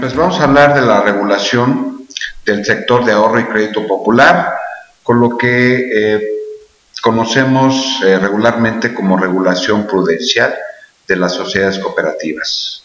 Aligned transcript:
Pues 0.00 0.14
vamos 0.14 0.38
a 0.38 0.44
hablar 0.44 0.74
de 0.74 0.82
la 0.82 1.00
regulación 1.00 2.06
del 2.44 2.64
sector 2.64 3.04
de 3.04 3.12
ahorro 3.12 3.40
y 3.40 3.44
crédito 3.44 3.86
popular, 3.86 4.54
con 5.02 5.18
lo 5.18 5.36
que 5.38 5.90
eh, 6.16 6.28
conocemos 7.02 8.00
eh, 8.04 8.18
regularmente 8.18 8.92
como 8.92 9.16
regulación 9.16 9.86
prudencial 9.86 10.54
de 11.08 11.16
las 11.16 11.32
sociedades 11.32 11.78
cooperativas. 11.78 12.84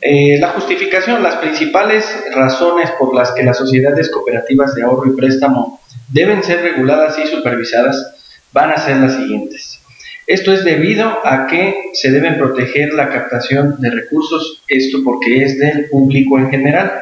Eh, 0.00 0.38
la 0.38 0.48
justificación, 0.50 1.22
las 1.22 1.36
principales 1.36 2.04
razones 2.34 2.90
por 2.92 3.14
las 3.14 3.32
que 3.32 3.42
las 3.42 3.58
sociedades 3.58 4.10
cooperativas 4.10 4.74
de 4.74 4.82
ahorro 4.82 5.10
y 5.10 5.16
préstamo 5.16 5.80
deben 6.08 6.42
ser 6.42 6.62
reguladas 6.62 7.18
y 7.18 7.26
supervisadas 7.26 8.17
van 8.52 8.70
a 8.70 8.78
ser 8.78 8.96
las 8.96 9.16
siguientes. 9.16 9.80
Esto 10.28 10.52
es 10.52 10.62
debido 10.62 11.26
a 11.26 11.46
que 11.46 11.90
se 11.94 12.10
deben 12.10 12.36
proteger 12.36 12.92
la 12.92 13.08
captación 13.08 13.76
de 13.80 13.90
recursos, 13.90 14.62
esto 14.68 14.98
porque 15.02 15.42
es 15.42 15.58
del 15.58 15.86
público 15.86 16.38
en 16.38 16.50
general. 16.50 16.92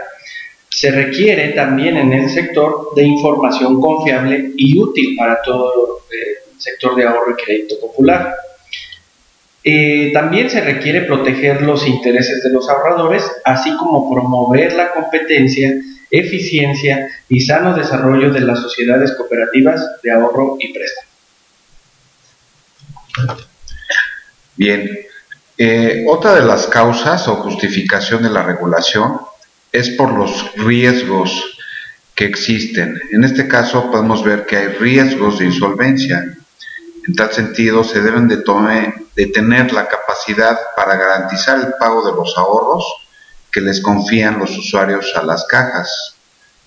Se 0.69 0.93
requiere 0.93 1.48
también 1.48 1.97
en 1.97 2.12
el 2.12 2.30
sector 2.30 2.95
de 2.95 3.03
información 3.03 3.80
confiable 3.80 4.53
y 4.56 4.79
útil 4.79 5.17
para 5.17 5.43
todo 5.43 6.03
eh, 6.09 6.53
el 6.55 6.61
sector 6.61 6.95
de 6.95 7.05
ahorro 7.05 7.33
y 7.33 7.43
crédito 7.43 7.81
popular. 7.81 8.33
Eh, 9.65 10.12
también 10.12 10.48
se 10.48 10.61
requiere 10.61 11.01
proteger 11.01 11.62
los 11.62 11.84
intereses 11.84 12.45
de 12.45 12.51
los 12.51 12.69
ahorradores, 12.70 13.25
así 13.45 13.77
como 13.77 14.09
promover 14.09 14.73
la 14.75 14.92
competencia, 14.92 15.75
eficiencia 16.12 17.09
y 17.28 17.41
sano 17.41 17.75
desarrollo 17.75 18.33
de 18.33 18.42
las 18.42 18.61
sociedades 18.61 19.11
cooperativas 19.15 20.01
de 20.05 20.12
ahorro 20.12 20.59
y 20.61 20.73
préstamo. 20.73 21.16
Bien, 24.56 24.91
eh, 25.59 26.05
otra 26.09 26.34
de 26.34 26.42
las 26.42 26.67
causas 26.67 27.28
o 27.28 27.36
justificación 27.36 28.22
de 28.22 28.31
la 28.31 28.42
regulación 28.42 29.20
es 29.72 29.91
por 29.91 30.12
los 30.12 30.55
riesgos 30.56 31.56
que 32.14 32.25
existen. 32.25 33.00
En 33.12 33.25
este 33.25 33.47
caso 33.47 33.91
podemos 33.91 34.25
ver 34.25 34.47
que 34.47 34.56
hay 34.56 34.69
riesgos 34.69 35.39
de 35.39 35.47
insolvencia. 35.47 36.25
En 37.06 37.14
tal 37.14 37.31
sentido, 37.33 37.84
se 37.84 38.00
deben 38.00 38.27
de, 38.27 38.42
de 39.14 39.27
tener 39.27 39.72
la 39.72 39.87
capacidad 39.87 40.59
para 40.75 40.97
garantizar 40.97 41.59
el 41.61 41.75
pago 41.78 42.05
de 42.05 42.17
los 42.17 42.37
ahorros 42.37 42.84
que 43.53 43.61
les 43.61 43.81
confían 43.81 44.39
los 44.39 44.56
usuarios 44.56 45.12
a 45.14 45.22
las 45.22 45.44
cajas. 45.44 46.17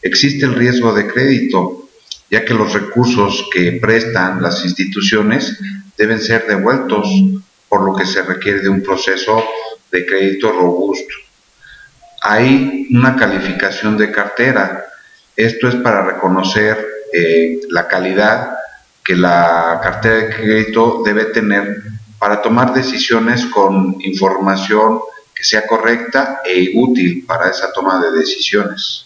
Existe 0.02 0.45
el 0.45 0.55
riesgo 0.55 0.94
de 0.94 1.08
crédito, 1.08 1.89
ya 2.31 2.45
que 2.45 2.53
los 2.53 2.73
recursos 2.73 3.47
que 3.52 3.73
prestan 3.73 4.42
las 4.42 4.64
instituciones 4.64 5.58
deben 6.00 6.22
ser 6.22 6.47
devueltos, 6.47 7.08
por 7.67 7.81
lo 7.81 7.94
que 7.94 8.05
se 8.05 8.23
requiere 8.23 8.61
de 8.61 8.69
un 8.69 8.81
proceso 8.81 9.44
de 9.92 10.05
crédito 10.05 10.50
robusto. 10.53 11.14
Hay 12.22 12.88
una 12.92 13.17
calificación 13.17 13.97
de 13.97 14.09
cartera. 14.09 14.86
Esto 15.36 15.67
es 15.67 15.75
para 15.75 16.02
reconocer 16.03 16.88
eh, 17.14 17.59
la 17.70 17.88
calidad 17.88 18.55
que 19.03 19.16
la 19.16 19.81
cartera 19.83 20.16
de 20.16 20.30
crédito 20.30 21.02
debe 21.03 21.25
tener 21.25 21.81
para 22.17 22.42
tomar 22.42 22.73
decisiones 22.73 23.45
con 23.47 23.97
información 24.00 25.02
que 25.36 25.44
sea 25.44 25.67
correcta 25.67 26.42
e 26.45 26.72
útil 26.75 27.25
para 27.25 27.50
esa 27.50 27.73
toma 27.73 28.02
de 28.02 28.11
decisiones. 28.20 29.05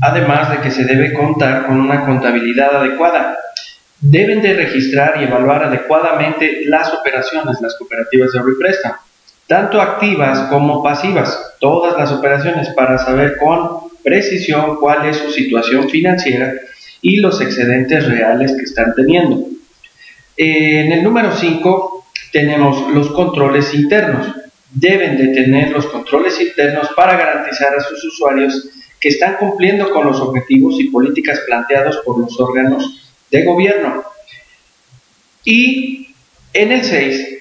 Además 0.00 0.50
de 0.50 0.60
que 0.60 0.70
se 0.70 0.84
debe 0.84 1.14
contar 1.14 1.66
con 1.66 1.80
una 1.80 2.04
contabilidad 2.04 2.76
adecuada. 2.76 3.38
Deben 4.00 4.42
de 4.42 4.52
registrar 4.52 5.20
y 5.20 5.24
evaluar 5.24 5.64
adecuadamente 5.64 6.62
las 6.66 6.92
operaciones, 6.92 7.60
las 7.62 7.76
cooperativas 7.76 8.32
de 8.32 8.40
préstamo, 8.58 8.96
tanto 9.46 9.80
activas 9.80 10.50
como 10.50 10.82
pasivas, 10.82 11.54
todas 11.60 11.96
las 11.96 12.12
operaciones 12.12 12.68
para 12.70 12.98
saber 12.98 13.38
con 13.38 13.88
precisión 14.04 14.76
cuál 14.76 15.08
es 15.08 15.16
su 15.16 15.30
situación 15.30 15.88
financiera 15.88 16.52
y 17.00 17.16
los 17.16 17.40
excedentes 17.40 18.06
reales 18.06 18.52
que 18.52 18.64
están 18.64 18.94
teniendo. 18.94 19.46
En 20.36 20.92
el 20.92 21.02
número 21.02 21.32
5 21.34 22.06
tenemos 22.32 22.92
los 22.92 23.10
controles 23.12 23.72
internos. 23.72 24.26
Deben 24.70 25.16
de 25.16 25.28
tener 25.28 25.70
los 25.70 25.86
controles 25.86 26.38
internos 26.40 26.90
para 26.94 27.16
garantizar 27.16 27.74
a 27.74 27.80
sus 27.80 28.04
usuarios 28.04 28.68
que 29.00 29.08
están 29.08 29.36
cumpliendo 29.36 29.90
con 29.90 30.06
los 30.06 30.20
objetivos 30.20 30.78
y 30.78 30.90
políticas 30.90 31.40
planteados 31.46 31.98
por 32.04 32.18
los 32.18 32.38
órganos 32.38 33.05
de 33.30 33.44
gobierno. 33.44 34.04
Y 35.44 36.14
en 36.52 36.72
el 36.72 36.84
6 36.84 37.38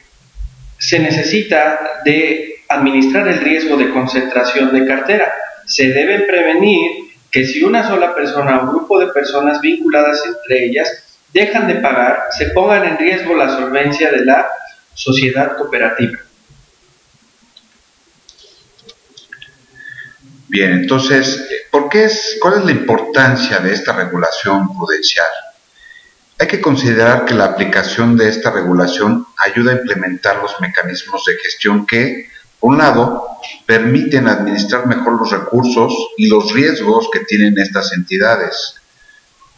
se 0.77 0.99
necesita 0.99 2.01
de 2.03 2.63
administrar 2.69 3.27
el 3.27 3.39
riesgo 3.39 3.77
de 3.77 3.91
concentración 3.91 4.73
de 4.73 4.85
cartera. 4.85 5.33
Se 5.65 5.87
deben 5.89 6.25
prevenir 6.27 6.91
que 7.31 7.45
si 7.45 7.63
una 7.63 7.87
sola 7.87 8.13
persona 8.13 8.61
o 8.61 8.67
grupo 8.67 8.99
de 8.99 9.07
personas 9.07 9.59
vinculadas 9.61 10.23
entre 10.25 10.65
ellas 10.65 10.89
dejan 11.33 11.67
de 11.67 11.75
pagar, 11.75 12.27
se 12.37 12.47
pongan 12.47 12.85
en 12.85 12.97
riesgo 12.97 13.35
la 13.35 13.49
solvencia 13.49 14.11
de 14.11 14.25
la 14.25 14.47
sociedad 14.93 15.57
cooperativa. 15.57 16.19
Bien, 20.47 20.71
entonces, 20.71 21.45
¿por 21.69 21.89
qué 21.89 22.05
es, 22.05 22.37
¿cuál 22.39 22.59
es 22.59 22.65
la 22.65 22.71
importancia 22.71 23.59
de 23.59 23.73
esta 23.73 23.91
regulación 23.91 24.73
prudencial? 24.77 25.27
Hay 26.37 26.47
que 26.47 26.59
considerar 26.59 27.23
que 27.23 27.33
la 27.33 27.45
aplicación 27.45 28.17
de 28.17 28.27
esta 28.27 28.51
regulación 28.51 29.25
ayuda 29.37 29.71
a 29.71 29.75
implementar 29.75 30.41
los 30.41 30.59
mecanismos 30.59 31.23
de 31.25 31.37
gestión 31.37 31.85
que, 31.85 32.27
por 32.59 32.71
un 32.71 32.77
lado, 32.77 33.25
permiten 33.65 34.27
administrar 34.27 34.85
mejor 34.85 35.17
los 35.17 35.31
recursos 35.31 35.93
y 36.17 36.27
los 36.27 36.51
riesgos 36.51 37.09
que 37.11 37.21
tienen 37.21 37.57
estas 37.57 37.93
entidades, 37.93 38.75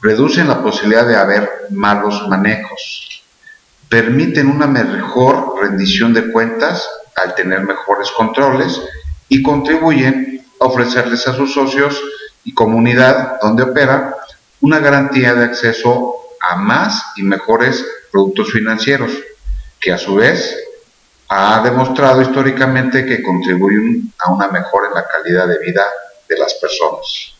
reducen 0.01 0.47
la 0.47 0.61
posibilidad 0.61 1.07
de 1.07 1.15
haber 1.15 1.49
malos 1.71 2.27
manejos, 2.27 3.23
permiten 3.89 4.47
una 4.47 4.67
mejor 4.67 5.55
rendición 5.59 6.13
de 6.13 6.31
cuentas 6.31 6.87
al 7.15 7.33
tener 7.33 7.61
mejores 7.61 8.11
controles 8.11 8.79
y 9.29 9.41
contribuyen 9.41 10.45
a 10.59 10.65
ofrecerles 10.65 11.27
a 11.27 11.33
sus 11.33 11.55
socios 11.55 11.99
y 12.43 12.53
comunidad 12.53 13.39
donde 13.41 13.63
operan 13.63 14.13
una 14.61 14.77
garantía 14.77 15.33
de 15.33 15.45
acceso 15.45 16.26
a 16.41 16.55
más 16.55 17.13
y 17.17 17.23
mejores 17.23 17.85
productos 18.11 18.51
financieros, 18.51 19.11
que 19.79 19.91
a 19.91 19.97
su 19.97 20.15
vez 20.15 20.57
ha 21.29 21.61
demostrado 21.63 22.21
históricamente 22.21 23.05
que 23.05 23.21
contribuyen 23.21 24.11
a 24.19 24.31
una 24.31 24.47
mejora 24.47 24.87
en 24.89 24.95
la 24.95 25.05
calidad 25.07 25.47
de 25.47 25.59
vida 25.59 25.83
de 26.27 26.37
las 26.37 26.53
personas. 26.55 27.33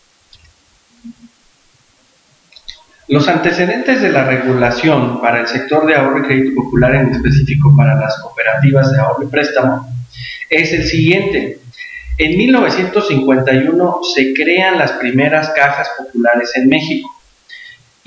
Los 3.07 3.27
antecedentes 3.29 4.01
de 4.01 4.09
la 4.09 4.25
regulación 4.25 5.21
para 5.21 5.39
el 5.39 5.47
sector 5.47 5.85
de 5.85 5.95
ahorro 5.95 6.19
y 6.19 6.23
crédito 6.23 6.61
popular, 6.61 6.93
en 6.95 7.13
específico 7.13 7.73
para 7.75 7.95
las 7.95 8.17
cooperativas 8.19 8.91
de 8.91 8.99
ahorro 8.99 9.23
y 9.23 9.27
préstamo, 9.27 9.87
es 10.49 10.73
el 10.73 10.85
siguiente. 10.85 11.59
En 12.17 12.37
1951 12.37 13.99
se 14.13 14.33
crean 14.33 14.77
las 14.77 14.91
primeras 14.93 15.49
cajas 15.51 15.89
populares 15.97 16.51
en 16.55 16.67
México 16.67 17.16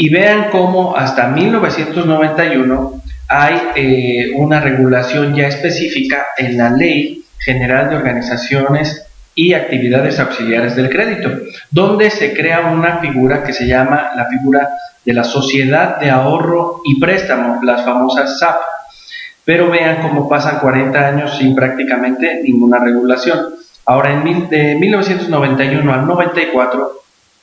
y 0.02 0.08
vean 0.08 0.48
cómo 0.50 0.96
hasta 0.96 1.28
1991 1.28 3.02
hay 3.28 3.54
eh, 3.76 4.32
una 4.34 4.58
regulación 4.58 5.34
ya 5.34 5.46
específica 5.46 6.28
en 6.38 6.56
la 6.56 6.70
Ley 6.70 7.26
General 7.38 7.90
de 7.90 7.96
Organizaciones 7.96 9.06
y 9.34 9.52
actividades 9.52 10.18
auxiliares 10.18 10.74
del 10.74 10.88
crédito, 10.88 11.30
donde 11.70 12.08
se 12.08 12.32
crea 12.32 12.70
una 12.70 12.96
figura 13.00 13.44
que 13.44 13.52
se 13.52 13.66
llama 13.66 14.12
la 14.16 14.24
figura 14.24 14.70
de 15.04 15.12
la 15.12 15.22
Sociedad 15.22 16.00
de 16.00 16.08
Ahorro 16.08 16.80
y 16.86 16.98
Préstamo, 16.98 17.62
las 17.62 17.84
famosas 17.84 18.38
SAP. 18.38 18.56
Pero 19.44 19.68
vean 19.68 20.00
cómo 20.00 20.30
pasan 20.30 20.60
40 20.60 21.08
años 21.08 21.36
sin 21.36 21.54
prácticamente 21.54 22.41
ninguna 22.42 22.78
regulación. 22.78 23.50
Ahora, 23.84 24.12
en 24.12 24.48
de 24.48 24.76
1991 24.76 25.92
al 25.92 26.06
94, 26.06 26.99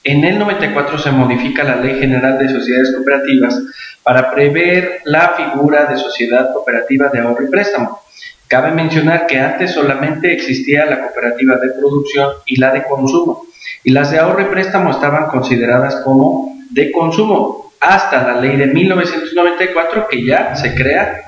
en 0.08 0.24
el 0.24 0.40
94 0.40 0.98
se 0.98 1.12
modifica 1.12 1.66
la 1.66 1.76
Ley 1.76 2.00
General 2.00 2.40
de 2.40 2.48
Sociedades 2.48 2.94
Cooperativas 2.96 3.62
para 4.04 4.32
prever 4.32 5.02
la 5.04 5.34
figura 5.36 5.86
de 5.86 5.98
sociedad 5.98 6.54
cooperativa 6.54 7.10
de 7.10 7.20
ahorro 7.20 7.44
y 7.44 7.50
préstamo. 7.50 8.00
Cabe 8.48 8.72
mencionar 8.72 9.28
que 9.28 9.38
antes 9.38 9.72
solamente 9.72 10.32
existía 10.32 10.86
la 10.86 11.02
cooperativa 11.02 11.58
de 11.58 11.72
producción 11.72 12.30
y 12.46 12.56
la 12.56 12.72
de 12.72 12.84
consumo, 12.84 13.48
y 13.84 13.92
las 13.92 14.10
de 14.10 14.20
ahorro 14.20 14.44
y 14.44 14.46
préstamo 14.46 14.92
estaban 14.92 15.28
consideradas 15.28 15.98
como 15.98 16.58
de 16.70 16.90
consumo, 16.94 17.74
hasta 17.82 18.24
la 18.24 18.40
ley 18.40 18.56
de 18.56 18.68
1994 18.68 20.08
que 20.10 20.26
ya 20.26 20.56
se 20.56 20.74
crea 20.74 21.22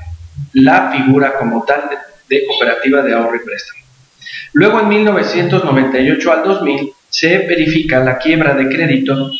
la 0.53 0.89
figura 0.91 1.33
como 1.37 1.65
tal 1.65 1.81
de, 2.29 2.45
cooperativa 2.47 3.01
de 3.01 3.13
ahorro 3.13 3.35
y 3.35 3.39
préstamo. 3.39 3.79
Luego 4.53 4.79
en 4.79 4.87
1998 4.87 6.31
al 6.31 6.43
2000 6.43 6.93
se 7.09 7.39
verifica 7.39 7.99
la 7.99 8.17
quiebra 8.17 8.53
de 8.53 8.69
crédito 8.69 9.31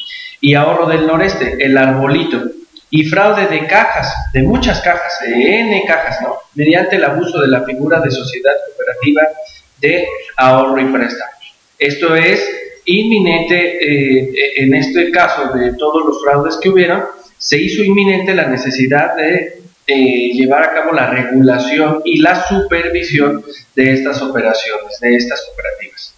y 0.42 0.54
ahorro 0.54 0.88
del 0.88 1.06
noreste, 1.06 1.58
el 1.60 1.78
arbolito, 1.78 2.44
y 2.92 3.06
fraude 3.06 3.48
de 3.48 3.68
cajas, 3.68 4.14
de 4.34 4.42
muchas 4.42 4.82
cajas, 4.82 5.20
de 5.22 5.60
N 5.60 5.84
cajas, 5.86 6.22
¿no? 6.22 6.38
Mediante 6.56 6.96
el 6.96 7.04
abuso 7.04 7.42
de 7.42 7.48
la 7.48 7.64
figura 7.64 8.00
de 8.00 8.10
sociedad 8.10 8.54
cooperativa 8.68 9.28
de 9.80 10.08
ahorro 10.38 10.82
y 10.82 10.86
préstamos. 10.86 11.36
Esto 11.78 12.16
es 12.16 12.50
inminente, 12.86 13.78
eh, 13.80 14.64
en 14.64 14.74
este 14.74 15.12
caso 15.12 15.54
de 15.54 15.74
todos 15.74 16.06
los 16.06 16.24
fraudes 16.24 16.58
que 16.58 16.70
hubieron, 16.70 17.04
se 17.38 17.62
hizo 17.62 17.84
inminente 17.84 18.34
la 18.34 18.48
necesidad 18.48 19.16
de 19.16 19.60
eh, 19.86 20.32
llevar 20.34 20.64
a 20.64 20.74
cabo 20.74 20.92
la 20.92 21.10
regulación 21.10 22.02
y 22.06 22.20
la 22.20 22.48
supervisión 22.48 23.44
de 23.76 23.94
estas 23.94 24.22
operaciones, 24.22 25.00
de 25.00 25.16
estas 25.16 25.42
cooperativas. 25.44 26.16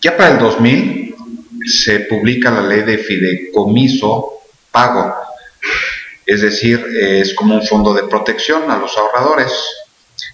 Ya 0.00 0.16
para 0.16 0.30
el 0.30 0.38
2000 0.38 1.14
se 1.66 2.00
publica 2.00 2.50
la 2.50 2.62
ley 2.62 2.82
de 2.82 2.98
fideicomiso 2.98 4.40
pago, 4.70 5.14
es 6.24 6.40
decir, 6.40 6.82
es 6.98 7.34
como 7.34 7.54
un 7.56 7.66
fondo 7.66 7.92
de 7.92 8.04
protección 8.04 8.70
a 8.70 8.78
los 8.78 8.96
ahorradores, 8.96 9.52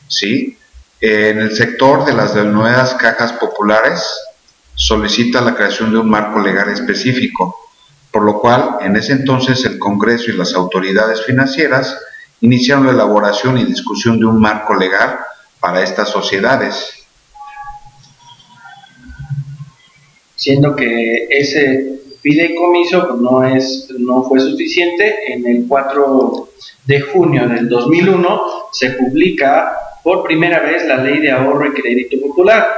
¿sí? 0.06 0.56
En 1.00 1.40
el 1.40 1.56
sector 1.56 2.04
de 2.04 2.12
las 2.12 2.34
nuevas 2.36 2.94
cajas 2.94 3.32
populares 3.32 4.02
solicita 4.74 5.40
la 5.40 5.56
creación 5.56 5.90
de 5.90 5.98
un 5.98 6.10
marco 6.10 6.38
legal 6.38 6.68
específico, 6.68 7.56
por 8.12 8.22
lo 8.22 8.38
cual 8.38 8.78
en 8.82 8.94
ese 8.96 9.12
entonces 9.12 9.64
el 9.64 9.78
Congreso 9.78 10.30
y 10.30 10.36
las 10.36 10.54
autoridades 10.54 11.24
financieras 11.24 11.98
iniciaron 12.40 12.86
la 12.86 12.92
elaboración 12.92 13.58
y 13.58 13.64
discusión 13.64 14.18
de 14.18 14.26
un 14.26 14.40
marco 14.40 14.74
legal 14.74 15.18
para 15.58 15.82
estas 15.82 16.10
sociedades. 16.10 16.95
Siendo 20.36 20.76
que 20.76 21.26
ese 21.30 22.00
fideicomiso 22.20 23.08
pues, 23.08 23.20
no, 23.20 23.44
es, 23.44 23.88
no 23.98 24.22
fue 24.22 24.40
suficiente, 24.40 25.32
en 25.32 25.46
el 25.46 25.66
4 25.66 26.48
de 26.86 27.00
junio 27.00 27.48
del 27.48 27.68
2001 27.68 28.42
se 28.72 28.90
publica 28.90 29.76
por 30.02 30.22
primera 30.22 30.60
vez 30.60 30.86
la 30.86 30.98
ley 30.98 31.20
de 31.20 31.32
ahorro 31.32 31.66
y 31.66 31.72
crédito 31.72 32.20
popular, 32.20 32.68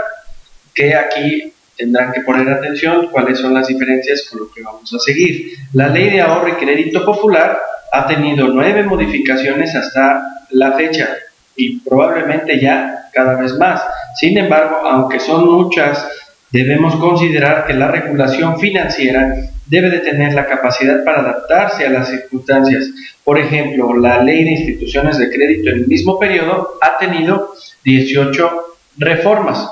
que 0.75 0.95
aquí 0.95 1.53
tendrán 1.77 2.13
que 2.13 2.23
poner 2.23 2.49
atención 2.49 3.09
cuáles 3.11 3.39
son 3.39 3.55
las 3.55 3.69
diferencias 3.69 4.27
con 4.29 4.41
lo 4.41 4.51
que 4.51 4.63
vamos 4.63 4.93
a 4.93 4.99
seguir. 4.99 5.53
La 5.73 5.89
ley 5.89 6.11
de 6.11 6.21
ahorro 6.21 6.49
y 6.49 6.53
crédito 6.53 7.05
popular 7.05 7.59
ha 7.93 8.07
tenido 8.07 8.49
nueve 8.49 8.83
modificaciones 8.83 9.75
hasta 9.75 10.23
la 10.51 10.73
fecha 10.73 11.09
y 11.57 11.81
probablemente 11.81 12.61
ya 12.61 13.09
cada 13.13 13.41
vez 13.41 13.55
más. 13.55 13.83
Sin 14.19 14.37
embargo, 14.37 14.77
aunque 14.85 15.21
son 15.21 15.49
muchas, 15.49 16.07
debemos 16.51 16.97
considerar 16.97 17.67
que 17.67 17.75
la 17.75 17.89
regulación 17.89 18.59
financiera 18.59 19.35
debe 19.67 19.91
de 19.91 19.99
tener 19.99 20.33
la 20.33 20.47
capacidad 20.47 21.05
para 21.05 21.21
adaptarse 21.21 21.87
a 21.87 21.91
las 21.91 22.09
circunstancias. 22.09 22.89
Por 23.23 23.39
ejemplo, 23.39 23.95
la 23.97 24.23
ley 24.23 24.45
de 24.45 24.53
instituciones 24.53 25.19
de 25.19 25.31
crédito 25.31 25.71
en 25.71 25.77
el 25.77 25.87
mismo 25.87 26.19
periodo 26.19 26.79
ha 26.81 26.99
tenido 26.99 27.55
18 27.85 28.77
reformas. 28.97 29.71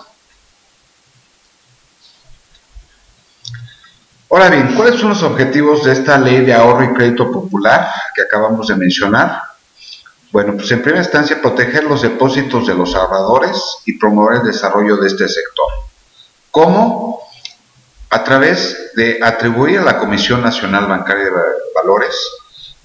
Ahora 4.29 4.51
bien, 4.51 4.75
¿cuáles 4.77 5.01
son 5.01 5.11
los 5.11 5.23
objetivos 5.23 5.85
de 5.85 5.93
esta 5.93 6.19
ley 6.19 6.45
de 6.45 6.53
ahorro 6.53 6.85
y 6.85 6.95
crédito 6.95 7.31
popular 7.31 7.89
que 8.15 8.23
acabamos 8.23 8.69
de 8.69 8.77
mencionar? 8.77 9.41
Bueno, 10.31 10.55
pues 10.55 10.71
en 10.73 10.83
primera 10.83 11.03
instancia 11.03 11.41
proteger 11.41 11.85
los 11.85 12.03
depósitos 12.03 12.67
de 12.67 12.75
los 12.75 12.95
ahorradores 12.95 13.57
y 13.87 13.97
promover 13.97 14.41
el 14.41 14.47
desarrollo 14.49 14.97
de 14.97 15.07
este 15.07 15.29
sector. 15.29 15.86
¿Cómo? 16.57 17.21
a 18.09 18.25
través 18.25 18.93
de 18.95 19.19
atribuir 19.23 19.81
a 19.81 19.85
la 19.85 19.99
Comisión 19.99 20.41
Nacional 20.41 20.87
Bancaria 20.87 21.25
de 21.25 21.31
Valores 21.75 22.17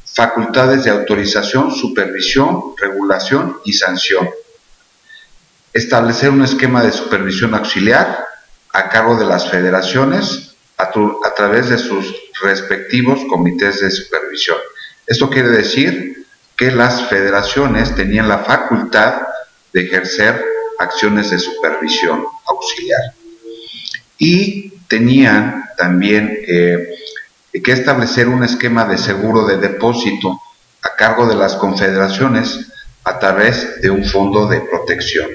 facultades 0.04 0.84
de 0.84 0.92
autorización, 0.92 1.72
supervisión, 1.72 2.74
regulación 2.78 3.62
y 3.64 3.72
sanción. 3.72 4.30
Establecer 5.72 6.32
un 6.32 6.44
esquema 6.44 6.84
de 6.84 6.92
supervisión 6.92 7.54
auxiliar 7.54 8.26
a 8.74 8.90
cargo 8.90 9.16
de 9.16 9.24
las 9.24 9.50
federaciones 9.50 10.54
a, 10.76 10.92
través 11.34 11.70
de 11.70 11.78
sus 11.78 12.14
respectivos 12.42 13.22
comités 13.30 13.80
de 13.80 13.90
supervisión. 13.90 14.58
Esto 15.08 15.30
quiere 15.30 15.48
decir 15.48 16.28
que 16.58 16.72
las 16.72 17.04
federaciones 17.04 17.96
tenían 17.96 18.28
la 18.28 18.40
facultad 18.40 19.22
de 19.72 19.86
ejercer 19.86 20.44
acciones 20.78 21.32
de 21.32 21.40
supervisión 21.40 22.26
auxiliar. 22.48 23.21
Y 24.24 24.70
tenían 24.88 25.66
también 25.80 26.38
eh, 26.48 26.90
que 27.64 27.72
establecer 27.72 28.28
un 28.28 28.44
esquema 28.44 28.86
de 28.86 29.00
seguro 29.00 29.48
de 29.48 29.58
depósito 29.58 30.40
a 30.84 30.96
cargo 30.96 31.26
de 31.26 31.36
las 31.36 31.56
confederaciones 31.56 32.72
a 33.04 33.18
través 33.18 33.82
de 33.82 33.90
un 33.90 34.06
fondo 34.06 34.48
de 34.48 34.62
protección. 34.62 35.28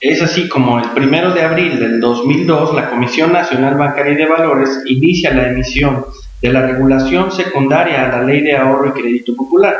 Es 0.00 0.22
así 0.22 0.48
como 0.48 0.78
el 0.78 0.90
primero 0.90 1.32
de 1.32 1.42
abril 1.42 1.80
del 1.80 1.98
2002 2.00 2.74
la 2.74 2.90
Comisión 2.90 3.32
Nacional 3.32 3.74
Bancaria 3.74 4.12
y 4.12 4.16
de 4.16 4.26
Valores 4.26 4.82
inicia 4.86 5.34
la 5.34 5.48
emisión 5.48 6.06
de 6.40 6.52
la 6.52 6.62
regulación 6.64 7.32
secundaria 7.32 8.04
a 8.04 8.08
la 8.08 8.22
Ley 8.22 8.42
de 8.42 8.56
Ahorro 8.56 8.88
y 8.90 9.00
Crédito 9.00 9.34
Popular. 9.34 9.76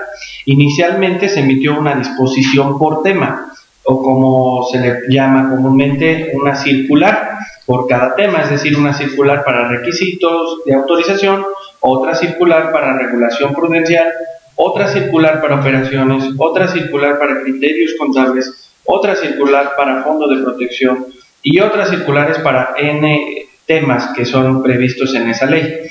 Inicialmente 0.47 1.29
se 1.29 1.41
emitió 1.41 1.79
una 1.79 1.95
disposición 1.95 2.77
por 2.77 3.05
tema, 3.05 3.53
o 3.85 4.03
como 4.03 4.67
se 4.71 4.79
le 4.79 5.01
llama 5.09 5.51
comúnmente 5.51 6.33
una 6.35 6.55
circular 6.55 7.39
por 7.67 7.87
cada 7.87 8.15
tema, 8.15 8.43
es 8.43 8.51
decir, 8.51 8.77
una 8.77 8.93
circular 8.93 9.45
para 9.45 9.69
requisitos 9.69 10.65
de 10.65 10.75
autorización, 10.75 11.45
otra 11.81 12.15
circular 12.15 12.73
para 12.73 12.99
regulación 12.99 13.55
prudencial, 13.55 14.13
otra 14.57 14.89
circular 14.89 15.41
para 15.41 15.57
operaciones, 15.57 16.25
otra 16.39 16.69
circular 16.69 17.19
para 17.19 17.43
criterios 17.43 17.93
contables, 17.99 18.73
otra 18.85 19.17
circular 19.17 19.73
para 19.77 20.03
fondo 20.03 20.29
de 20.29 20.43
protección 20.43 21.07
y 21.43 21.61
otras 21.61 21.91
circulares 21.91 22.39
para 22.39 22.75
N 22.77 23.47
temas 23.67 24.09
que 24.15 24.25
son 24.25 24.63
previstos 24.63 25.15
en 25.15 25.31
esa 25.31 25.47
ley. 25.47 25.89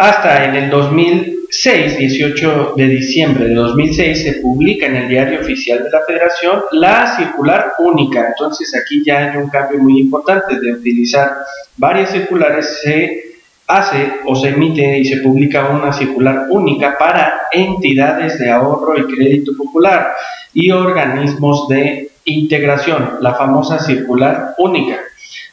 Hasta 0.00 0.46
en 0.46 0.54
el 0.54 0.70
2006, 0.70 1.98
18 1.98 2.72
de 2.74 2.86
diciembre 2.86 3.48
de 3.48 3.54
2006, 3.54 4.22
se 4.22 4.32
publica 4.40 4.86
en 4.86 4.96
el 4.96 5.08
diario 5.10 5.40
oficial 5.40 5.84
de 5.84 5.90
la 5.90 6.00
Federación 6.06 6.62
la 6.72 7.18
circular 7.18 7.74
única. 7.80 8.28
Entonces 8.28 8.74
aquí 8.74 9.02
ya 9.04 9.30
hay 9.30 9.36
un 9.36 9.50
cambio 9.50 9.78
muy 9.78 10.00
importante 10.00 10.58
de 10.58 10.72
utilizar 10.72 11.36
varias 11.76 12.12
circulares. 12.12 12.80
Se 12.82 13.34
hace 13.66 14.20
o 14.24 14.34
se 14.34 14.48
emite 14.48 15.00
y 15.00 15.04
se 15.04 15.18
publica 15.18 15.68
una 15.68 15.92
circular 15.92 16.46
única 16.48 16.96
para 16.96 17.42
entidades 17.52 18.38
de 18.38 18.50
ahorro 18.50 18.98
y 18.98 19.14
crédito 19.14 19.52
popular 19.54 20.14
y 20.54 20.70
organismos 20.70 21.68
de 21.68 22.10
integración, 22.24 23.18
la 23.20 23.34
famosa 23.34 23.78
circular 23.78 24.54
única 24.56 24.96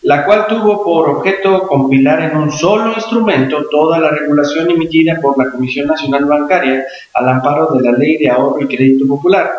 la 0.07 0.23
cual 0.23 0.47
tuvo 0.47 0.85
por 0.85 1.09
objeto 1.09 1.67
compilar 1.67 2.21
en 2.21 2.37
un 2.37 2.49
solo 2.49 2.93
instrumento 2.93 3.65
toda 3.69 3.99
la 3.99 4.09
regulación 4.09 4.71
emitida 4.71 5.19
por 5.21 5.37
la 5.37 5.51
Comisión 5.51 5.87
Nacional 5.87 6.23
Bancaria 6.23 6.85
al 7.13 7.27
amparo 7.27 7.73
de 7.73 7.83
la 7.83 7.91
Ley 7.91 8.15
de 8.15 8.29
Ahorro 8.29 8.61
y 8.61 8.73
Crédito 8.73 9.05
Popular. 9.05 9.51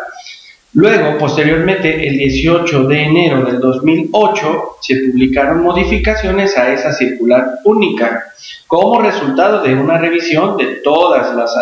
Luego, 0.73 1.19
posteriormente, 1.19 2.07
el 2.07 2.17
18 2.17 2.83
de 2.85 2.99
enero 2.99 3.45
del 3.45 3.59
2008, 3.59 4.77
se 4.81 4.95
publicaron 4.95 5.61
modificaciones 5.61 6.57
a 6.57 6.73
esa 6.73 6.93
circular 6.93 7.59
única, 7.65 8.33
como 8.65 9.03
resultado 9.03 9.61
de 9.61 9.75
una 9.75 9.99
revisión 9.99 10.57
de 10.57 10.77
todas 10.83 11.35
las 11.35 11.53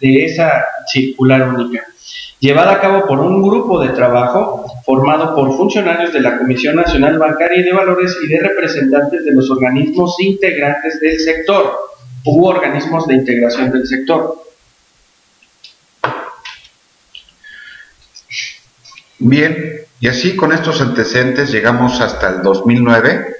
de 0.00 0.24
esa 0.24 0.64
circular 0.88 1.48
única 1.48 1.86
llevada 2.42 2.72
a 2.72 2.80
cabo 2.80 3.06
por 3.06 3.20
un 3.20 3.40
grupo 3.40 3.80
de 3.80 3.90
trabajo 3.90 4.66
formado 4.84 5.32
por 5.36 5.56
funcionarios 5.56 6.12
de 6.12 6.20
la 6.20 6.38
Comisión 6.38 6.74
Nacional 6.74 7.16
Bancaria 7.16 7.60
y 7.60 7.62
de 7.62 7.72
Valores 7.72 8.18
y 8.20 8.26
de 8.26 8.40
representantes 8.40 9.24
de 9.24 9.30
los 9.30 9.48
organismos 9.48 10.16
integrantes 10.18 10.98
del 11.00 11.20
sector 11.20 11.72
u 12.24 12.44
organismos 12.44 13.06
de 13.06 13.14
integración 13.14 13.70
del 13.70 13.86
sector. 13.86 14.42
Bien, 19.20 19.82
y 20.00 20.08
así 20.08 20.34
con 20.34 20.52
estos 20.52 20.80
antecedentes 20.80 21.52
llegamos 21.52 22.00
hasta 22.00 22.28
el 22.28 22.42
2009, 22.42 23.36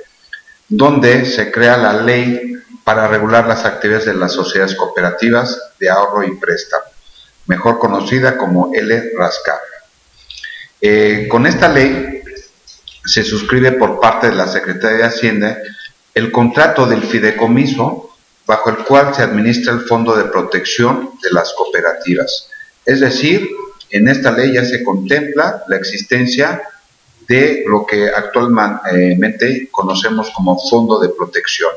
donde 0.69 1.25
se 1.25 1.51
crea 1.51 1.77
la 1.77 1.95
ley 1.95 2.55
para 2.85 3.09
regular 3.09 3.49
las 3.49 3.65
actividades 3.65 4.07
de 4.07 4.15
las 4.15 4.31
sociedades 4.31 4.77
cooperativas 4.77 5.61
de 5.81 5.91
ahorro 5.91 6.23
y 6.23 6.37
préstamo 6.37 6.92
mejor 7.47 7.79
conocida 7.79 8.37
como 8.37 8.73
L. 8.75 9.13
Rascar. 9.17 9.59
Eh, 10.81 11.27
con 11.29 11.47
esta 11.47 11.69
ley 11.69 12.23
se 13.05 13.23
suscribe 13.23 13.73
por 13.73 14.01
parte 14.01 14.29
de 14.29 14.35
la 14.35 14.49
Secretaría 14.49 14.99
de 14.99 15.05
Hacienda 15.05 15.59
el 16.15 16.31
contrato 16.31 16.87
del 16.87 17.03
fideicomiso 17.03 18.11
bajo 18.47 18.71
el 18.71 18.79
cual 18.79 19.15
se 19.15 19.23
administra 19.23 19.73
el 19.73 19.81
Fondo 19.81 20.17
de 20.17 20.25
Protección 20.25 21.11
de 21.23 21.31
las 21.31 21.53
Cooperativas. 21.55 22.49
Es 22.85 23.01
decir, 23.01 23.49
en 23.91 24.09
esta 24.09 24.33
ley 24.33 24.55
ya 24.55 24.65
se 24.65 24.83
contempla 24.83 25.63
la 25.69 25.77
existencia 25.77 26.63
de 27.29 27.65
lo 27.67 27.87
que 27.87 28.09
actualmente 28.09 29.69
conocemos 29.71 30.31
como 30.31 30.59
Fondo 30.69 30.99
de 30.99 31.11
Protección. 31.11 31.71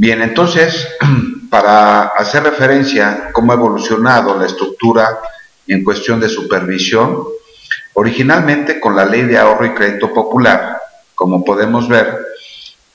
Bien, 0.00 0.22
entonces, 0.22 0.88
para 1.50 2.04
hacer 2.04 2.42
referencia 2.42 3.10
a 3.10 3.32
cómo 3.32 3.52
ha 3.52 3.56
evolucionado 3.56 4.34
la 4.38 4.46
estructura 4.46 5.20
en 5.66 5.84
cuestión 5.84 6.18
de 6.18 6.30
supervisión, 6.30 7.22
originalmente 7.92 8.80
con 8.80 8.96
la 8.96 9.04
Ley 9.04 9.24
de 9.24 9.36
Ahorro 9.36 9.66
y 9.66 9.74
Crédito 9.74 10.10
Popular, 10.14 10.80
como 11.14 11.44
podemos 11.44 11.86
ver, 11.86 12.18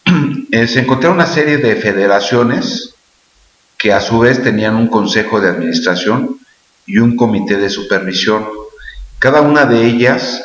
eh, 0.52 0.66
se 0.66 0.80
encontró 0.80 1.12
una 1.12 1.28
serie 1.28 1.60
de 1.60 1.76
federaciones 1.76 2.96
que 3.78 3.94
a 3.94 4.02
su 4.02 4.18
vez 4.18 4.42
tenían 4.42 4.76
un 4.76 4.88
consejo 4.88 5.40
de 5.40 5.50
administración 5.50 6.40
y 6.88 6.98
un 6.98 7.16
comité 7.16 7.58
de 7.58 7.70
supervisión. 7.70 8.48
Cada 9.20 9.42
una 9.42 9.66
de 9.66 9.86
ellas 9.86 10.44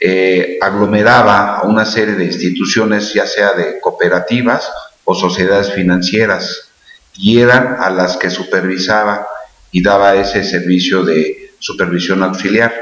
eh, 0.00 0.58
aglomeraba 0.60 1.58
a 1.58 1.62
una 1.62 1.84
serie 1.84 2.16
de 2.16 2.24
instituciones, 2.24 3.14
ya 3.14 3.24
sea 3.24 3.52
de 3.52 3.78
cooperativas 3.78 4.68
o 5.04 5.14
sociedades 5.14 5.72
financieras, 5.72 6.68
y 7.14 7.40
eran 7.40 7.76
a 7.80 7.90
las 7.90 8.16
que 8.16 8.30
supervisaba 8.30 9.26
y 9.70 9.82
daba 9.82 10.14
ese 10.14 10.44
servicio 10.44 11.04
de 11.04 11.52
supervisión 11.58 12.22
auxiliar. 12.22 12.72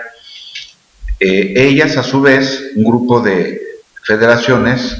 Eh, 1.19 1.55
ellas, 1.57 1.97
a 1.97 2.03
su 2.03 2.21
vez, 2.21 2.73
un 2.77 2.85
grupo 2.85 3.21
de 3.21 3.61
federaciones, 4.03 4.97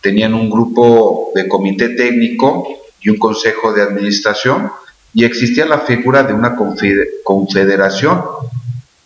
tenían 0.00 0.34
un 0.34 0.50
grupo 0.50 1.32
de 1.34 1.48
comité 1.48 1.90
técnico 1.90 2.66
y 3.00 3.10
un 3.10 3.18
consejo 3.18 3.72
de 3.72 3.82
administración, 3.82 4.70
y 5.12 5.24
existía 5.24 5.64
la 5.66 5.80
figura 5.80 6.24
de 6.24 6.34
una 6.34 6.56
confederación 7.24 8.24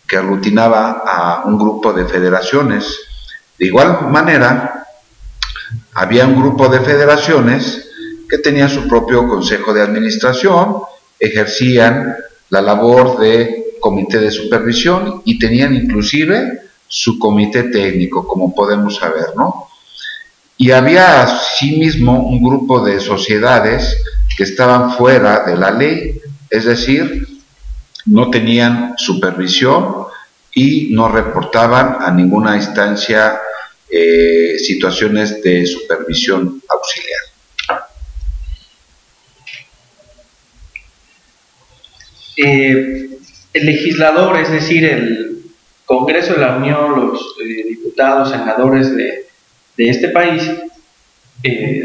que 0.07 0.17
aglutinaba 0.17 1.03
a 1.05 1.43
un 1.45 1.57
grupo 1.57 1.93
de 1.93 2.05
federaciones. 2.05 2.99
De 3.57 3.67
igual 3.67 4.09
manera, 4.09 4.87
había 5.93 6.25
un 6.25 6.39
grupo 6.39 6.67
de 6.67 6.79
federaciones 6.79 7.89
que 8.29 8.37
tenían 8.37 8.69
su 8.69 8.87
propio 8.87 9.27
consejo 9.27 9.73
de 9.73 9.81
administración, 9.81 10.77
ejercían 11.19 12.15
la 12.49 12.61
labor 12.61 13.19
de 13.19 13.75
comité 13.79 14.19
de 14.19 14.31
supervisión 14.31 15.21
y 15.25 15.39
tenían 15.39 15.75
inclusive 15.75 16.61
su 16.87 17.19
comité 17.19 17.63
técnico, 17.63 18.27
como 18.27 18.53
podemos 18.53 18.95
saber, 18.95 19.35
¿no? 19.35 19.67
Y 20.57 20.71
había 20.71 21.23
asimismo 21.23 22.27
un 22.27 22.43
grupo 22.43 22.83
de 22.83 22.99
sociedades 22.99 23.97
que 24.35 24.43
estaban 24.43 24.91
fuera 24.91 25.45
de 25.45 25.55
la 25.55 25.71
ley, 25.71 26.19
es 26.49 26.65
decir, 26.65 27.27
no 28.05 28.29
tenían 28.29 28.95
supervisión 28.97 30.05
y 30.53 30.89
no 30.91 31.07
reportaban 31.07 31.97
a 32.01 32.11
ninguna 32.11 32.55
instancia 32.55 33.39
eh, 33.91 34.59
situaciones 34.59 35.41
de 35.41 35.65
supervisión 35.65 36.61
auxiliar. 36.69 37.19
Eh, 42.37 43.09
el 43.51 43.65
legislador, 43.65 44.37
es 44.37 44.51
decir, 44.51 44.85
el 44.85 45.41
Congreso 45.85 46.35
de 46.35 46.41
la 46.41 46.57
Unión, 46.57 47.07
los 47.07 47.35
eh, 47.43 47.63
diputados, 47.67 48.29
senadores 48.29 48.95
de, 48.95 49.25
este 49.77 50.09
país, 50.09 50.43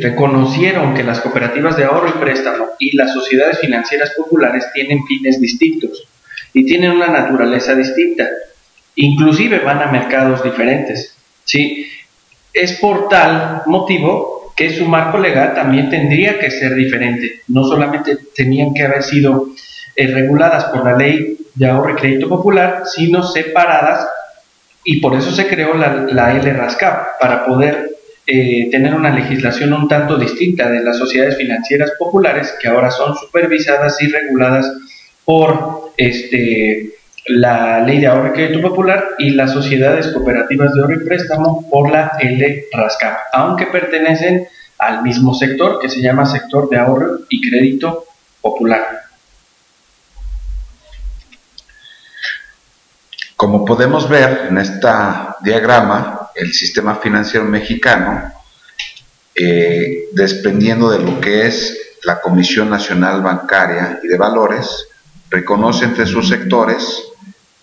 reconocieron 0.01 0.95
que 0.95 1.05
las 1.05 1.21
cooperativas 1.21 1.77
de 1.77 1.85
ahorro 1.85 2.09
y 2.09 2.19
préstamo 2.21 2.71
y 2.81 2.97
las 2.97 3.15
sociedades 3.15 3.61
financieras 3.61 4.11
populares 4.11 4.67
tienen 4.75 5.07
fines 5.07 5.41
distintos 5.41 6.07
y 6.53 6.67
tienen 6.67 6.91
una 6.91 7.07
naturaleza 7.07 7.75
distinta. 7.75 8.29
Inclusive 8.97 9.61
van 9.61 9.81
a 9.81 9.87
mercados 9.87 10.43
diferentes. 10.43 11.15
¿sí? 11.45 11.87
Es 12.55 12.79
por 12.81 13.09
tal 13.09 13.63
motivo 13.67 14.53
que 14.57 14.71
su 14.71 14.87
marco 14.87 15.19
legal 15.19 15.53
también 15.55 15.91
tendría 15.91 16.39
que 16.39 16.51
ser 16.51 16.75
diferente. 16.75 17.43
No 17.49 17.65
solamente 17.65 18.17
tenían 18.35 18.73
que 18.73 18.85
haber 18.85 19.03
sido 19.03 19.49
eh, 19.97 20.07
reguladas 20.07 20.65
por 20.67 20.85
la 20.85 20.97
ley 20.97 21.37
de 21.55 21.67
ahorro 21.67 21.91
y 21.91 21.97
crédito 21.97 22.29
popular, 22.29 22.85
sino 22.87 23.23
separadas 23.23 24.09
y 24.85 25.01
por 25.01 25.15
eso 25.15 25.33
se 25.33 25.47
creó 25.47 25.75
la, 25.75 26.07
la 26.11 26.35
LRASCAP, 26.35 27.19
para 27.21 27.47
poder 27.47 27.91
eh, 28.27 28.69
tener 28.71 28.95
una 28.95 29.15
legislación 29.15 29.73
un 29.73 29.89
tanto 29.89 30.17
distinta 30.17 30.71
de 30.71 30.83
las 30.83 30.99
sociedades 30.99 31.37
financieras 31.37 31.93
populares 31.99 32.55
que 32.61 32.69
ahora 32.69 32.91
son 32.91 33.15
supervisadas 33.17 34.01
y 34.01 34.09
reguladas 34.09 34.71
por 35.25 35.93
este, 35.97 36.94
la 37.27 37.81
Ley 37.81 38.01
de 38.01 38.07
Ahorro 38.07 38.29
y 38.29 38.33
Crédito 38.33 38.61
Popular 38.61 39.11
y 39.19 39.31
las 39.31 39.53
sociedades 39.53 40.09
cooperativas 40.09 40.73
de 40.75 40.81
ahorro 40.81 40.95
y 40.95 41.05
préstamo 41.05 41.69
por 41.71 41.91
la 41.91 42.13
LRASCAP, 42.21 43.19
aunque 43.33 43.67
pertenecen 43.67 44.47
al 44.79 45.03
mismo 45.03 45.35
sector 45.35 45.79
que 45.81 45.89
se 45.89 46.03
llama 46.03 46.27
sector 46.27 46.69
de 46.69 46.79
ahorro 46.79 47.21
y 47.29 47.49
crédito 47.49 48.05
popular. 48.41 49.03
Como 53.37 53.65
podemos 53.65 54.09
ver 54.09 54.47
en 54.51 54.59
este 54.59 54.89
diagrama, 55.41 56.31
el 56.35 56.53
sistema 56.53 56.97
financiero 56.97 57.47
mexicano, 57.47 58.33
eh, 59.35 60.09
desprendiendo 60.13 60.91
de 60.91 60.99
lo 61.01 61.21
que 61.21 61.47
es 61.47 61.97
la 62.05 62.21
Comisión 62.21 62.71
Nacional 62.71 63.23
Bancaria 63.23 63.99
y 64.03 64.09
de 64.09 64.17
Valores, 64.17 64.89
reconoce 65.31 65.87
entre 65.87 66.07
sus 66.07 66.29
sectores 66.29 67.14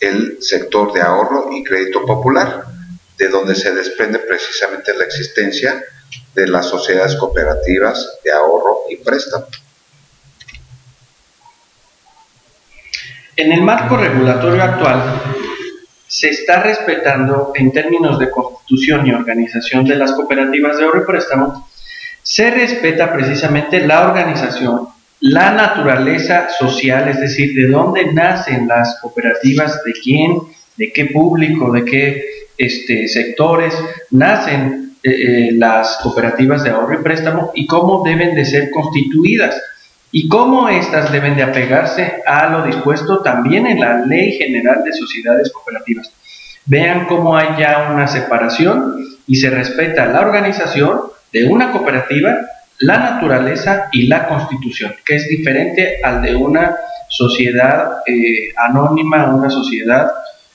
el 0.01 0.41
sector 0.41 0.91
de 0.91 1.01
ahorro 1.01 1.49
y 1.53 1.63
crédito 1.63 2.05
popular, 2.05 2.65
de 3.17 3.29
donde 3.29 3.55
se 3.55 3.73
desprende 3.73 4.19
precisamente 4.19 4.93
la 4.95 5.05
existencia 5.05 5.81
de 6.33 6.47
las 6.47 6.65
sociedades 6.65 7.15
cooperativas 7.15 8.19
de 8.23 8.31
ahorro 8.31 8.79
y 8.89 8.97
préstamo. 8.97 9.45
En 13.35 13.51
el 13.51 13.61
marco 13.61 13.95
regulatorio 13.95 14.63
actual, 14.63 15.21
se 16.07 16.29
está 16.29 16.61
respetando 16.61 17.53
en 17.55 17.71
términos 17.71 18.19
de 18.19 18.29
constitución 18.29 19.07
y 19.07 19.13
organización 19.13 19.85
de 19.85 19.95
las 19.95 20.11
cooperativas 20.11 20.77
de 20.77 20.83
ahorro 20.83 21.03
y 21.03 21.05
préstamo, 21.05 21.69
se 22.23 22.51
respeta 22.51 23.13
precisamente 23.13 23.85
la 23.85 24.01
organización, 24.01 24.89
la 25.21 25.51
naturaleza 25.51 26.49
social, 26.49 27.07
es 27.07 27.19
decir, 27.19 27.53
de 27.53 27.67
dónde 27.67 28.11
nacen 28.11 28.67
las 28.67 28.99
cooperativas, 29.01 29.83
de 29.83 29.93
quién, 29.93 30.39
de 30.77 30.91
qué 30.91 31.05
público, 31.05 31.71
de 31.71 31.85
qué 31.85 32.25
este, 32.57 33.07
sectores 33.07 33.73
nacen 34.09 34.95
eh, 35.03 35.09
eh, 35.11 35.51
las 35.53 35.97
cooperativas 36.03 36.63
de 36.63 36.71
ahorro 36.71 36.99
y 36.99 37.03
préstamo 37.03 37.51
y 37.53 37.67
cómo 37.67 38.03
deben 38.03 38.35
de 38.35 38.45
ser 38.45 38.71
constituidas 38.71 39.61
y 40.11 40.27
cómo 40.27 40.69
éstas 40.69 41.11
deben 41.11 41.35
de 41.35 41.43
apegarse 41.43 42.21
a 42.25 42.49
lo 42.49 42.65
dispuesto 42.65 43.21
también 43.21 43.65
en 43.65 43.79
la 43.79 44.05
Ley 44.05 44.33
General 44.33 44.83
de 44.83 44.93
Sociedades 44.93 45.51
Cooperativas. 45.51 46.11
Vean 46.65 47.05
cómo 47.05 47.37
hay 47.37 47.59
ya 47.59 47.91
una 47.93 48.07
separación 48.07 48.97
y 49.27 49.35
se 49.35 49.49
respeta 49.49 50.05
la 50.07 50.21
organización 50.21 51.01
de 51.31 51.45
una 51.45 51.71
cooperativa, 51.71 52.37
la 52.81 52.97
naturaleza 52.97 53.89
y 53.91 54.07
la 54.07 54.27
constitución, 54.27 54.93
que 55.05 55.15
es 55.15 55.27
diferente 55.27 55.99
al 56.03 56.21
de 56.21 56.35
una 56.35 56.75
sociedad 57.07 57.99
eh, 58.05 58.53
anónima, 58.57 59.33
una 59.33 59.49
sociedad 59.49 60.11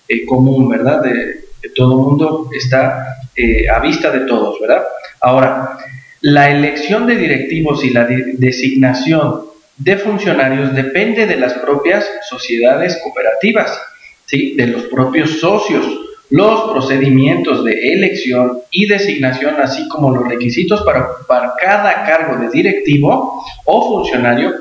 eh, 0.09 0.25
común, 0.27 0.69
¿verdad? 0.69 1.03
De, 1.03 1.47
todo 1.75 1.93
el 1.93 1.99
mundo 1.99 2.51
está 2.53 3.19
eh, 3.35 3.69
a 3.69 3.81
vista 3.81 4.11
de 4.11 4.21
todos, 4.21 4.61
¿verdad? 4.61 4.85
Ahora, 5.21 5.79
la 6.21 6.51
elección 6.51 7.07
de 7.07 7.17
directivos 7.17 7.85
y 7.85 7.91
la 7.91 8.05
designación 8.05 9.43
de 9.77 9.97
funcionarios 9.97 10.75
depende 10.75 11.27
de 11.27 11.37
las 11.37 11.55
propias 11.55 12.09
sociedades 12.29 12.99
cooperativas, 13.03 13.79
¿sí? 14.25 14.55
de 14.57 14.69
los 14.69 14.83
propios 14.85 15.39
socios. 15.41 15.85
Los 16.31 16.73
procedimientos 16.73 17.65
de 17.65 17.93
elección 17.93 18.61
y 18.73 18.87
designación, 18.87 19.57
así 19.61 19.87
como 19.89 20.11
los 20.11 20.29
requisitos 20.29 20.83
para 20.83 21.11
ocupar 21.13 21.53
cada 21.61 22.05
cargo 22.05 22.37
de 22.43 22.51
directivo 22.51 23.45
o 23.65 23.89
funcionario, 23.89 24.53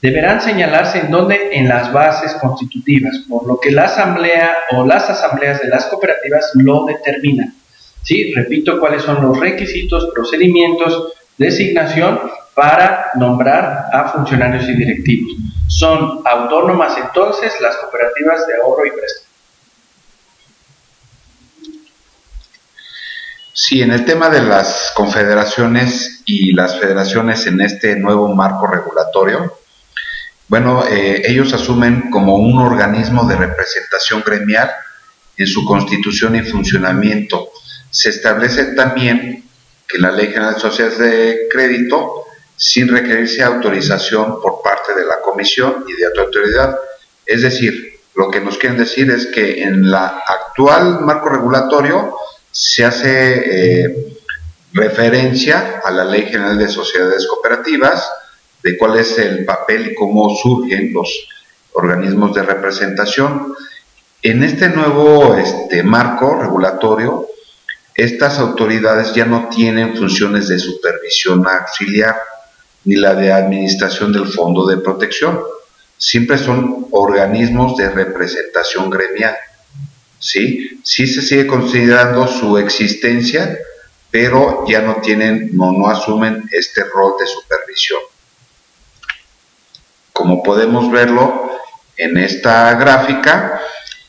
deberán 0.00 0.40
señalarse 0.40 0.98
en 0.98 1.12
donde 1.12 1.50
en 1.52 1.68
las 1.68 1.92
bases 1.92 2.34
constitutivas, 2.34 3.20
por 3.28 3.46
lo 3.46 3.60
que 3.60 3.70
la 3.70 3.84
asamblea 3.84 4.52
o 4.72 4.84
las 4.84 5.08
asambleas 5.08 5.62
de 5.62 5.68
las 5.68 5.86
cooperativas 5.86 6.50
lo 6.54 6.86
determinan. 6.86 7.54
¿Sí? 8.02 8.34
Repito 8.34 8.80
cuáles 8.80 9.02
son 9.02 9.22
los 9.22 9.38
requisitos, 9.38 10.10
procedimientos, 10.12 11.12
designación 11.38 12.20
para 12.54 13.12
nombrar 13.14 13.86
a 13.92 14.08
funcionarios 14.08 14.68
y 14.68 14.74
directivos. 14.74 15.32
Son 15.68 16.20
autónomas 16.24 16.98
entonces 16.98 17.54
las 17.60 17.76
cooperativas 17.76 18.44
de 18.48 18.54
ahorro 18.56 18.84
y 18.86 18.90
préstamo. 18.90 19.31
Sí, 23.54 23.82
en 23.82 23.92
el 23.92 24.06
tema 24.06 24.30
de 24.30 24.40
las 24.42 24.92
confederaciones 24.96 26.22
y 26.24 26.52
las 26.52 26.80
federaciones 26.80 27.46
en 27.46 27.60
este 27.60 27.96
nuevo 27.96 28.34
marco 28.34 28.66
regulatorio, 28.66 29.58
bueno, 30.48 30.84
eh, 30.88 31.22
ellos 31.26 31.52
asumen 31.52 32.10
como 32.10 32.36
un 32.36 32.58
organismo 32.58 33.24
de 33.24 33.36
representación 33.36 34.22
gremial 34.24 34.70
en 35.36 35.46
su 35.46 35.66
constitución 35.66 36.34
y 36.36 36.42
funcionamiento. 36.42 37.50
Se 37.90 38.08
establece 38.08 38.74
también 38.74 39.44
que 39.86 39.98
la 39.98 40.12
Ley 40.12 40.28
General 40.28 40.54
de 40.54 40.60
Sociedades 40.60 40.98
de 40.98 41.48
Crédito, 41.50 42.24
sin 42.56 42.88
requerirse 42.88 43.42
autorización 43.42 44.40
por 44.40 44.62
parte 44.62 44.94
de 44.94 45.04
la 45.04 45.20
Comisión 45.22 45.84
y 45.86 45.92
de 45.92 46.08
otra 46.08 46.22
autoridad, 46.24 46.76
es 47.26 47.42
decir, 47.42 48.00
lo 48.14 48.30
que 48.30 48.40
nos 48.40 48.56
quieren 48.56 48.78
decir 48.78 49.10
es 49.10 49.26
que 49.26 49.62
en 49.62 49.90
la 49.90 50.22
actual 50.26 51.00
marco 51.00 51.28
regulatorio 51.28 52.14
se 52.52 52.84
hace 52.84 53.82
eh, 53.82 54.18
referencia 54.72 55.80
a 55.84 55.90
la 55.90 56.04
Ley 56.04 56.26
General 56.26 56.58
de 56.58 56.68
Sociedades 56.68 57.26
Cooperativas, 57.26 58.08
de 58.62 58.76
cuál 58.78 58.98
es 58.98 59.18
el 59.18 59.44
papel 59.44 59.88
y 59.88 59.94
cómo 59.94 60.34
surgen 60.36 60.92
los 60.92 61.10
organismos 61.72 62.34
de 62.34 62.42
representación. 62.42 63.54
En 64.20 64.44
este 64.44 64.68
nuevo 64.68 65.34
este, 65.34 65.82
marco 65.82 66.40
regulatorio, 66.40 67.26
estas 67.94 68.38
autoridades 68.38 69.14
ya 69.14 69.24
no 69.24 69.48
tienen 69.48 69.96
funciones 69.96 70.48
de 70.48 70.58
supervisión 70.58 71.44
auxiliar 71.46 72.16
ni 72.84 72.96
la 72.96 73.14
de 73.14 73.32
administración 73.32 74.12
del 74.12 74.26
Fondo 74.26 74.66
de 74.66 74.76
Protección. 74.78 75.40
Siempre 75.96 76.38
son 76.38 76.88
organismos 76.90 77.76
de 77.76 77.90
representación 77.90 78.90
gremial. 78.90 79.36
¿Sí? 80.22 80.80
sí 80.84 81.06
se 81.06 81.20
sigue 81.20 81.46
considerando 81.46 82.28
su 82.28 82.56
existencia, 82.56 83.58
pero 84.10 84.64
ya 84.68 84.80
no 84.80 84.96
tienen, 84.96 85.50
no, 85.52 85.72
no 85.72 85.88
asumen 85.88 86.48
este 86.52 86.84
rol 86.84 87.14
de 87.18 87.26
supervisión. 87.26 88.00
Como 90.12 90.42
podemos 90.42 90.90
verlo 90.92 91.50
en 91.96 92.18
esta 92.18 92.72
gráfica, 92.74 93.60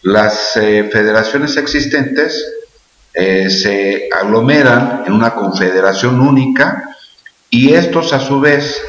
las 0.03 0.55
eh, 0.57 0.87
federaciones 0.91 1.57
existentes 1.57 2.45
eh, 3.13 3.49
se 3.49 4.09
aglomeran 4.13 5.03
en 5.07 5.13
una 5.13 5.33
confederación 5.33 6.19
única 6.19 6.95
y 7.49 7.73
estos 7.73 8.13
a 8.13 8.19
su 8.19 8.39
vez 8.39 8.81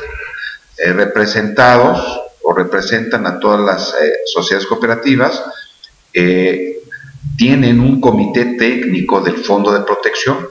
eh, 0.77 0.93
representados 0.93 2.21
o 2.43 2.53
representan 2.53 3.27
a 3.27 3.39
todas 3.39 3.61
las 3.61 3.95
sociedades 4.27 4.67
cooperativas 4.67 5.43
tienen 7.37 7.81
un 7.81 8.01
comité 8.01 8.57
técnico 8.57 9.21
del 9.21 9.37
Fondo 9.37 9.73
de 9.73 9.81
Protección 9.81 10.49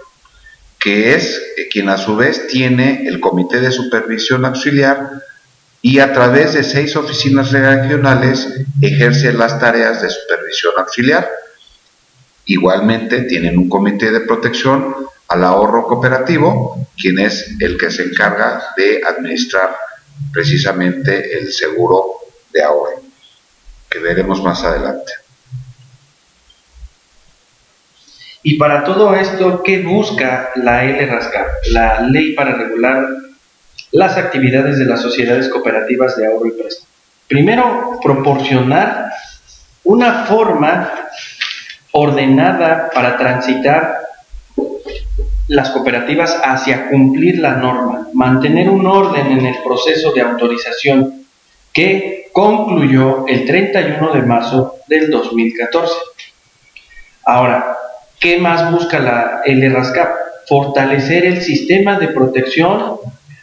que 0.84 1.16
es 1.16 1.42
quien 1.72 1.88
a 1.88 1.98
su 1.98 2.18
vez 2.18 2.48
tiene 2.48 3.08
el 3.08 3.22
comité 3.22 3.62
de 3.62 3.72
supervisión 3.72 4.44
auxiliar 4.44 5.12
y 5.82 6.00
a 6.00 6.12
través 6.12 6.54
de 6.54 6.64
seis 6.64 6.98
oficinas 6.98 7.54
regionales 7.54 8.50
ejerce 8.82 9.32
las 9.32 9.62
tareas 9.62 10.02
de 10.02 10.10
supervisión 10.10 10.74
auxiliar. 10.78 11.32
Igualmente 12.46 13.22
tienen 13.22 13.58
un 13.58 13.70
comité 13.70 14.12
de 14.12 14.20
protección 14.22 14.94
al 15.30 15.44
ahorro 15.46 15.88
cooperativo, 15.88 16.86
quien 16.98 17.20
es 17.20 17.56
el 17.62 17.78
que 17.78 17.90
se 17.90 18.04
encarga 18.04 18.62
de 18.76 19.02
administrar 19.08 19.78
precisamente 20.34 21.40
el 21.40 21.54
seguro 21.54 22.16
de 22.52 22.62
ahorro, 22.62 23.02
que 23.90 24.00
veremos 24.00 24.44
más 24.44 24.64
adelante. 24.64 25.23
Y 28.44 28.58
para 28.58 28.84
todo 28.84 29.16
esto, 29.16 29.64
¿qué 29.64 29.82
busca 29.82 30.52
la 30.56 30.84
LRASCAP, 30.84 31.48
la 31.72 32.02
Ley 32.02 32.34
para 32.34 32.56
Regular 32.56 33.08
las 33.94 34.18
actividades 34.18 34.80
de 34.80 34.86
las 34.86 35.02
sociedades 35.02 35.48
cooperativas 35.50 36.18
de 36.18 36.26
ahorro 36.26 36.48
y 36.48 36.52
préstamo. 36.52 36.90
Primero, 37.28 38.00
proporcionar 38.02 39.14
una 39.84 40.26
forma 40.26 40.92
ordenada 41.92 42.90
para 42.94 43.18
transitar 43.18 44.00
las 45.48 45.70
cooperativas 45.70 46.36
hacia 46.44 46.90
cumplir 46.90 47.38
la 47.38 47.54
norma, 47.54 48.08
mantener 48.14 48.70
un 48.70 48.88
orden 48.88 49.28
en 49.28 49.46
el 49.46 49.56
proceso 49.64 50.12
de 50.12 50.22
autorización 50.22 51.26
que 51.72 52.30
concluyó 52.34 53.28
el 53.28 53.46
31 53.46 54.12
de 54.12 54.22
marzo 54.24 54.78
del 54.88 55.12
2014. 55.12 55.94
Ahora, 57.26 57.78
¿qué 58.24 58.38
más 58.38 58.72
busca 58.72 59.00
la 59.00 59.42
LRASCAP? 59.46 60.10
Fortalecer 60.48 61.26
el 61.26 61.42
sistema 61.42 62.00
de 62.00 62.08
protección 62.08 62.96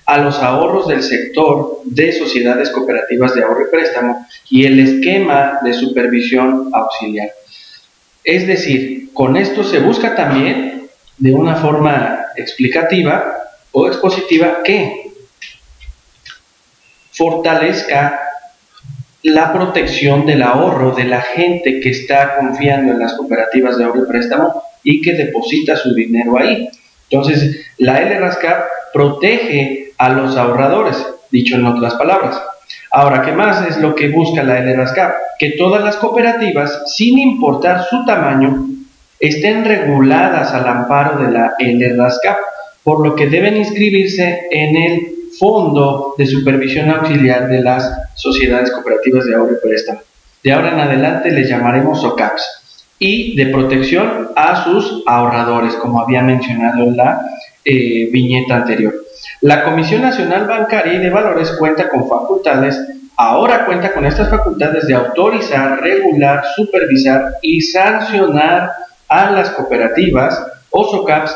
a 0.07 0.19
los 0.19 0.39
ahorros 0.39 0.89
del 0.89 1.03
sector 1.03 1.83
de 1.85 2.13
sociedades 2.13 2.71
cooperativas 2.71 3.35
de 3.35 3.43
ahorro 3.43 3.67
y 3.67 3.71
préstamo 3.71 4.27
y 4.49 4.65
el 4.65 4.81
esquema 4.81 5.61
de 5.63 5.75
supervisión 5.75 6.71
auxiliar. 6.73 7.29
Es 8.25 8.47
decir, 8.47 9.13
con 9.13 9.37
esto 9.37 9.65
se 9.65 9.81
busca 9.81 10.15
también 10.15 10.89
de 11.19 11.33
una 11.33 11.57
forma 11.57 12.27
explicativa 12.37 13.35
o 13.73 13.87
expositiva 13.87 14.63
que 14.65 15.11
fortalezca 17.13 18.19
la 19.23 19.53
protección 19.53 20.25
del 20.25 20.43
ahorro 20.43 20.93
de 20.93 21.05
la 21.05 21.21
gente 21.21 21.81
que 21.81 21.91
está 21.91 22.39
confiando 22.39 22.93
en 22.93 22.99
las 22.99 23.13
cooperativas 23.13 23.77
de 23.77 23.85
ahorro 23.85 24.05
y 24.05 24.09
préstamo 24.09 24.70
y 24.83 25.01
que 25.01 25.15
deposita 25.15 25.77
su 25.77 25.95
dinero 25.95 26.39
ahí. 26.39 26.69
Entonces, 27.09 27.67
la 27.79 28.01
LRASCAP 28.01 28.65
protege 28.93 29.93
a 29.99 30.11
los 30.11 30.37
ahorradores, 30.37 30.97
dicho 31.31 31.57
en 31.57 31.67
otras 31.67 31.95
palabras. 31.95 32.41
Ahora, 32.93 33.23
¿qué 33.23 33.33
más 33.33 33.67
es 33.69 33.79
lo 33.79 33.95
que 33.95 34.09
busca 34.09 34.43
la 34.43 34.61
LRASCAP? 34.61 35.13
Que 35.39 35.53
todas 35.53 35.83
las 35.83 35.97
cooperativas, 35.97 36.83
sin 36.87 37.19
importar 37.19 37.85
su 37.89 38.05
tamaño, 38.05 38.67
estén 39.19 39.65
reguladas 39.65 40.53
al 40.53 40.67
amparo 40.67 41.23
de 41.23 41.31
la 41.31 41.55
LRASCAP, 41.59 42.39
por 42.83 43.07
lo 43.07 43.15
que 43.15 43.29
deben 43.29 43.57
inscribirse 43.57 44.49
en 44.51 44.77
el 44.77 45.13
Fondo 45.39 46.15
de 46.19 46.27
Supervisión 46.27 46.91
Auxiliar 46.91 47.49
de 47.49 47.61
las 47.61 47.93
Sociedades 48.15 48.71
Cooperativas 48.71 49.25
de 49.27 49.35
Ahorro 49.35 49.55
y 49.55 49.67
Préstamo. 49.67 50.01
De 50.43 50.53
ahora 50.53 50.73
en 50.73 50.81
adelante 50.81 51.31
les 51.31 51.49
llamaremos 51.49 52.01
SOCAPS 52.01 52.60
y 53.01 53.35
de 53.35 53.47
protección 53.47 54.29
a 54.37 54.63
sus 54.63 55.03
ahorradores, 55.07 55.75
como 55.77 56.03
había 56.03 56.21
mencionado 56.23 56.85
en 56.85 56.97
la 56.97 57.21
eh, 57.65 58.11
viñeta 58.13 58.57
anterior. 58.57 58.95
La 59.41 59.65
Comisión 59.65 60.03
Nacional 60.03 60.47
Bancaria 60.47 60.93
y 60.93 60.99
de 60.99 61.09
Valores 61.09 61.51
cuenta 61.59 61.89
con 61.89 62.07
facultades, 62.07 62.79
ahora 63.17 63.65
cuenta 63.65 63.95
con 63.95 64.05
estas 64.05 64.29
facultades 64.29 64.87
de 64.87 64.95
autorizar, 64.95 65.81
regular, 65.81 66.45
supervisar 66.55 67.37
y 67.41 67.63
sancionar 67.63 68.71
a 69.09 69.31
las 69.31 69.51
cooperativas 69.51 70.47
o 70.69 70.85
SOCAPs 70.85 71.35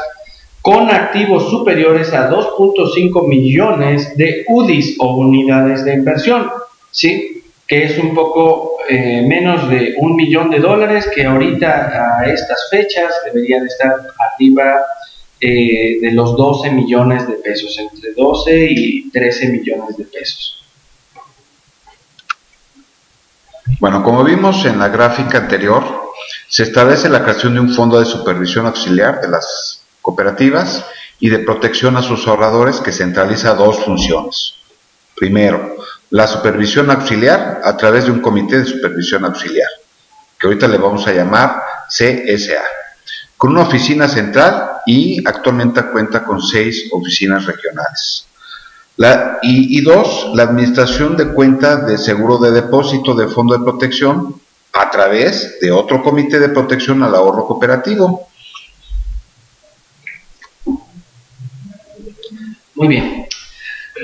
con 0.61 0.91
activos 0.91 1.49
superiores 1.49 2.13
a 2.13 2.31
2.5 2.31 3.27
millones 3.27 4.15
de 4.19 4.45
UDIs 4.49 4.97
o 4.99 5.17
unidades 5.17 5.85
de 5.85 5.95
inversión, 5.95 6.51
¿sí? 6.91 7.43
que 7.67 7.85
es 7.85 7.99
un 7.99 8.15
poco 8.15 8.74
eh, 8.89 9.23
menos 9.23 9.69
de 9.69 9.95
un 9.99 10.17
millón 10.17 10.51
de 10.51 10.59
dólares, 10.59 11.09
que 11.15 11.25
ahorita 11.25 12.21
a 12.21 12.25
estas 12.27 12.69
fechas 12.71 13.15
deberían 13.25 13.67
estar 13.67 13.95
arriba 14.33 14.85
eh, 15.41 15.99
de 16.01 16.13
los 16.13 16.37
12 16.37 16.71
millones 16.71 17.27
de 17.27 17.35
pesos, 17.35 17.79
entre 17.79 18.13
12 18.13 18.67
y 18.71 19.11
13 19.11 19.49
millones 19.49 19.97
de 19.97 20.05
pesos. 20.05 20.65
Bueno, 23.81 24.03
como 24.03 24.25
vimos 24.25 24.65
en 24.65 24.79
la 24.79 24.89
gráfica 24.89 25.39
anterior, 25.39 25.83
se 26.49 26.63
establece 26.63 27.09
la 27.09 27.23
creación 27.23 27.55
de 27.55 27.61
un 27.61 27.75
fondo 27.75 27.99
de 27.99 28.07
supervisión 28.07 28.67
auxiliar 28.67 29.21
de 29.21 29.29
las 29.29 29.83
cooperativas 30.01 30.85
y 31.19 31.29
de 31.29 31.41
protección 31.41 31.97
a 31.97 32.03
sus 32.03 32.27
ahorradores 32.27 32.81
que 32.81 32.93
centraliza 32.93 33.55
dos 33.55 33.79
funciones. 33.79 34.55
Primero, 35.17 35.77
la 36.15 36.29
supervisión 36.29 36.93
auxiliar 36.93 37.61
a 37.65 37.77
través 37.77 38.05
de 38.05 38.13
un 38.13 38.21
comité 38.21 38.59
de 38.59 38.65
supervisión 38.65 39.25
auxiliar, 39.25 39.67
que 40.39 40.47
ahorita 40.47 40.69
le 40.69 40.79
vamos 40.79 41.05
a 41.09 41.13
llamar 41.13 41.61
CSA 41.89 42.63
con 43.37 43.51
una 43.51 43.63
oficina 43.63 44.07
central 44.07 44.79
y 44.87 45.27
actualmente 45.27 45.83
cuenta 45.91 46.23
con 46.23 46.41
seis 46.41 46.89
oficinas 46.93 47.47
regionales. 47.47 48.29
y, 49.43 49.81
dos, 49.81 50.31
la 50.35 50.45
administración 50.45 51.17
de 51.17 51.35
cuenta 51.35 51.79
de 51.83 51.99
seguro 51.99 52.39
de 52.39 52.53
depósito 52.53 53.17
de 53.17 53.27
fondo 53.27 53.59
de 53.59 53.65
protección 53.65 54.41
a 54.73 54.91
través 54.93 55.59
de 55.61 55.73
otro 55.73 56.01
comité 56.01 56.39
de 56.39 56.51
protección 56.51 57.03
al 57.03 57.17
ahorro 57.17 57.45
cooperativo. 57.45 58.29
Muy 62.77 62.87
bien. 62.87 63.27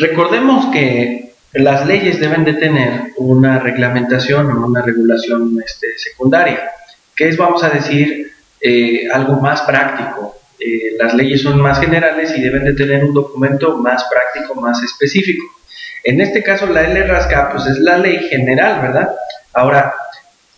Recordemos 0.01 0.73
que 0.73 1.30
las 1.53 1.87
leyes 1.87 2.21
deben 2.21 2.45
de 2.45 2.55
tener 2.55 3.13
una 3.17 3.59
reglamentación 3.59 4.51
o 4.51 4.67
una 4.67 4.83
regulación 4.83 5.61
este, 5.65 5.99
secundaria, 5.99 6.71
que 7.17 7.29
es, 7.29 7.37
vamos 7.37 7.65
a 7.65 7.71
decir, 7.71 8.33
eh, 8.61 9.09
algo 9.13 9.41
más 9.41 9.63
práctico. 9.63 10.37
Eh, 10.59 10.97
las 10.99 11.15
leyes 11.15 11.43
son 11.43 11.61
más 11.61 11.81
generales 11.81 12.33
y 12.37 12.41
deben 12.41 12.65
de 12.65 12.75
tener 12.75 13.05
un 13.05 13.15
documento 13.15 13.79
más 13.79 14.05
práctico, 14.05 14.61
más 14.61 14.83
específico. 14.83 15.45
En 16.05 16.21
este 16.21 16.43
caso, 16.43 16.67
la 16.67 16.83
LRASCA 16.83 17.51
pues 17.51 17.67
es 17.67 17.79
la 17.79 17.99
ley 17.99 18.29
general, 18.29 18.81
¿verdad? 18.81 19.11
Ahora, 19.53 19.95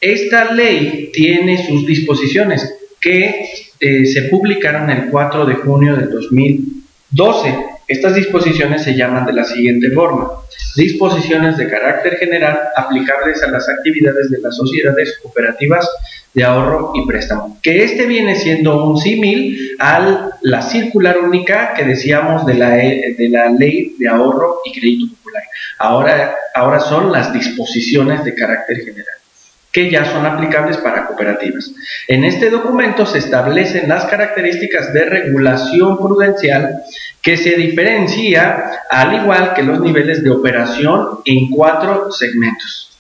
esta 0.01 0.53
ley 0.53 1.11
tiene 1.13 1.67
sus 1.67 1.87
disposiciones 1.87 2.75
que 3.01 3.49
eh, 3.81 4.05
se 4.05 4.23
publicaron 4.23 4.91
el 4.91 5.07
4 5.07 5.47
de 5.47 5.55
junio 5.55 5.97
del 5.97 6.11
2012 6.11 7.72
estas 7.89 8.15
disposiciones 8.15 8.83
se 8.83 8.95
llaman 8.95 9.27
de 9.27 9.33
la 9.33 9.45
siguiente 9.45 9.91
forma. 9.91 10.29
Disposiciones 10.77 11.57
de 11.57 11.69
carácter 11.69 12.17
general 12.17 12.59
aplicables 12.77 13.43
a 13.43 13.51
las 13.51 13.69
actividades 13.69 14.31
de 14.31 14.41
las 14.41 14.57
sociedades 14.57 15.19
cooperativas 15.23 15.89
de 16.35 16.45
ahorro 16.45 16.93
y 16.95 17.07
préstamo. 17.07 17.59
Que 17.63 17.85
este 17.85 18.07
viene 18.07 18.37
siendo 18.37 18.85
un 18.85 18.97
símil 18.97 19.77
a 19.79 20.31
la 20.41 20.63
circular 20.63 21.19
única 21.19 21.75
que 21.75 21.85
decíamos 21.85 22.47
de 22.47 22.55
la, 22.55 22.71
de 22.71 23.29
la 23.31 23.51
ley 23.51 23.97
de 23.99 24.09
ahorro 24.09 24.61
y 24.65 24.73
crédito 24.73 25.15
popular. 25.15 25.43
Ahora, 25.79 26.35
ahora 26.55 26.81
son 26.81 27.13
las 27.13 27.33
disposiciones 27.33 28.25
de 28.25 28.35
carácter 28.35 28.79
general 28.79 29.22
que 29.73 29.91
ya 29.91 30.05
son 30.05 30.27
aplicables 30.27 30.77
para 30.77 31.07
cooperativas. 31.07 31.71
En 32.07 32.25
este 32.25 32.51
documento 32.51 33.07
se 33.07 33.19
establecen 33.19 33.89
las 33.89 34.05
características 34.05 34.93
de 34.93 35.07
regulación 35.07 35.97
prudencial 35.97 36.83
que 37.23 37.39
se 37.39 37.57
diferencia 37.57 38.83
al 38.91 39.15
igual 39.15 39.55
que 39.55 39.63
los 39.63 39.81
niveles 39.81 40.23
de 40.23 40.31
operación 40.31 41.21
en 41.25 41.49
cuatro 41.49 42.13
segmentos. 42.13 42.99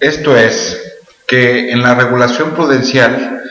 Esto 0.00 0.36
es 0.36 0.80
que 1.26 1.70
en 1.70 1.82
la 1.82 1.94
regulación 1.94 2.52
prudencial 2.52 3.42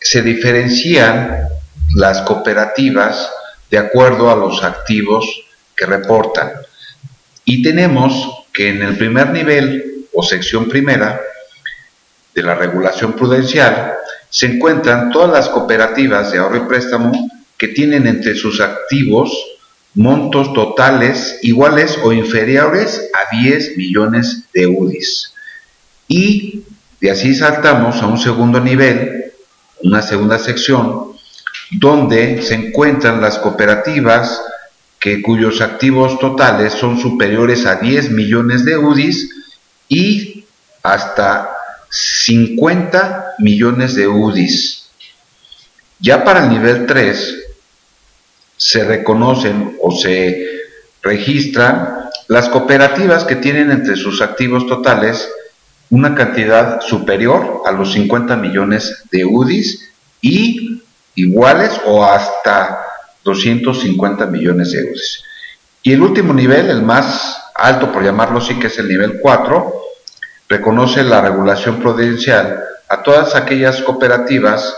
se 0.00 0.22
diferencian 0.22 1.48
las 1.94 2.22
cooperativas 2.22 3.30
de 3.70 3.78
acuerdo 3.78 4.30
a 4.30 4.36
los 4.36 4.62
activos 4.62 5.42
que 5.74 5.86
reportan. 5.86 6.52
Y 7.44 7.62
tenemos 7.62 8.41
que 8.52 8.68
en 8.68 8.82
el 8.82 8.96
primer 8.98 9.30
nivel 9.30 10.06
o 10.12 10.22
sección 10.22 10.68
primera 10.68 11.20
de 12.34 12.42
la 12.42 12.54
regulación 12.54 13.14
prudencial 13.14 13.94
se 14.28 14.46
encuentran 14.46 15.10
todas 15.10 15.30
las 15.30 15.48
cooperativas 15.48 16.32
de 16.32 16.38
ahorro 16.38 16.56
y 16.56 16.68
préstamo 16.68 17.30
que 17.56 17.68
tienen 17.68 18.06
entre 18.06 18.34
sus 18.34 18.60
activos 18.60 19.30
montos 19.94 20.54
totales 20.54 21.38
iguales 21.42 21.98
o 22.02 22.12
inferiores 22.12 23.10
a 23.12 23.36
10 23.36 23.76
millones 23.76 24.44
de 24.54 24.66
UDIs. 24.66 25.34
Y 26.08 26.64
de 27.00 27.10
así 27.10 27.34
saltamos 27.34 28.02
a 28.02 28.06
un 28.06 28.18
segundo 28.18 28.60
nivel, 28.60 29.32
una 29.82 30.02
segunda 30.02 30.38
sección, 30.38 31.12
donde 31.72 32.42
se 32.42 32.54
encuentran 32.54 33.20
las 33.20 33.38
cooperativas 33.38 34.40
que 35.02 35.20
cuyos 35.20 35.60
activos 35.60 36.20
totales 36.20 36.74
son 36.74 36.96
superiores 36.96 37.66
a 37.66 37.74
10 37.74 38.12
millones 38.12 38.64
de 38.64 38.78
UDIs 38.78 39.30
y 39.88 40.44
hasta 40.80 41.50
50 41.90 43.34
millones 43.40 43.96
de 43.96 44.06
UDIs. 44.06 44.90
Ya 45.98 46.22
para 46.22 46.44
el 46.44 46.50
nivel 46.50 46.86
3 46.86 47.34
se 48.56 48.84
reconocen 48.84 49.76
o 49.82 49.90
se 49.90 50.46
registran 51.02 52.08
las 52.28 52.48
cooperativas 52.48 53.24
que 53.24 53.34
tienen 53.34 53.72
entre 53.72 53.96
sus 53.96 54.22
activos 54.22 54.68
totales 54.68 55.28
una 55.90 56.14
cantidad 56.14 56.80
superior 56.80 57.62
a 57.66 57.72
los 57.72 57.92
50 57.92 58.36
millones 58.36 59.02
de 59.10 59.24
UDIs 59.24 59.90
y 60.20 60.80
iguales 61.16 61.72
o 61.86 62.04
hasta 62.04 62.91
250 63.24 64.26
millones 64.26 64.72
de 64.72 64.80
euros. 64.80 65.24
Y 65.82 65.92
el 65.92 66.02
último 66.02 66.32
nivel, 66.32 66.70
el 66.70 66.82
más 66.82 67.42
alto 67.54 67.92
por 67.92 68.04
llamarlo 68.04 68.38
así, 68.38 68.54
que 68.58 68.68
es 68.68 68.78
el 68.78 68.88
nivel 68.88 69.18
4, 69.20 69.74
reconoce 70.48 71.02
la 71.02 71.20
regulación 71.20 71.80
prudencial 71.80 72.62
a 72.88 73.02
todas 73.02 73.34
aquellas 73.34 73.80
cooperativas 73.82 74.74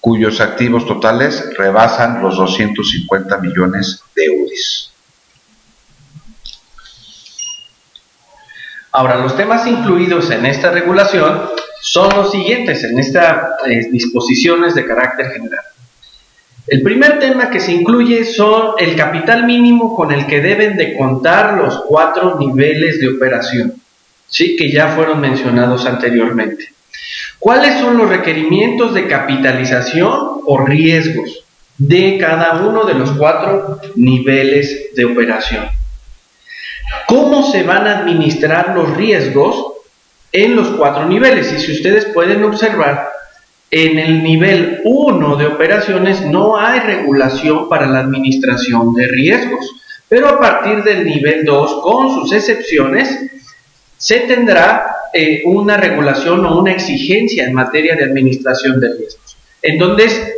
cuyos 0.00 0.40
activos 0.40 0.84
totales 0.84 1.56
rebasan 1.56 2.20
los 2.20 2.36
250 2.36 3.38
millones 3.38 4.02
de 4.16 4.24
euros. 4.24 4.92
Ahora, 8.90 9.16
los 9.16 9.36
temas 9.36 9.66
incluidos 9.66 10.30
en 10.30 10.44
esta 10.44 10.70
regulación 10.70 11.48
son 11.80 12.14
los 12.14 12.30
siguientes 12.30 12.84
en 12.84 12.98
estas 12.98 13.44
eh, 13.64 13.88
disposiciones 13.90 14.74
de 14.74 14.84
carácter 14.84 15.30
general. 15.30 15.64
El 16.66 16.82
primer 16.82 17.18
tema 17.18 17.50
que 17.50 17.58
se 17.58 17.72
incluye 17.72 18.24
son 18.24 18.74
el 18.78 18.94
capital 18.94 19.44
mínimo 19.44 19.96
con 19.96 20.12
el 20.12 20.26
que 20.26 20.40
deben 20.40 20.76
de 20.76 20.96
contar 20.96 21.54
los 21.54 21.82
cuatro 21.88 22.38
niveles 22.38 23.00
de 23.00 23.08
operación, 23.08 23.74
¿sí? 24.28 24.56
que 24.56 24.70
ya 24.70 24.88
fueron 24.88 25.20
mencionados 25.20 25.86
anteriormente. 25.86 26.72
¿Cuáles 27.40 27.80
son 27.80 27.98
los 27.98 28.08
requerimientos 28.08 28.94
de 28.94 29.08
capitalización 29.08 30.42
o 30.46 30.64
riesgos 30.64 31.44
de 31.78 32.18
cada 32.18 32.62
uno 32.62 32.84
de 32.84 32.94
los 32.94 33.10
cuatro 33.10 33.80
niveles 33.96 34.94
de 34.94 35.04
operación? 35.04 35.66
¿Cómo 37.08 37.50
se 37.50 37.64
van 37.64 37.88
a 37.88 37.98
administrar 37.98 38.74
los 38.76 38.96
riesgos 38.96 39.72
en 40.30 40.54
los 40.54 40.68
cuatro 40.68 41.06
niveles? 41.06 41.52
Y 41.52 41.58
si 41.58 41.72
ustedes 41.72 42.04
pueden 42.06 42.44
observar, 42.44 43.11
en 43.74 43.98
el 43.98 44.22
nivel 44.22 44.82
1 44.84 45.36
de 45.36 45.46
operaciones 45.46 46.20
no 46.26 46.58
hay 46.58 46.80
regulación 46.80 47.70
para 47.70 47.86
la 47.86 48.00
administración 48.00 48.92
de 48.92 49.06
riesgos, 49.06 49.74
pero 50.10 50.28
a 50.28 50.38
partir 50.38 50.84
del 50.84 51.06
nivel 51.06 51.46
2, 51.46 51.80
con 51.82 52.14
sus 52.14 52.34
excepciones, 52.34 53.18
se 53.96 54.20
tendrá 54.20 54.94
eh, 55.14 55.40
una 55.46 55.78
regulación 55.78 56.44
o 56.44 56.58
una 56.58 56.72
exigencia 56.72 57.46
en 57.46 57.54
materia 57.54 57.96
de 57.96 58.04
administración 58.04 58.78
de 58.78 58.94
riesgos, 58.94 59.38
en 59.62 59.78
donde 59.78 60.04
es 60.04 60.32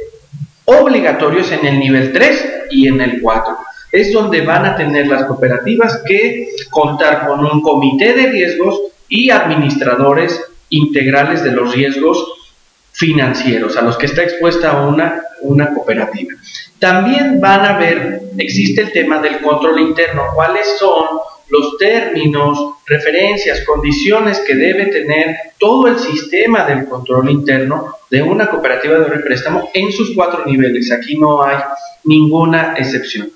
obligatorio 0.66 1.42
en 1.50 1.66
el 1.66 1.80
nivel 1.80 2.12
3 2.12 2.46
y 2.70 2.86
en 2.86 3.00
el 3.00 3.20
4. 3.20 3.56
Es 3.90 4.12
donde 4.12 4.42
van 4.42 4.64
a 4.64 4.76
tener 4.76 5.08
las 5.08 5.24
cooperativas 5.24 6.02
que 6.06 6.50
contar 6.70 7.26
con 7.26 7.44
un 7.44 7.62
comité 7.62 8.12
de 8.12 8.28
riesgos 8.28 8.80
y 9.08 9.30
administradores 9.30 10.40
integrales 10.70 11.42
de 11.42 11.50
los 11.50 11.74
riesgos 11.74 12.33
financieros 12.94 13.76
a 13.76 13.82
los 13.82 13.98
que 13.98 14.06
está 14.06 14.22
expuesta 14.22 14.80
una, 14.86 15.22
una 15.42 15.74
cooperativa. 15.74 16.32
También 16.78 17.40
van 17.40 17.66
a 17.66 17.78
ver, 17.78 18.22
existe 18.38 18.82
el 18.82 18.92
tema 18.92 19.20
del 19.20 19.40
control 19.40 19.80
interno, 19.80 20.28
cuáles 20.34 20.66
son 20.78 21.04
los 21.48 21.76
términos, 21.76 22.58
referencias, 22.86 23.64
condiciones 23.64 24.40
que 24.40 24.54
debe 24.54 24.86
tener 24.86 25.36
todo 25.58 25.88
el 25.88 25.98
sistema 25.98 26.64
del 26.64 26.86
control 26.86 27.30
interno 27.30 27.96
de 28.10 28.22
una 28.22 28.46
cooperativa 28.46 28.98
de 28.98 29.18
préstamo 29.18 29.70
en 29.74 29.92
sus 29.92 30.14
cuatro 30.14 30.44
niveles. 30.46 30.90
Aquí 30.92 31.18
no 31.18 31.42
hay 31.42 31.58
ninguna 32.04 32.74
excepción. 32.76 33.30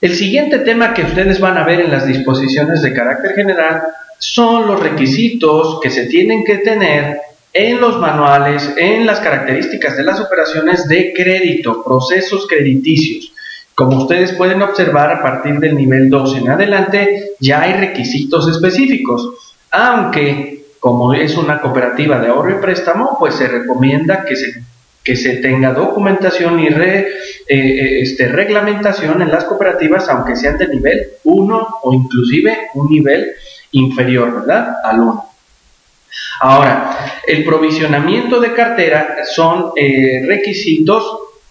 El 0.00 0.14
siguiente 0.14 0.60
tema 0.60 0.94
que 0.94 1.02
ustedes 1.02 1.40
van 1.40 1.58
a 1.58 1.64
ver 1.64 1.80
en 1.80 1.90
las 1.90 2.06
disposiciones 2.06 2.82
de 2.82 2.94
carácter 2.94 3.34
general 3.34 3.82
son 4.18 4.66
los 4.66 4.80
requisitos 4.80 5.78
que 5.80 5.90
se 5.90 6.06
tienen 6.06 6.44
que 6.44 6.58
tener 6.58 7.20
en 7.52 7.80
los 7.80 7.98
manuales, 7.98 8.74
en 8.76 9.06
las 9.06 9.20
características 9.20 9.96
de 9.96 10.04
las 10.04 10.20
operaciones 10.20 10.86
de 10.88 11.12
crédito, 11.12 11.82
procesos 11.82 12.46
crediticios. 12.46 13.32
Como 13.74 14.02
ustedes 14.02 14.32
pueden 14.32 14.62
observar, 14.62 15.10
a 15.10 15.22
partir 15.22 15.58
del 15.58 15.74
nivel 15.74 16.10
2 16.10 16.36
en 16.36 16.50
adelante 16.50 17.32
ya 17.40 17.62
hay 17.62 17.72
requisitos 17.74 18.48
específicos, 18.48 19.56
aunque 19.70 20.60
como 20.78 21.12
es 21.12 21.36
una 21.36 21.60
cooperativa 21.60 22.18
de 22.18 22.28
ahorro 22.28 22.58
y 22.58 22.60
préstamo, 22.60 23.16
pues 23.18 23.34
se 23.34 23.48
recomienda 23.48 24.24
que 24.24 24.36
se, 24.36 24.64
que 25.04 25.16
se 25.16 25.36
tenga 25.36 25.72
documentación 25.72 26.60
y 26.60 26.68
eh, 26.68 27.06
eh, 27.48 28.00
este, 28.02 28.28
reglamentación 28.28 29.20
en 29.22 29.30
las 29.30 29.44
cooperativas, 29.44 30.08
aunque 30.08 30.36
sean 30.36 30.56
de 30.56 30.68
nivel 30.68 31.06
1 31.24 31.68
o 31.82 31.92
inclusive 31.92 32.68
un 32.74 32.88
nivel 32.88 33.32
inferior, 33.72 34.40
¿verdad? 34.40 34.76
Al 34.84 35.00
1. 35.00 35.29
Ahora, 36.40 37.20
el 37.26 37.44
provisionamiento 37.44 38.40
de 38.40 38.52
cartera 38.52 39.18
son 39.24 39.72
eh, 39.76 40.22
requisitos 40.26 41.04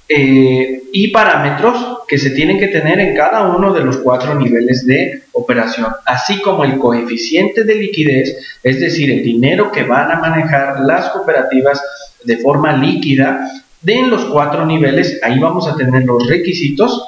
eh, 0.08 0.84
y 0.92 1.10
parámetros 1.10 2.00
que 2.08 2.18
se 2.18 2.32
tienen 2.32 2.60
que 2.60 2.70
tener 2.70 3.00
en 3.00 3.16
cada 3.16 3.44
uno 3.44 3.72
de 3.72 3.84
los 3.84 3.98
cuatro 3.98 4.34
niveles 4.34 4.86
de 4.88 5.24
operación, 5.34 5.88
así 6.06 6.42
como 6.42 6.64
el 6.64 6.80
coeficiente 6.80 7.64
de 7.64 7.76
liquidez, 7.76 8.60
es 8.64 8.80
decir, 8.80 9.12
el 9.12 9.24
dinero 9.24 9.72
que 9.72 9.84
van 9.84 10.12
a 10.12 10.20
manejar 10.20 10.80
las 10.80 11.10
cooperativas 11.10 11.82
de 12.24 12.38
forma 12.38 12.74
líquida. 12.74 13.48
De 13.82 13.94
en 13.94 14.10
los 14.10 14.26
cuatro 14.26 14.66
niveles, 14.66 15.20
ahí 15.24 15.40
vamos 15.40 15.68
a 15.68 15.76
tener 15.76 16.04
los 16.04 16.28
requisitos, 16.28 17.08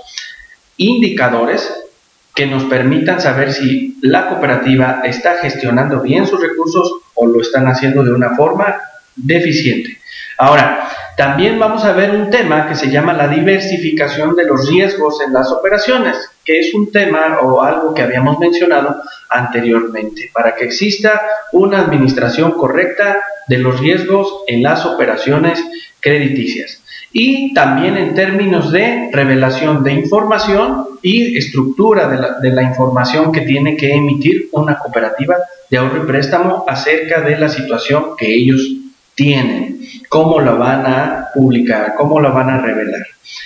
indicadores 0.78 1.70
que 2.34 2.46
nos 2.46 2.64
permitan 2.66 3.20
saber 3.20 3.52
si 3.52 3.98
la 4.02 4.28
cooperativa 4.28 5.02
está 5.04 5.38
gestionando 5.38 6.02
bien 6.02 6.26
sus 6.26 6.42
recursos 6.42 6.92
o 7.14 7.28
lo 7.28 7.42
están 7.42 7.68
haciendo 7.68 8.04
de 8.04 8.14
una 8.14 8.36
forma 8.36 8.78
deficiente. 9.16 9.98
Ahora, 10.38 10.90
también 11.18 11.60
vamos 11.60 11.84
a 11.84 11.94
ver 11.94 12.12
un 12.12 12.30
tema 12.30 12.68
que 12.68 12.76
se 12.76 12.90
llama 12.90 13.14
la 13.14 13.28
diversificación 13.28 14.36
de 14.36 14.46
los 14.46 14.70
riesgos 14.70 15.22
en 15.22 15.34
las 15.34 15.52
operaciones. 15.52 16.18
que 16.44 16.60
es 16.60 16.74
un 16.74 16.92
tema 16.92 17.38
o 17.44 17.62
algo 17.62 17.94
que 17.94 18.02
habíamos 18.02 18.40
mencionado 18.40 19.04
anteriormente, 19.30 20.32
para 20.34 20.56
que 20.56 20.66
exista 20.66 21.22
una 21.52 21.82
administración 21.82 22.54
correcta 22.54 23.22
de 23.48 23.60
los 23.60 23.80
riesgos 23.80 24.44
en 24.48 24.64
las 24.64 24.84
operaciones 24.88 25.64
crediticias 26.00 26.81
y 27.14 27.54
también 27.54 27.98
en 27.98 28.14
términos 28.14 28.72
de 28.72 29.10
revelación 29.12 29.84
de 29.84 29.94
información 29.94 30.86
y 31.02 31.38
estructura 31.38 32.08
de 32.08 32.18
la, 32.18 32.40
de 32.40 32.52
la, 32.52 32.64
información 32.64 33.32
que 33.32 33.42
tiene 33.42 33.76
que 33.76 33.94
emitir 33.94 34.50
una 34.52 34.78
cooperativa 34.78 35.36
de 35.70 35.78
ahorro 35.78 36.04
y 36.04 36.08
préstamo 36.08 36.64
acerca 36.68 37.22
de 37.22 37.38
la 37.38 37.50
situación 37.50 38.16
que 38.18 38.34
ellos 38.34 38.62
tienen, 39.16 39.82
cómo 40.10 40.40
la 40.40 40.54
van 40.54 40.86
a 40.86 41.28
publicar, 41.34 41.96
cómo 41.98 42.20
la 42.22 42.30
van 42.30 42.50
a 42.50 42.62
revelar. 42.62 43.06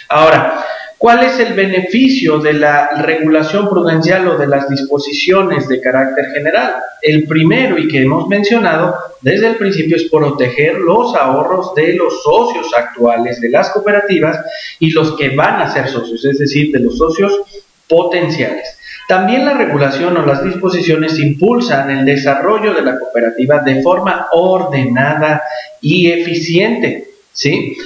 Ahora, 0.09 0.63
¿Cuál 0.97 1.23
es 1.23 1.39
el 1.39 1.53
beneficio 1.53 2.39
de 2.39 2.53
la 2.53 2.89
regulación 3.01 3.67
prudencial 3.67 4.27
o 4.29 4.37
de 4.37 4.47
las 4.47 4.69
disposiciones 4.69 5.67
de 5.67 5.81
carácter 5.81 6.31
general? 6.33 6.75
El 7.01 7.27
primero 7.27 7.77
y 7.77 7.87
que 7.87 8.01
hemos 8.01 8.27
mencionado 8.27 8.95
desde 9.21 9.47
el 9.47 9.55
principio 9.57 9.97
es 9.97 10.09
proteger 10.09 10.75
los 10.75 11.13
ahorros 11.15 11.75
de 11.75 11.93
los 11.93 12.23
socios 12.23 12.73
actuales 12.73 13.41
de 13.41 13.49
las 13.49 13.69
cooperativas 13.71 14.39
y 14.79 14.91
los 14.91 15.15
que 15.17 15.35
van 15.35 15.61
a 15.61 15.71
ser 15.71 15.89
socios, 15.89 16.23
es 16.23 16.39
decir, 16.39 16.71
de 16.71 16.79
los 16.79 16.97
socios 16.97 17.41
potenciales. 17.87 18.79
También 19.07 19.45
la 19.45 19.53
regulación 19.53 20.17
o 20.17 20.25
las 20.25 20.43
disposiciones 20.43 21.19
impulsan 21.19 21.91
el 21.91 22.05
desarrollo 22.05 22.73
de 22.73 22.81
la 22.81 22.97
cooperativa 22.97 23.59
de 23.59 23.83
forma 23.83 24.27
ordenada 24.31 25.43
y 25.81 26.09
eficiente. 26.09 27.09
¿sí? 27.31 27.77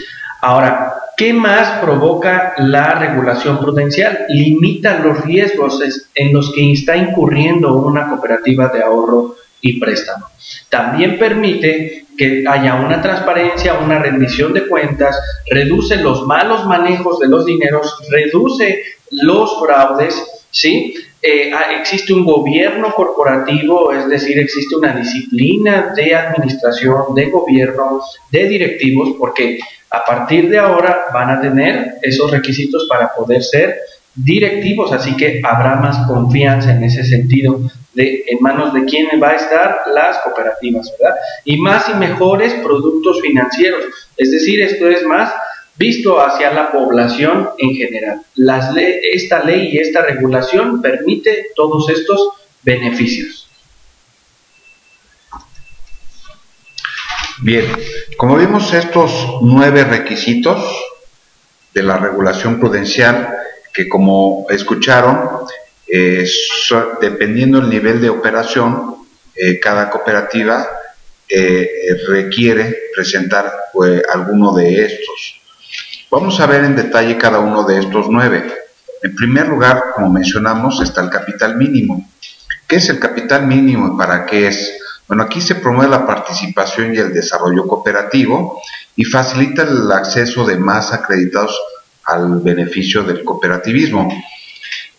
Ahora, 0.41 0.98
¿Qué 1.19 1.34
más 1.34 1.82
provoca 1.82 2.53
la 2.60 2.95
regulación 2.97 3.60
prudencial? 3.60 4.19
Limita 4.29 4.99
los 4.99 5.19
riesgos 5.25 5.82
en 6.15 6.32
los 6.32 6.53
que 6.53 6.71
está 6.71 6.95
incurriendo 6.95 7.75
una 7.75 8.08
cooperativa 8.08 8.69
de 8.69 8.82
ahorro 8.82 9.36
y 9.60 9.82
préstamo. 9.82 10.27
También 10.69 11.19
permite 11.19 12.05
que 12.17 12.45
haya 12.47 12.75
una 12.75 13.01
transparencia, 13.01 13.79
una 13.79 13.99
rendición 13.99 14.53
de 14.53 14.65
cuentas, 14.69 15.19
reduce 15.51 15.97
los 15.97 16.25
malos 16.25 16.65
manejos 16.65 17.19
de 17.19 17.27
los 17.27 17.45
dineros, 17.45 17.97
reduce 18.10 18.82
los 19.12 19.60
fraudes, 19.60 20.23
¿sí? 20.51 20.93
Eh, 21.21 21.51
ah, 21.53 21.73
existe 21.77 22.13
un 22.13 22.23
gobierno 22.23 22.93
corporativo, 22.95 23.91
es 23.91 24.08
decir, 24.08 24.39
existe 24.39 24.73
una 24.73 24.95
disciplina 24.95 25.91
de 25.93 26.15
administración, 26.15 27.13
de 27.13 27.25
gobierno, 27.25 27.99
de 28.32 28.47
directivos, 28.47 29.17
porque 29.19 29.60
a 29.91 30.06
partir 30.06 30.49
de 30.49 30.60
ahora 30.60 31.06
van 31.13 31.30
a 31.30 31.41
tener 31.41 31.95
esos 32.02 32.32
requisitos 32.32 32.88
para 32.88 33.13
poder 33.13 33.43
ser 33.43 33.80
directivos, 34.15 34.91
así 34.91 35.15
que 35.15 35.41
habrá 35.43 35.75
más 35.75 36.08
confianza 36.08 36.71
en 36.71 36.84
ese 36.84 37.04
sentido 37.04 37.62
de 37.93 38.23
en 38.28 38.39
manos 38.41 38.73
de 38.73 38.86
quién 38.86 39.08
va 39.21 39.30
a 39.30 39.36
estar 39.36 39.82
las 39.93 40.19
cooperativas, 40.19 40.91
¿verdad? 40.99 41.15
Y 41.45 41.58
más 41.58 41.89
y 41.89 41.93
mejores 41.93 42.54
productos 42.56 43.21
financieros, 43.21 43.86
es 44.17 44.32
decir, 44.32 44.62
esto 44.62 44.88
es 44.88 45.04
más 45.04 45.34
visto 45.78 46.19
hacia 46.21 46.52
la 46.52 46.71
población 46.71 47.49
en 47.58 47.75
general. 47.75 48.21
Las 48.36 48.75
esta 48.75 49.43
ley 49.43 49.69
y 49.71 49.80
esta 49.80 50.02
regulación 50.02 50.82
permite 50.82 51.47
todos 51.56 51.89
estos 51.89 52.30
beneficios. 52.63 53.48
Bien, 57.41 57.71
como 58.17 58.36
vimos 58.36 58.73
estos 58.73 59.39
nueve 59.41 59.86
requisitos 59.86 60.62
de 61.73 61.84
la 61.84 61.95
regulación 61.95 62.60
prudencial, 62.60 63.34
que 63.73 63.88
como 63.88 64.45
escucharon, 64.49 65.45
eh, 65.88 66.28
dependiendo 66.99 67.62
del 67.62 67.69
nivel 67.69 68.02
de 68.02 68.10
operación, 68.10 69.08
eh, 69.34 69.58
cada 69.58 69.89
cooperativa 69.89 70.67
eh, 71.30 71.69
requiere 72.10 72.75
presentar 72.93 73.49
alguno 74.12 74.54
de 74.54 74.84
estos. 74.84 75.39
Vamos 76.12 76.41
a 76.41 76.45
ver 76.45 76.65
en 76.65 76.75
detalle 76.75 77.17
cada 77.17 77.39
uno 77.39 77.63
de 77.63 77.80
estos 77.80 78.08
nueve. 78.10 78.54
En 79.02 79.15
primer 79.15 79.47
lugar, 79.47 79.91
como 79.95 80.10
mencionamos, 80.10 80.82
está 80.82 81.02
el 81.02 81.10
capital 81.10 81.56
mínimo. 81.56 82.06
¿Qué 82.67 82.75
es 82.75 82.89
el 82.89 82.99
capital 82.99 83.47
mínimo 83.47 83.93
y 83.93 83.97
para 83.97 84.25
qué 84.25 84.47
es? 84.47 84.73
Bueno, 85.10 85.24
aquí 85.24 85.41
se 85.41 85.56
promueve 85.56 85.89
la 85.89 86.06
participación 86.06 86.93
y 86.93 87.00
el 87.00 87.12
desarrollo 87.12 87.67
cooperativo 87.67 88.62
y 88.95 89.06
facilita 89.06 89.63
el 89.63 89.91
acceso 89.91 90.45
de 90.45 90.56
más 90.56 90.93
acreditados 90.93 91.60
al 92.04 92.41
beneficio 92.41 93.02
del 93.02 93.24
cooperativismo. 93.24 94.08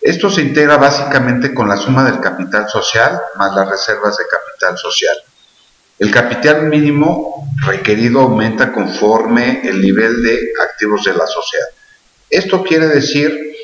Esto 0.01 0.29
se 0.29 0.43
integra 0.43 0.79
básicamente 0.79 1.55
con 1.55 1.69
la 1.69 1.77
suma 1.77 2.03
del 2.03 2.19
capital 2.19 2.69
social 2.69 3.21
más 3.37 3.55
las 3.55 3.69
reservas 3.69 4.17
de 4.17 4.25
capital 4.25 4.77
social. 4.77 5.17
El 5.97 6.11
capital 6.11 6.65
mínimo 6.65 7.49
requerido 7.65 8.23
aumenta 8.23 8.73
conforme 8.73 9.61
el 9.63 9.81
nivel 9.81 10.25
de 10.25 10.41
activos 10.61 11.05
de 11.05 11.15
la 11.15 11.29
sociedad. 11.29 11.69
Esto 12.29 12.65
quiere 12.65 12.89
decir 12.89 13.55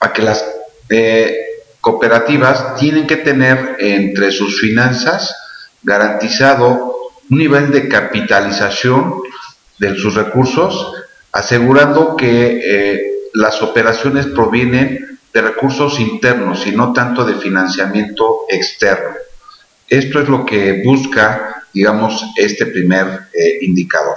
a 0.00 0.12
que 0.12 0.20
las 0.20 0.44
eh, 0.90 1.34
cooperativas 1.80 2.76
tienen 2.76 3.06
que 3.06 3.16
tener 3.16 3.76
entre 3.78 4.30
sus 4.32 4.60
finanzas 4.60 5.34
garantizado 5.86 7.12
un 7.30 7.38
nivel 7.38 7.70
de 7.70 7.88
capitalización 7.88 9.22
de 9.78 9.94
sus 9.94 10.14
recursos, 10.14 10.92
asegurando 11.32 12.16
que 12.16 12.60
eh, 12.62 13.10
las 13.34 13.62
operaciones 13.62 14.26
provienen 14.26 15.18
de 15.32 15.40
recursos 15.40 16.00
internos 16.00 16.66
y 16.66 16.72
no 16.72 16.92
tanto 16.92 17.24
de 17.24 17.36
financiamiento 17.36 18.40
externo. 18.48 19.14
Esto 19.88 20.20
es 20.20 20.28
lo 20.28 20.44
que 20.44 20.82
busca, 20.84 21.62
digamos, 21.72 22.24
este 22.34 22.66
primer 22.66 23.28
eh, 23.32 23.58
indicador. 23.62 24.16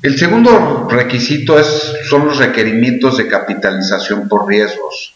El 0.00 0.18
segundo 0.18 0.88
requisito 0.88 1.58
es, 1.58 1.92
son 2.08 2.26
los 2.26 2.38
requerimientos 2.38 3.18
de 3.18 3.28
capitalización 3.28 4.26
por 4.26 4.48
riesgos. 4.48 5.14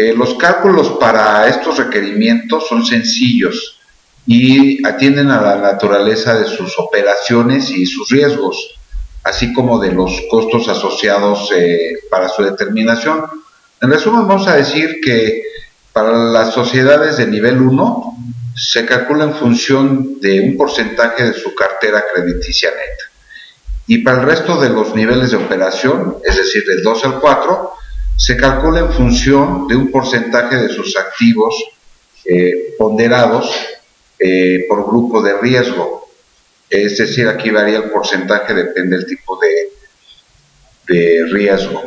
Eh, 0.00 0.14
los 0.16 0.32
cálculos 0.36 0.92
para 0.98 1.46
estos 1.46 1.76
requerimientos 1.76 2.66
son 2.66 2.86
sencillos 2.86 3.78
y 4.26 4.82
atienden 4.86 5.30
a 5.30 5.42
la 5.42 5.56
naturaleza 5.56 6.38
de 6.38 6.46
sus 6.46 6.78
operaciones 6.78 7.70
y 7.70 7.84
sus 7.84 8.08
riesgos, 8.08 8.80
así 9.24 9.52
como 9.52 9.78
de 9.78 9.92
los 9.92 10.22
costos 10.30 10.68
asociados 10.68 11.52
eh, 11.54 11.98
para 12.10 12.30
su 12.30 12.42
determinación. 12.42 13.26
En 13.82 13.90
resumen, 13.90 14.26
vamos 14.26 14.48
a 14.48 14.56
decir 14.56 15.02
que 15.04 15.42
para 15.92 16.16
las 16.16 16.54
sociedades 16.54 17.18
de 17.18 17.26
nivel 17.26 17.60
1 17.60 18.16
se 18.56 18.86
calcula 18.86 19.24
en 19.24 19.34
función 19.34 20.18
de 20.18 20.40
un 20.40 20.56
porcentaje 20.56 21.24
de 21.24 21.34
su 21.34 21.54
cartera 21.54 22.04
crediticia 22.10 22.70
neta. 22.70 23.04
Y 23.86 23.98
para 23.98 24.22
el 24.22 24.26
resto 24.26 24.58
de 24.58 24.70
los 24.70 24.94
niveles 24.94 25.32
de 25.32 25.36
operación, 25.36 26.16
es 26.24 26.36
decir, 26.36 26.64
del 26.64 26.82
2 26.82 27.04
al 27.04 27.20
4, 27.20 27.79
se 28.20 28.36
calcula 28.36 28.80
en 28.80 28.92
función 28.92 29.66
de 29.66 29.76
un 29.76 29.90
porcentaje 29.90 30.54
de 30.56 30.68
sus 30.68 30.94
activos 30.94 31.54
eh, 32.26 32.74
ponderados 32.76 33.50
eh, 34.18 34.66
por 34.68 34.86
grupo 34.86 35.22
de 35.22 35.38
riesgo. 35.38 36.06
Es 36.68 36.98
decir, 36.98 37.26
aquí 37.26 37.48
varía 37.48 37.78
el 37.78 37.90
porcentaje, 37.90 38.52
depende 38.52 38.98
del 38.98 39.06
tipo 39.06 39.38
de, 39.40 40.94
de 40.94 41.24
riesgo. 41.32 41.82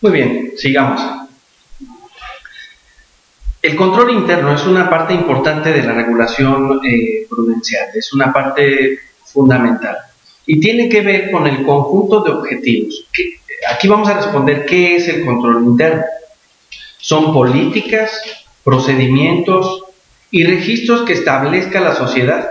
Muy 0.00 0.10
bien, 0.10 0.54
sigamos. 0.56 1.00
El 3.62 3.76
control 3.76 4.10
interno 4.10 4.52
es 4.52 4.66
una 4.66 4.90
parte 4.90 5.14
importante 5.14 5.72
de 5.72 5.84
la 5.84 5.92
regulación 5.92 6.80
eh, 6.84 7.24
prudencial, 7.30 7.90
es 7.94 8.12
una 8.12 8.32
parte 8.32 8.98
fundamental 9.26 10.11
y 10.46 10.60
tiene 10.60 10.88
que 10.88 11.02
ver 11.02 11.30
con 11.30 11.46
el 11.46 11.64
conjunto 11.64 12.20
de 12.20 12.30
objetivos. 12.32 13.06
Aquí 13.70 13.88
vamos 13.88 14.08
a 14.08 14.14
responder 14.14 14.66
qué 14.66 14.96
es 14.96 15.08
el 15.08 15.24
control 15.24 15.64
interno. 15.64 16.04
Son 16.98 17.32
políticas, 17.32 18.10
procedimientos 18.64 19.84
y 20.30 20.44
registros 20.44 21.02
que 21.02 21.12
establezca 21.12 21.80
la 21.80 21.94
sociedad 21.94 22.50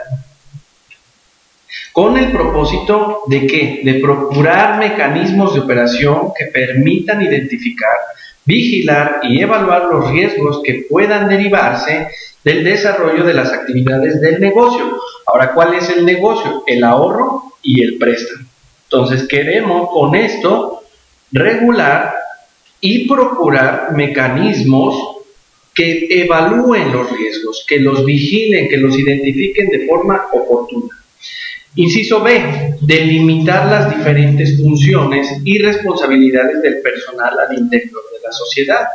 con 1.91 2.17
el 2.17 2.31
propósito 2.31 3.23
de 3.27 3.47
qué? 3.47 3.81
De 3.83 3.95
procurar 3.95 4.79
mecanismos 4.79 5.53
de 5.53 5.61
operación 5.61 6.31
que 6.37 6.45
permitan 6.45 7.21
identificar, 7.21 7.91
vigilar 8.45 9.19
y 9.23 9.41
evaluar 9.41 9.85
los 9.85 10.09
riesgos 10.09 10.61
que 10.63 10.85
puedan 10.89 11.27
derivarse 11.27 12.07
del 12.43 12.63
desarrollo 12.63 13.23
de 13.23 13.33
las 13.33 13.51
actividades 13.51 14.21
del 14.21 14.39
negocio. 14.39 14.97
Ahora, 15.27 15.53
¿cuál 15.53 15.73
es 15.73 15.89
el 15.89 16.05
negocio? 16.05 16.63
El 16.65 16.83
ahorro 16.83 17.50
y 17.63 17.83
el 17.83 17.97
préstamo. 17.97 18.45
Entonces 18.83 19.27
queremos 19.27 19.89
con 19.89 20.15
esto 20.15 20.83
regular 21.31 22.13
y 22.81 23.07
procurar 23.07 23.93
mecanismos 23.93 25.17
que 25.73 26.07
evalúen 26.09 26.91
los 26.91 27.09
riesgos, 27.11 27.65
que 27.67 27.79
los 27.79 28.03
vigilen, 28.05 28.67
que 28.67 28.77
los 28.77 28.97
identifiquen 28.97 29.69
de 29.69 29.87
forma 29.87 30.27
oportuna. 30.33 30.97
Inciso 31.75 32.21
B, 32.21 32.75
delimitar 32.81 33.69
las 33.69 33.95
diferentes 33.95 34.57
funciones 34.57 35.29
y 35.45 35.57
responsabilidades 35.59 36.61
del 36.61 36.81
personal 36.81 37.33
al 37.39 37.57
interior 37.57 38.01
de 38.11 38.27
la 38.27 38.31
sociedad. 38.33 38.87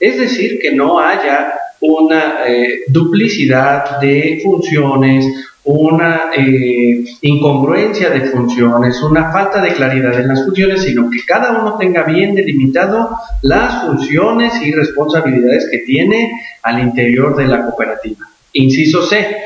Es 0.00 0.18
decir, 0.18 0.58
que 0.58 0.72
no 0.72 0.98
haya 0.98 1.54
una 1.80 2.44
eh, 2.48 2.80
duplicidad 2.88 4.00
de 4.00 4.40
funciones, 4.42 5.26
una 5.64 6.30
eh, 6.36 7.04
incongruencia 7.22 8.10
de 8.10 8.28
funciones, 8.28 9.00
una 9.02 9.32
falta 9.32 9.62
de 9.62 9.72
claridad 9.72 10.18
en 10.20 10.28
las 10.28 10.44
funciones, 10.44 10.82
sino 10.82 11.10
que 11.10 11.24
cada 11.26 11.52
uno 11.52 11.76
tenga 11.78 12.02
bien 12.02 12.34
delimitado 12.34 13.10
las 13.42 13.86
funciones 13.86 14.60
y 14.62 14.72
responsabilidades 14.72 15.68
que 15.70 15.78
tiene 15.78 16.32
al 16.62 16.80
interior 16.80 17.34
de 17.34 17.46
la 17.46 17.64
cooperativa. 17.64 18.28
Inciso 18.52 19.02
C. 19.02 19.36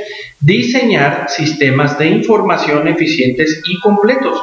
Diseñar 0.41 1.27
sistemas 1.29 1.99
de 1.99 2.09
información 2.09 2.89
eficientes 2.89 3.63
y 3.67 3.79
completos. 3.81 4.41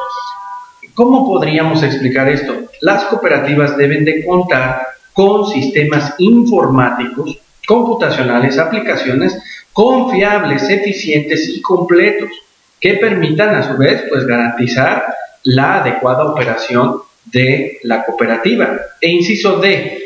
¿Cómo 0.94 1.28
podríamos 1.28 1.84
explicar 1.84 2.30
esto? 2.30 2.56
Las 2.82 3.04
cooperativas 3.06 3.76
deben 3.76 4.06
de 4.06 4.26
contar 4.26 4.82
con 5.12 5.46
sistemas 5.48 6.16
informáticos, 6.20 7.38
computacionales, 7.68 8.58
aplicaciones 8.58 9.38
confiables, 9.76 10.70
eficientes 10.70 11.50
y 11.50 11.62
completos 11.62 12.30
que 12.80 12.94
permitan 12.94 13.54
a 13.56 13.62
su 13.62 13.78
vez 13.78 14.06
pues 14.08 14.26
garantizar 14.26 15.06
la 15.44 15.82
adecuada 15.82 16.24
operación 16.24 17.02
de 17.26 17.80
la 17.84 18.06
cooperativa. 18.06 18.80
E 19.02 19.12
inciso 19.12 19.58
D, 19.58 20.02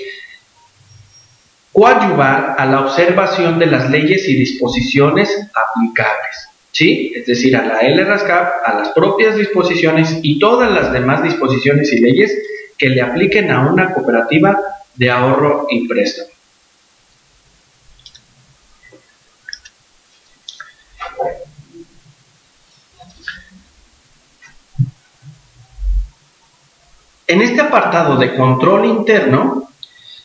coadyuvar 1.71 2.55
a 2.57 2.65
la 2.65 2.81
observación 2.81 3.59
de 3.59 3.67
las 3.67 3.91
leyes 3.91 4.27
y 4.27 4.37
disposiciones 4.37 5.29
aplicables. 5.53 6.49
¿Sí? 6.71 7.13
Es 7.15 7.27
decir, 7.27 7.55
a 7.55 7.63
la 7.63 7.83
LRASCAP, 7.83 8.65
a 8.65 8.73
las 8.73 8.89
propias 8.89 9.35
disposiciones 9.35 10.17
y 10.23 10.39
todas 10.39 10.71
las 10.71 10.91
demás 10.91 11.21
disposiciones 11.21 11.93
y 11.93 11.99
leyes 11.99 12.35
que 12.75 12.89
le 12.89 13.01
apliquen 13.01 13.51
a 13.51 13.69
una 13.69 13.93
cooperativa 13.93 14.59
de 14.95 15.11
ahorro 15.11 15.67
y 15.69 15.87
préstamo. 15.87 16.28
En 27.29 27.43
este 27.43 27.61
apartado 27.61 28.17
de 28.17 28.33
control 28.33 28.87
interno, 28.87 29.69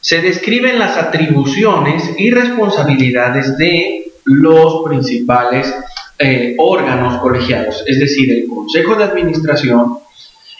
se 0.01 0.23
describen 0.23 0.79
las 0.79 0.97
atribuciones 0.97 2.15
y 2.17 2.31
responsabilidades 2.31 3.59
de 3.59 4.11
los 4.25 4.83
principales 4.87 5.71
eh, 6.19 6.55
órganos 6.57 7.21
colegiados, 7.21 7.85
es 7.87 8.01
decir, 8.01 8.33
el 8.33 8.49
Consejo 8.49 8.95
de 8.95 9.05
Administración, 9.05 9.99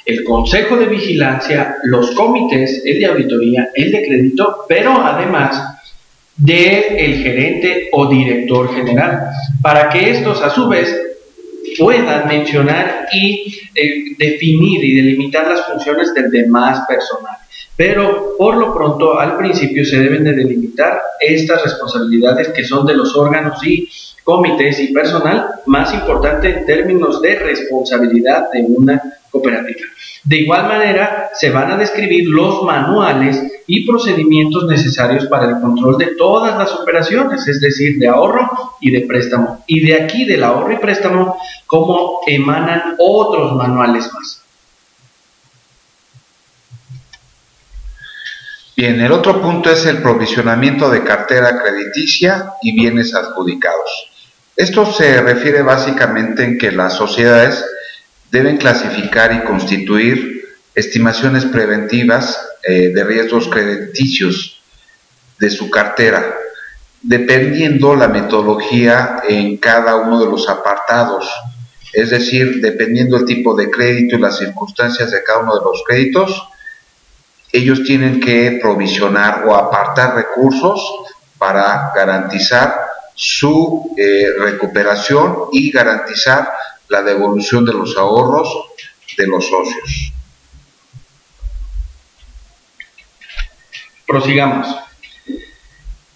el 0.05 0.23
Consejo 0.23 0.77
de 0.77 0.85
Vigilancia, 0.85 1.77
los 1.85 2.11
comités, 2.11 2.83
el 2.85 2.99
de 2.99 3.07
auditoría, 3.07 3.71
el 3.75 3.91
de 3.91 4.07
crédito, 4.07 4.67
pero 4.69 5.01
además 5.03 5.79
del 6.37 6.85
el 6.99 7.23
gerente 7.23 7.89
o 7.91 8.07
director 8.07 8.75
general, 8.75 9.31
para 9.63 9.89
que 9.89 10.11
estos 10.11 10.43
a 10.43 10.51
su 10.51 10.69
vez 10.69 11.14
puedan 11.79 12.29
mencionar 12.29 13.07
y 13.13 13.61
eh, 13.75 14.15
definir 14.19 14.85
y 14.85 14.95
delimitar 14.95 15.49
las 15.49 15.67
funciones 15.67 16.15
del 16.15 16.31
demás 16.31 16.85
personal. 16.89 17.37
Pero 17.77 18.35
por 18.39 18.57
lo 18.57 18.73
pronto 18.73 19.19
al 19.19 19.37
principio 19.37 19.85
se 19.85 19.99
deben 19.99 20.25
de 20.25 20.33
delimitar 20.33 21.01
estas 21.21 21.63
responsabilidades 21.63 22.49
que 22.49 22.65
son 22.65 22.87
de 22.87 22.95
los 22.95 23.17
órganos 23.17 23.65
y 23.67 23.89
comités 24.25 24.81
y 24.81 24.93
personal 24.93 25.61
más 25.67 25.93
importante 25.95 26.49
en 26.49 26.67
términos 26.67 27.21
de 27.23 27.39
responsabilidad 27.39 28.51
de 28.53 28.65
una 28.67 29.01
cooperativa. 29.31 29.87
De 30.25 30.39
igual 30.39 30.67
manera, 30.67 31.31
se 31.35 31.51
van 31.51 31.71
a 31.71 31.77
describir 31.77 32.29
los 32.29 32.63
manuales 32.63 33.43
y 33.67 33.87
procedimientos 33.87 34.67
necesarios 34.67 35.27
para 35.27 35.51
el 35.51 35.61
control 35.61 35.99
de 35.99 36.15
todas 36.17 36.57
las 36.57 36.73
operaciones, 36.73 37.47
es 37.47 37.61
decir, 37.61 37.99
de 37.99 38.09
ahorro 38.09 38.77
y 38.81 38.91
de 38.91 39.03
préstamo. 39.03 39.63
Y 39.67 39.81
de 39.81 40.03
aquí, 40.03 40.25
del 40.25 40.43
ahorro 40.43 40.73
y 40.73 40.79
préstamo, 40.79 41.37
cómo 41.67 42.21
emanan 42.27 42.95
otros 42.99 43.55
manuales 43.55 44.11
más. 44.15 44.41
Bien, 48.77 49.01
el 49.01 49.13
otro 49.13 49.41
punto 49.41 49.71
es 49.71 49.85
el 49.87 50.03
provisionamiento 50.03 50.91
de 50.91 51.05
cartera 51.05 51.63
crediticia 51.63 52.55
y 52.63 52.75
bienes 52.75 53.15
adjudicados. 53.15 54.11
Esto 54.57 54.87
se 54.87 55.21
refiere 55.21 55.63
básicamente 55.63 56.45
en 56.45 56.59
que 56.59 56.71
las 56.71 56.95
sociedades 56.95 57.65
deben 58.31 58.57
clasificar 58.57 59.33
y 59.33 59.41
constituir 59.41 60.49
estimaciones 60.75 61.45
preventivas 61.45 62.39
eh, 62.63 62.91
de 62.95 63.05
riesgos 63.05 63.49
crediticios 63.49 64.63
de 65.39 65.51
su 65.51 65.71
cartera, 65.71 66.37
dependiendo 67.03 67.97
la 67.97 68.09
metodología 68.09 69.23
en 69.29 69.57
cada 69.57 69.97
uno 69.97 70.21
de 70.21 70.27
los 70.27 70.49
apartados, 70.49 71.29
es 71.93 72.11
decir, 72.11 72.61
dependiendo 72.61 73.17
el 73.17 73.25
tipo 73.25 73.55
de 73.55 73.71
crédito 73.71 74.17
y 74.17 74.21
las 74.21 74.39
circunstancias 74.39 75.11
de 75.11 75.23
cada 75.23 75.41
uno 75.41 75.55
de 75.57 75.65
los 75.65 75.83
créditos, 75.87 76.49
ellos 77.53 77.85
tienen 77.85 78.21
que 78.21 78.59
provisionar 78.61 79.45
o 79.47 79.55
apartar 79.55 80.15
recursos 80.17 80.81
para 81.39 81.93
garantizar 81.95 82.94
su 83.15 83.95
eh, 83.97 84.27
recuperación 84.39 85.37
y 85.53 85.71
garantizar 85.71 86.49
la 86.89 87.03
devolución 87.03 87.65
de 87.65 87.73
los 87.73 87.97
ahorros 87.97 88.49
de 89.17 89.27
los 89.27 89.47
socios. 89.47 90.13
Prosigamos. 94.07 94.77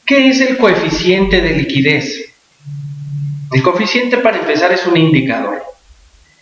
¿Qué 0.05 0.29
es 0.29 0.41
el 0.41 0.57
coeficiente 0.57 1.41
de 1.41 1.51
liquidez? 1.51 2.33
El 3.53 3.63
coeficiente 3.63 4.19
para 4.19 4.39
empezar 4.39 4.73
es 4.73 4.87
un 4.87 4.97
indicador. 4.97 5.63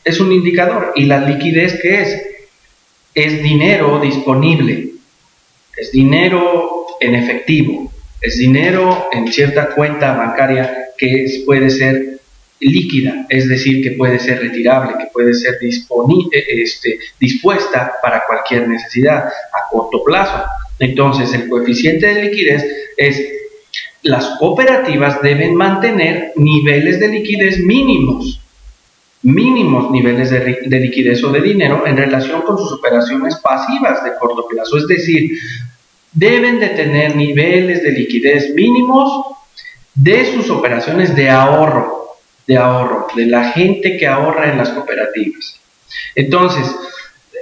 Es 0.05 0.21
un 0.21 0.33
indicador. 0.33 0.93
¿Y 0.97 1.05
la 1.05 1.21
liquidez 1.21 1.79
qué 1.81 2.03
es? 2.03 2.23
Es 3.15 3.43
dinero 3.43 4.01
disponible. 4.01 4.91
Es 5.77 5.93
dinero 5.93 6.87
en 7.01 7.15
efectivo. 7.15 7.93
Es 8.21 8.39
dinero 8.39 9.09
en 9.13 9.33
cierta 9.33 9.71
cuenta 9.71 10.15
bancaria 10.15 10.89
que 10.97 11.43
puede 11.45 11.71
ser 11.71 12.17
líquida, 12.61 13.27
es 13.29 13.49
decir, 13.49 13.83
que 13.83 13.93
puede 13.93 14.19
ser 14.19 14.41
retirable, 14.41 14.95
que 14.99 15.11
puede 15.13 15.35
ser 15.35 15.59
eh, 15.61 16.45
este, 16.63 16.99
dispuesta 17.21 17.93
para 18.03 18.23
cualquier 18.27 18.69
necesidad 18.69 19.27
a 19.27 19.71
corto 19.71 20.03
plazo. 20.05 20.45
Entonces, 20.79 21.33
el 21.35 21.49
coeficiente 21.49 22.07
de 22.07 22.23
liquidez 22.25 22.65
es 22.97 23.23
las 24.03 24.25
cooperativas 24.39 25.21
deben 25.21 25.55
mantener 25.55 26.33
niveles 26.37 27.01
de 27.01 27.09
liquidez 27.09 27.59
mínimos, 27.59 28.41
mínimos 29.23 29.91
niveles 29.91 30.31
de, 30.31 30.61
de, 30.65 30.81
liquidez 30.81 31.25
o 31.25 31.33
de 31.33 31.41
dinero 31.41 31.85
en 31.87 31.97
relación 31.97 32.43
con 32.43 32.57
sus 32.57 32.73
operaciones 32.73 33.37
pasivas 33.37 34.05
de 34.05 34.13
corto 34.21 34.47
plazo. 34.47 34.79
Es 34.79 34.87
decir, 34.87 35.33
deben 36.17 36.59
de 36.59 36.71
tener 36.71 37.15
niveles 37.15 37.83
de 37.85 37.93
liquidez 37.93 38.53
mínimos 38.55 39.37
de 39.95 40.35
sus 40.35 40.51
operaciones 40.51 41.15
de 41.15 41.31
ahorro 41.31 41.97
de 42.47 42.57
ahorro, 42.57 43.09
de 43.15 43.27
la 43.27 43.51
gente 43.53 43.97
que 43.97 44.07
ahorra 44.07 44.51
en 44.51 44.59
las 44.59 44.71
cooperativas. 44.71 45.61
Entonces, 46.15 46.65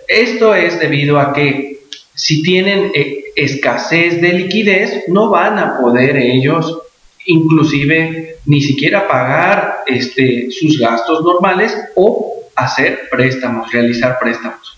esto 0.08 0.54
es 0.54 0.78
debido 0.78 1.18
a 1.18 1.32
que 1.32 1.80
si 2.14 2.42
tienen 2.42 2.90
eh, 2.94 3.24
escasez 3.36 4.20
de 4.20 4.32
liquidez, 4.32 5.04
no 5.08 5.30
van 5.30 5.58
a 5.58 5.78
poder 5.78 6.16
ellos 6.16 6.78
inclusive 7.26 8.36
ni 8.44 8.60
siquiera 8.60 9.08
pagar 9.08 9.84
este, 9.86 10.50
sus 10.50 10.78
gastos 10.78 11.22
normales 11.22 11.74
o 11.94 12.50
hacer 12.54 13.08
préstamos, 13.10 13.72
realizar 13.72 14.18
préstamos. 14.20 14.73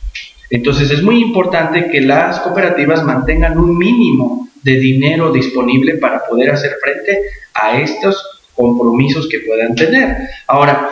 Entonces 0.50 0.90
es 0.90 1.02
muy 1.02 1.20
importante 1.20 1.88
que 1.90 2.00
las 2.00 2.40
cooperativas 2.40 3.04
mantengan 3.04 3.58
un 3.58 3.76
mínimo 3.76 4.48
de 4.62 4.72
dinero 4.78 5.32
disponible 5.32 5.94
para 5.94 6.26
poder 6.26 6.50
hacer 6.50 6.72
frente 6.82 7.20
a 7.54 7.78
estos 7.80 8.40
compromisos 8.54 9.28
que 9.28 9.40
puedan 9.40 9.74
tener. 9.74 10.16
Ahora, 10.46 10.90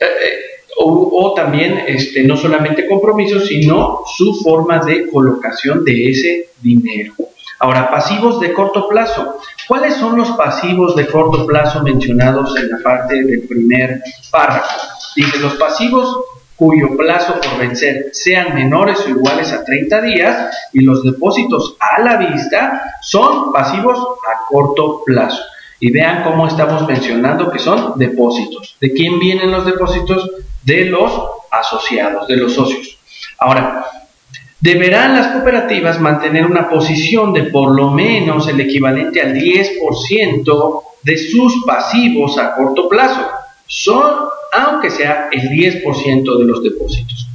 eh, 0.00 0.04
eh, 0.04 0.38
o, 0.80 1.34
también 1.34 1.84
este, 1.86 2.22
no 2.22 2.36
solamente 2.36 2.86
compromisos, 2.86 3.46
sino 3.46 4.02
su 4.16 4.34
forma 4.42 4.78
de 4.84 5.08
colocación 5.08 5.84
de 5.84 6.10
ese 6.10 6.50
dinero. 6.60 7.14
Ahora, 7.58 7.90
pasivos 7.90 8.38
de 8.40 8.52
corto 8.52 8.88
plazo. 8.88 9.40
¿Cuáles 9.66 9.94
son 9.94 10.16
los 10.16 10.30
pasivos 10.30 10.94
de 10.94 11.06
corto 11.06 11.46
plazo 11.46 11.82
mencionados 11.82 12.56
en 12.56 12.70
la 12.70 12.78
parte 12.78 13.22
del 13.22 13.42
primer 13.48 14.00
párrafo? 14.30 14.80
Dice, 15.16 15.38
los 15.40 15.54
pasivos 15.54 16.16
cuyo 16.58 16.96
plazo 16.96 17.40
por 17.40 17.58
vencer 17.58 18.10
sean 18.12 18.54
menores 18.54 18.98
o 19.06 19.08
iguales 19.08 19.52
a 19.52 19.64
30 19.64 20.02
días 20.02 20.56
y 20.72 20.80
los 20.80 21.02
depósitos 21.02 21.76
a 21.78 22.02
la 22.02 22.16
vista 22.16 22.96
son 23.00 23.52
pasivos 23.52 23.98
a 23.98 24.46
corto 24.48 25.02
plazo. 25.06 25.42
Y 25.80 25.92
vean 25.92 26.24
cómo 26.24 26.46
estamos 26.46 26.86
mencionando 26.86 27.50
que 27.50 27.60
son 27.60 27.92
depósitos. 27.96 28.76
¿De 28.80 28.92
quién 28.92 29.20
vienen 29.20 29.52
los 29.52 29.64
depósitos? 29.64 30.28
de 30.68 30.84
los 30.84 31.10
asociados, 31.50 32.28
de 32.28 32.36
los 32.36 32.52
socios. 32.52 32.98
Ahora, 33.38 33.86
deberán 34.60 35.14
las 35.14 35.28
cooperativas 35.28 35.98
mantener 35.98 36.44
una 36.44 36.68
posición 36.68 37.32
de 37.32 37.44
por 37.44 37.74
lo 37.74 37.90
menos 37.90 38.46
el 38.48 38.60
equivalente 38.60 39.22
al 39.22 39.34
10% 39.34 40.82
de 41.04 41.16
sus 41.16 41.64
pasivos 41.64 42.36
a 42.36 42.54
corto 42.54 42.86
plazo, 42.86 43.26
son, 43.68 44.28
aunque 44.52 44.90
sea 44.90 45.28
el 45.30 45.48
10% 45.48 46.38
de 46.38 46.44
los 46.44 46.64
depósitos 46.64 47.28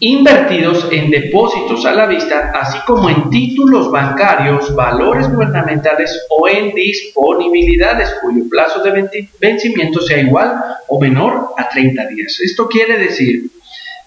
invertidos 0.00 0.86
en 0.92 1.10
depósitos 1.10 1.84
a 1.84 1.92
la 1.92 2.06
vista, 2.06 2.52
así 2.54 2.78
como 2.86 3.10
en 3.10 3.30
títulos 3.30 3.90
bancarios, 3.90 4.74
valores 4.74 5.28
gubernamentales 5.28 6.26
o 6.30 6.46
en 6.48 6.72
disponibilidades 6.72 8.14
cuyo 8.22 8.48
plazo 8.48 8.80
de 8.82 9.28
vencimiento 9.40 10.00
sea 10.00 10.18
igual 10.18 10.54
o 10.86 11.00
menor 11.00 11.54
a 11.56 11.68
30 11.68 12.06
días. 12.06 12.38
Esto 12.40 12.68
quiere 12.68 12.96
decir 12.96 13.50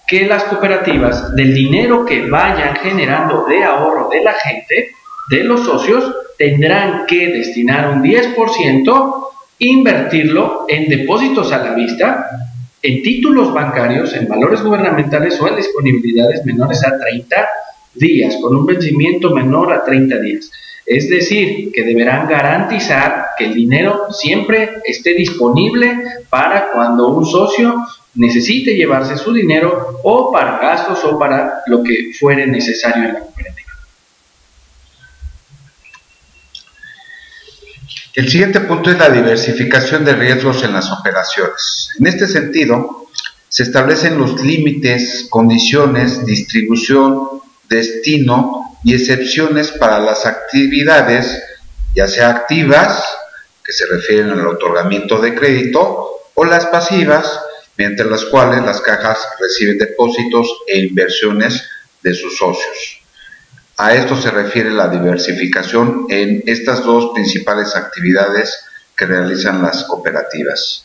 que 0.06 0.26
las 0.26 0.44
cooperativas 0.44 1.34
del 1.36 1.54
dinero 1.54 2.06
que 2.06 2.26
vayan 2.26 2.76
generando 2.76 3.44
de 3.44 3.62
ahorro 3.62 4.08
de 4.08 4.22
la 4.22 4.32
gente, 4.32 4.92
de 5.28 5.44
los 5.44 5.60
socios, 5.60 6.10
tendrán 6.38 7.04
que 7.06 7.28
destinar 7.28 7.90
un 7.90 8.02
10%, 8.02 9.26
invertirlo 9.68 10.64
en 10.68 10.88
depósitos 10.88 11.52
a 11.52 11.58
la 11.58 11.74
vista, 11.74 12.26
en 12.82 13.02
títulos 13.02 13.52
bancarios, 13.52 14.12
en 14.14 14.26
valores 14.26 14.62
gubernamentales 14.62 15.40
o 15.40 15.48
en 15.48 15.56
disponibilidades 15.56 16.44
menores 16.44 16.84
a 16.84 16.98
30 16.98 17.48
días, 17.94 18.36
con 18.40 18.56
un 18.56 18.66
vencimiento 18.66 19.30
menor 19.30 19.72
a 19.72 19.84
30 19.84 20.18
días. 20.18 20.50
Es 20.84 21.08
decir, 21.08 21.70
que 21.72 21.84
deberán 21.84 22.28
garantizar 22.28 23.26
que 23.38 23.46
el 23.46 23.54
dinero 23.54 24.06
siempre 24.10 24.78
esté 24.84 25.14
disponible 25.14 25.96
para 26.28 26.72
cuando 26.72 27.08
un 27.08 27.24
socio 27.24 27.86
necesite 28.14 28.74
llevarse 28.74 29.16
su 29.16 29.32
dinero 29.32 30.00
o 30.02 30.32
para 30.32 30.58
gastos 30.58 31.04
o 31.04 31.18
para 31.18 31.62
lo 31.66 31.82
que 31.82 32.12
fuere 32.18 32.46
necesario 32.46 33.04
en 33.04 33.14
la 33.14 33.20
cooperativa. 33.20 33.71
El 38.14 38.28
siguiente 38.28 38.60
punto 38.60 38.90
es 38.90 38.98
la 38.98 39.08
diversificación 39.08 40.04
de 40.04 40.12
riesgos 40.12 40.62
en 40.64 40.74
las 40.74 40.92
operaciones. 40.92 41.88
En 41.98 42.06
este 42.06 42.26
sentido, 42.26 43.06
se 43.48 43.62
establecen 43.62 44.18
los 44.18 44.42
límites, 44.42 45.28
condiciones, 45.30 46.26
distribución, 46.26 47.40
destino 47.70 48.78
y 48.84 48.94
excepciones 48.94 49.70
para 49.70 49.98
las 49.98 50.26
actividades, 50.26 51.42
ya 51.94 52.06
sea 52.06 52.28
activas, 52.28 53.02
que 53.64 53.72
se 53.72 53.86
refieren 53.86 54.28
al 54.30 54.46
otorgamiento 54.46 55.18
de 55.18 55.34
crédito, 55.34 56.10
o 56.34 56.44
las 56.44 56.66
pasivas, 56.66 57.40
mediante 57.78 58.04
las 58.04 58.26
cuales 58.26 58.62
las 58.62 58.82
cajas 58.82 59.18
reciben 59.40 59.78
depósitos 59.78 60.48
e 60.66 60.80
inversiones 60.80 61.64
de 62.02 62.12
sus 62.12 62.36
socios. 62.36 63.01
A 63.76 63.94
esto 63.94 64.16
se 64.16 64.30
refiere 64.30 64.70
la 64.70 64.88
diversificación 64.88 66.06
en 66.08 66.42
estas 66.46 66.84
dos 66.84 67.12
principales 67.14 67.74
actividades 67.74 68.64
que 68.96 69.06
realizan 69.06 69.62
las 69.62 69.84
cooperativas. 69.84 70.84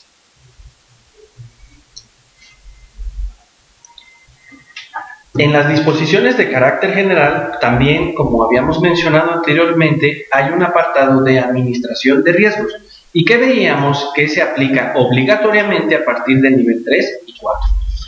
En 5.38 5.54
las 5.54 5.70
disposiciones 5.70 6.36
de 6.38 6.50
carácter 6.50 6.96
general, 6.96 7.58
también, 7.62 8.16
como 8.16 8.44
habíamos 8.44 8.82
mencionado 8.82 9.34
anteriormente, 9.34 10.26
hay 10.32 10.52
un 10.52 10.64
apartado 10.64 11.22
de 11.22 11.40
administración 11.40 12.24
de 12.24 12.32
riesgos 12.32 12.74
y 13.14 13.24
que 13.24 13.38
veíamos 13.38 14.12
que 14.16 14.28
se 14.28 14.42
aplica 14.42 14.94
obligatoriamente 14.96 15.96
a 15.96 16.04
partir 16.04 16.42
del 16.42 16.58
nivel 16.58 16.84
3 16.84 17.20
y 17.28 17.38
4. 17.38 17.62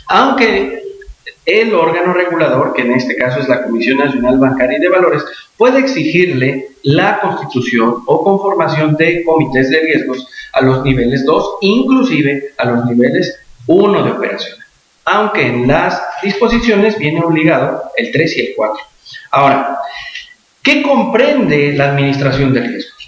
Aunque 0.08 0.89
el 1.50 1.74
órgano 1.74 2.12
regulador, 2.12 2.72
que 2.74 2.82
en 2.82 2.92
este 2.92 3.16
caso 3.16 3.40
es 3.40 3.48
la 3.48 3.62
Comisión 3.62 3.98
Nacional 3.98 4.38
Bancaria 4.38 4.78
y 4.78 4.80
de 4.80 4.88
Valores, 4.88 5.24
puede 5.56 5.80
exigirle 5.80 6.68
la 6.82 7.20
constitución 7.20 7.96
o 8.06 8.22
conformación 8.22 8.96
de 8.96 9.24
comités 9.24 9.70
de 9.70 9.80
riesgos 9.80 10.26
a 10.52 10.60
los 10.62 10.84
niveles 10.84 11.24
2, 11.24 11.58
inclusive 11.62 12.54
a 12.56 12.64
los 12.66 12.86
niveles 12.86 13.38
1 13.66 14.02
de 14.04 14.10
operación. 14.10 14.58
Aunque 15.04 15.46
en 15.46 15.66
las 15.66 16.00
disposiciones 16.22 16.98
viene 16.98 17.22
obligado 17.22 17.90
el 17.96 18.12
3 18.12 18.36
y 18.36 18.40
el 18.40 18.52
4. 18.56 18.84
Ahora, 19.32 19.78
¿qué 20.62 20.82
comprende 20.82 21.72
la 21.72 21.90
administración 21.90 22.52
de 22.52 22.60
riesgos? 22.60 22.99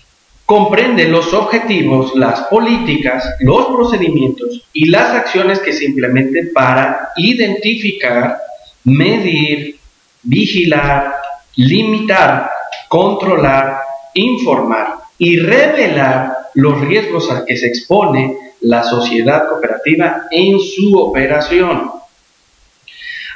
Comprende 0.46 1.08
los 1.08 1.32
objetivos, 1.32 2.14
las 2.14 2.40
políticas, 2.42 3.36
los 3.40 3.66
procedimientos 3.66 4.68
y 4.72 4.90
las 4.90 5.10
acciones 5.10 5.60
que 5.60 5.72
se 5.72 5.84
implementen 5.86 6.50
para 6.52 7.10
identificar, 7.16 8.38
medir, 8.84 9.76
vigilar, 10.22 11.14
limitar, 11.56 12.50
controlar, 12.88 13.78
informar 14.14 14.96
y 15.18 15.38
revelar 15.38 16.36
los 16.54 16.80
riesgos 16.80 17.30
a 17.30 17.44
que 17.44 17.56
se 17.56 17.68
expone 17.68 18.36
la 18.60 18.82
sociedad 18.82 19.48
cooperativa 19.48 20.26
en 20.30 20.58
su 20.60 20.96
operación. 20.98 21.90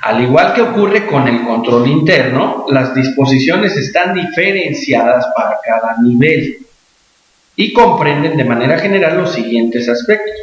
Al 0.02 0.22
igual 0.22 0.54
que 0.54 0.62
ocurre 0.62 1.06
con 1.06 1.26
el 1.26 1.42
control 1.42 1.88
interno, 1.88 2.66
las 2.68 2.94
disposiciones 2.94 3.76
están 3.76 4.14
diferenciadas 4.14 5.26
para 5.34 5.58
cada 5.64 5.96
nivel 6.00 6.65
y 7.56 7.72
comprenden 7.72 8.36
de 8.36 8.44
manera 8.44 8.78
general 8.78 9.16
los 9.16 9.32
siguientes 9.32 9.88
aspectos. 9.88 10.34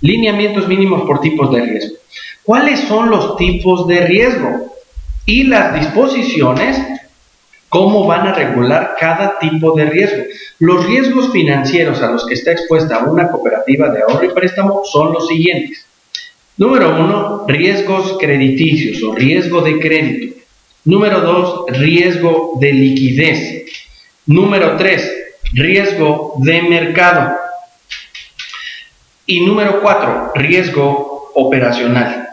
Lineamientos 0.00 0.68
mínimos 0.68 1.02
por 1.02 1.20
tipos 1.20 1.52
de 1.52 1.62
riesgo. 1.62 1.96
¿Cuáles 2.42 2.80
son 2.80 3.10
los 3.10 3.36
tipos 3.36 3.86
de 3.86 4.00
riesgo? 4.06 4.74
Y 5.24 5.44
las 5.44 5.74
disposiciones, 5.74 6.80
cómo 7.68 8.06
van 8.06 8.26
a 8.26 8.32
regular 8.32 8.96
cada 8.98 9.38
tipo 9.38 9.72
de 9.72 9.84
riesgo. 9.86 10.24
Los 10.58 10.86
riesgos 10.86 11.30
financieros 11.30 12.02
a 12.02 12.10
los 12.10 12.26
que 12.26 12.34
está 12.34 12.52
expuesta 12.52 13.04
una 13.04 13.30
cooperativa 13.30 13.90
de 13.90 14.02
ahorro 14.02 14.24
y 14.24 14.30
préstamo 14.30 14.82
son 14.84 15.12
los 15.12 15.28
siguientes. 15.28 15.86
Número 16.56 16.90
uno, 16.90 17.44
riesgos 17.46 18.16
crediticios 18.18 19.02
o 19.02 19.14
riesgo 19.14 19.60
de 19.60 19.78
crédito. 19.78 20.34
Número 20.84 21.20
dos, 21.20 21.66
riesgo 21.68 22.56
de 22.58 22.72
liquidez. 22.72 23.64
Número 24.26 24.76
tres, 24.76 25.12
riesgo 25.52 26.34
de 26.38 26.62
mercado. 26.62 27.36
Y 29.26 29.44
número 29.44 29.80
cuatro, 29.80 30.32
riesgo 30.34 31.32
operacional. 31.34 32.28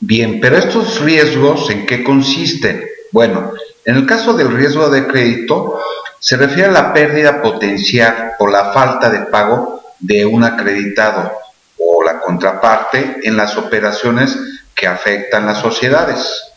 Bien, 0.00 0.40
pero 0.40 0.56
estos 0.56 1.00
riesgos, 1.00 1.70
¿en 1.70 1.86
qué 1.86 2.02
consisten? 2.02 2.84
Bueno, 3.12 3.52
en 3.84 3.96
el 3.96 4.06
caso 4.06 4.32
del 4.32 4.54
riesgo 4.54 4.88
de 4.88 5.06
crédito, 5.06 5.78
se 6.18 6.36
refiere 6.36 6.68
a 6.68 6.72
la 6.72 6.92
pérdida 6.92 7.40
potencial 7.40 8.32
o 8.38 8.46
la 8.46 8.72
falta 8.72 9.08
de 9.10 9.26
pago 9.26 9.82
de 9.98 10.24
un 10.26 10.44
acreditado 10.44 11.32
o 11.78 12.02
la 12.02 12.20
contraparte 12.20 13.20
en 13.22 13.36
las 13.36 13.56
operaciones 13.56 14.38
que 14.74 14.86
afectan 14.86 15.46
las 15.46 15.58
sociedades. 15.58 16.49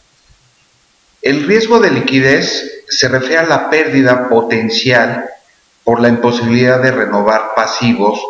El 1.24 1.48
riesgo 1.48 1.80
de 1.80 1.90
liquidez 1.90 2.84
se 2.90 3.08
refiere 3.08 3.38
a 3.38 3.48
la 3.48 3.70
pérdida 3.70 4.28
potencial 4.28 5.30
por 5.86 6.02
la 6.02 6.10
imposibilidad 6.10 6.82
de 6.82 6.92
renovar 6.92 7.54
pasivos 7.56 8.22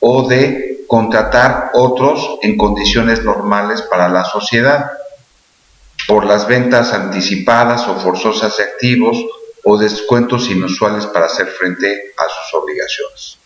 o 0.00 0.28
de 0.28 0.84
contratar 0.86 1.70
otros 1.72 2.38
en 2.42 2.58
condiciones 2.58 3.24
normales 3.24 3.80
para 3.80 4.10
la 4.10 4.24
sociedad, 4.24 4.90
por 6.06 6.26
las 6.26 6.46
ventas 6.46 6.92
anticipadas 6.92 7.88
o 7.88 7.96
forzosas 7.96 8.58
de 8.58 8.64
activos 8.64 9.16
o 9.64 9.78
descuentos 9.78 10.50
inusuales 10.50 11.06
para 11.06 11.26
hacer 11.26 11.46
frente 11.46 12.12
a 12.18 12.24
sus 12.24 12.60
obligaciones. 12.60 13.38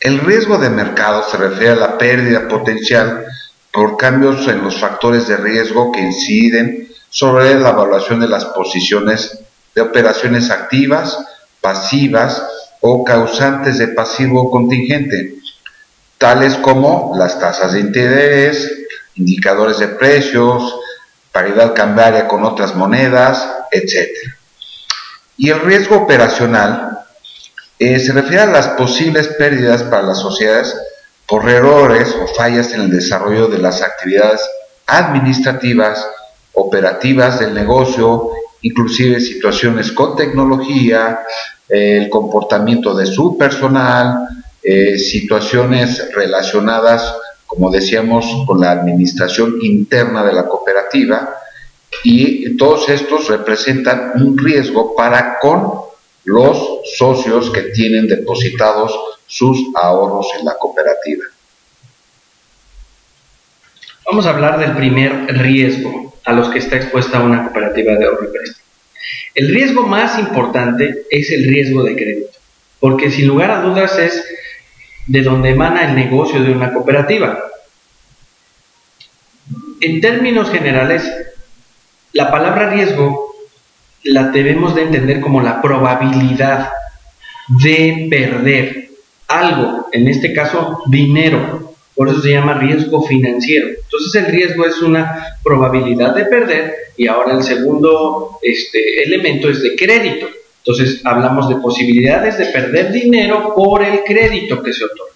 El 0.00 0.20
riesgo 0.20 0.56
de 0.56 0.70
mercado 0.70 1.28
se 1.30 1.36
refiere 1.36 1.72
a 1.72 1.76
la 1.76 1.98
pérdida 1.98 2.48
potencial 2.48 3.26
por 3.70 3.98
cambios 3.98 4.48
en 4.48 4.62
los 4.62 4.80
factores 4.80 5.28
de 5.28 5.36
riesgo 5.36 5.92
que 5.92 6.00
inciden 6.00 6.93
sobre 7.14 7.54
la 7.54 7.70
evaluación 7.70 8.18
de 8.18 8.26
las 8.26 8.44
posiciones 8.46 9.38
de 9.72 9.82
operaciones 9.82 10.50
activas, 10.50 11.16
pasivas 11.60 12.42
o 12.80 13.04
causantes 13.04 13.78
de 13.78 13.86
pasivo 13.86 14.50
contingente, 14.50 15.36
tales 16.18 16.56
como 16.56 17.14
las 17.16 17.38
tasas 17.38 17.74
de 17.74 17.80
interés, 17.80 18.68
indicadores 19.14 19.78
de 19.78 19.88
precios, 19.88 20.74
paridad 21.30 21.72
cambiaria 21.72 22.26
con 22.26 22.44
otras 22.44 22.74
monedas, 22.74 23.48
etc. 23.70 24.08
Y 25.36 25.50
el 25.50 25.60
riesgo 25.60 25.98
operacional 25.98 26.98
eh, 27.78 28.00
se 28.00 28.12
refiere 28.12 28.42
a 28.42 28.46
las 28.46 28.66
posibles 28.70 29.28
pérdidas 29.28 29.84
para 29.84 30.02
las 30.02 30.18
sociedades 30.18 30.76
por 31.28 31.48
errores 31.48 32.12
o 32.20 32.26
fallas 32.34 32.72
en 32.72 32.80
el 32.80 32.90
desarrollo 32.90 33.46
de 33.46 33.58
las 33.58 33.82
actividades 33.82 34.40
administrativas, 34.88 36.04
operativas 36.54 37.40
del 37.40 37.54
negocio, 37.54 38.30
inclusive 38.62 39.20
situaciones 39.20 39.92
con 39.92 40.16
tecnología, 40.16 41.20
el 41.68 42.08
comportamiento 42.08 42.94
de 42.94 43.06
su 43.06 43.36
personal, 43.36 44.28
eh, 44.62 44.98
situaciones 44.98 46.10
relacionadas, 46.14 47.14
como 47.46 47.70
decíamos, 47.70 48.26
con 48.46 48.60
la 48.60 48.70
administración 48.70 49.58
interna 49.62 50.24
de 50.24 50.32
la 50.32 50.46
cooperativa 50.46 51.34
y 52.02 52.56
todos 52.56 52.88
estos 52.88 53.28
representan 53.28 54.12
un 54.16 54.36
riesgo 54.36 54.94
para 54.94 55.38
con 55.38 55.84
los 56.24 56.80
socios 56.96 57.50
que 57.50 57.62
tienen 57.62 58.08
depositados 58.08 58.98
sus 59.26 59.58
ahorros 59.74 60.28
en 60.38 60.46
la 60.46 60.56
cooperativa. 60.56 61.24
Vamos 64.06 64.26
a 64.26 64.30
hablar 64.30 64.58
del 64.58 64.72
primer 64.72 65.26
riesgo 65.38 66.14
a 66.24 66.32
los 66.32 66.48
que 66.50 66.58
está 66.58 66.76
expuesta 66.76 67.20
una 67.20 67.44
cooperativa 67.44 67.94
de 67.94 68.04
ahorro 68.04 68.28
y 68.28 68.32
préstamo. 68.32 68.64
El 69.34 69.48
riesgo 69.48 69.86
más 69.86 70.18
importante 70.18 71.04
es 71.10 71.30
el 71.30 71.44
riesgo 71.44 71.82
de 71.82 71.96
crédito, 71.96 72.38
porque 72.80 73.10
sin 73.10 73.26
lugar 73.26 73.50
a 73.50 73.60
dudas 73.60 73.98
es 73.98 74.24
de 75.06 75.22
donde 75.22 75.50
emana 75.50 75.88
el 75.88 75.94
negocio 75.94 76.42
de 76.42 76.52
una 76.52 76.72
cooperativa. 76.72 77.38
En 79.80 80.00
términos 80.00 80.50
generales, 80.50 81.10
la 82.12 82.30
palabra 82.30 82.70
riesgo 82.70 83.34
la 84.02 84.28
debemos 84.28 84.74
de 84.74 84.82
entender 84.82 85.20
como 85.20 85.40
la 85.40 85.62
probabilidad 85.62 86.70
de 87.48 88.06
perder 88.10 88.90
algo, 89.28 89.88
en 89.92 90.08
este 90.08 90.34
caso 90.34 90.82
dinero, 90.86 91.74
por 91.94 92.08
eso 92.08 92.20
se 92.20 92.32
llama 92.32 92.54
riesgo 92.54 93.02
financiero. 93.02 93.68
Entonces 93.96 94.22
el 94.22 94.32
riesgo 94.32 94.66
es 94.66 94.82
una 94.82 95.38
probabilidad 95.42 96.14
de 96.16 96.24
perder 96.24 96.74
y 96.96 97.06
ahora 97.06 97.34
el 97.34 97.44
segundo 97.44 98.38
este, 98.42 99.04
elemento 99.04 99.48
es 99.48 99.62
de 99.62 99.76
crédito. 99.76 100.28
Entonces 100.58 101.00
hablamos 101.04 101.48
de 101.48 101.56
posibilidades 101.56 102.38
de 102.38 102.46
perder 102.46 102.90
dinero 102.90 103.54
por 103.54 103.84
el 103.84 104.02
crédito 104.04 104.62
que 104.62 104.72
se 104.72 104.84
otorga. 104.84 105.12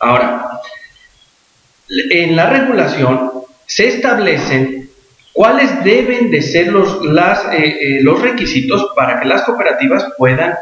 Ahora, 0.00 0.60
en 1.88 2.36
la 2.36 2.50
regulación 2.50 3.30
se 3.64 3.88
establecen 3.88 4.90
cuáles 5.32 5.82
deben 5.84 6.30
de 6.30 6.42
ser 6.42 6.68
los, 6.68 6.98
eh, 7.52 7.78
eh, 7.80 7.98
los 8.02 8.20
requisitos 8.20 8.90
para 8.94 9.20
que 9.20 9.28
las 9.28 9.42
cooperativas 9.42 10.04
puedan 10.18 10.54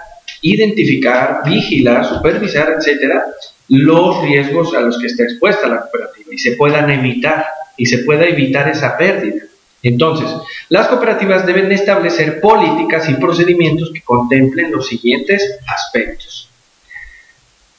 identificar, 0.43 1.41
vigilar, 1.45 2.07
supervisar, 2.07 2.77
etcétera, 2.79 3.25
los 3.69 4.23
riesgos 4.23 4.73
a 4.75 4.81
los 4.81 4.99
que 4.99 5.09
está 5.09 5.25
expuesta 5.25 5.67
la 5.67 5.81
cooperativa 5.81 6.16
y 6.31 6.39
se 6.39 6.53
puedan 6.53 6.91
evitar 6.91 7.47
y 7.77 7.87
se 7.87 7.99
pueda 7.99 8.25
evitar 8.25 8.69
esa 8.69 8.97
pérdida. 8.97 9.45
Entonces, 9.83 10.29
las 10.69 10.89
cooperativas 10.89 11.47
deben 11.47 11.71
establecer 11.71 12.41
políticas 12.41 13.09
y 13.09 13.15
procedimientos 13.15 13.93
que 13.93 14.01
contemplen 14.01 14.73
los 14.73 14.89
siguientes 14.89 15.59
aspectos. 15.67 16.51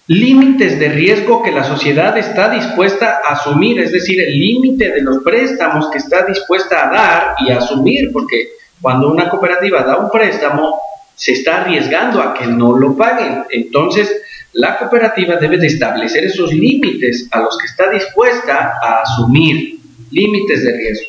Límites 0.07 0.79
de 0.79 0.87
riesgo 0.87 1.43
que 1.43 1.51
la 1.51 1.65
sociedad 1.65 2.17
está 2.17 2.49
dispuesta 2.49 3.19
a 3.25 3.33
asumir, 3.33 3.79
es 3.79 3.91
decir, 3.91 4.21
el 4.21 4.39
límite 4.39 4.89
de 4.91 5.01
los 5.01 5.21
préstamos 5.21 5.89
que 5.89 5.97
está 5.97 6.25
dispuesta 6.25 6.87
a 6.87 6.89
dar 6.89 7.35
y 7.45 7.51
a 7.51 7.57
asumir, 7.57 8.11
porque 8.13 8.51
cuando 8.81 9.11
una 9.11 9.29
cooperativa 9.29 9.83
da 9.83 9.97
un 9.97 10.09
préstamo, 10.09 10.79
se 11.13 11.33
está 11.33 11.61
arriesgando 11.61 12.21
a 12.21 12.33
que 12.33 12.45
no 12.45 12.77
lo 12.77 12.95
paguen. 12.95 13.43
Entonces, 13.49 14.21
la 14.57 14.79
cooperativa 14.79 15.35
debe 15.35 15.57
de 15.57 15.67
establecer 15.67 16.25
esos 16.25 16.51
límites 16.51 17.27
a 17.31 17.41
los 17.41 17.57
que 17.59 17.67
está 17.67 17.91
dispuesta 17.91 18.79
a 18.81 19.01
asumir, 19.01 19.77
límites 20.09 20.63
de 20.63 20.75
riesgo. 20.75 21.05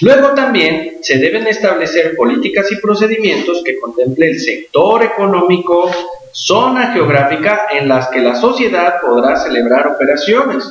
Luego 0.00 0.30
también 0.30 0.98
se 1.00 1.18
deben 1.18 1.46
establecer 1.46 2.16
políticas 2.16 2.72
y 2.72 2.80
procedimientos 2.80 3.62
que 3.64 3.78
contemple 3.78 4.30
el 4.30 4.40
sector 4.40 5.04
económico, 5.04 5.88
zona 6.32 6.92
geográfica 6.92 7.66
en 7.72 7.88
las 7.88 8.08
que 8.08 8.18
la 8.18 8.34
sociedad 8.34 9.00
podrá 9.00 9.36
celebrar 9.36 9.86
operaciones. 9.86 10.64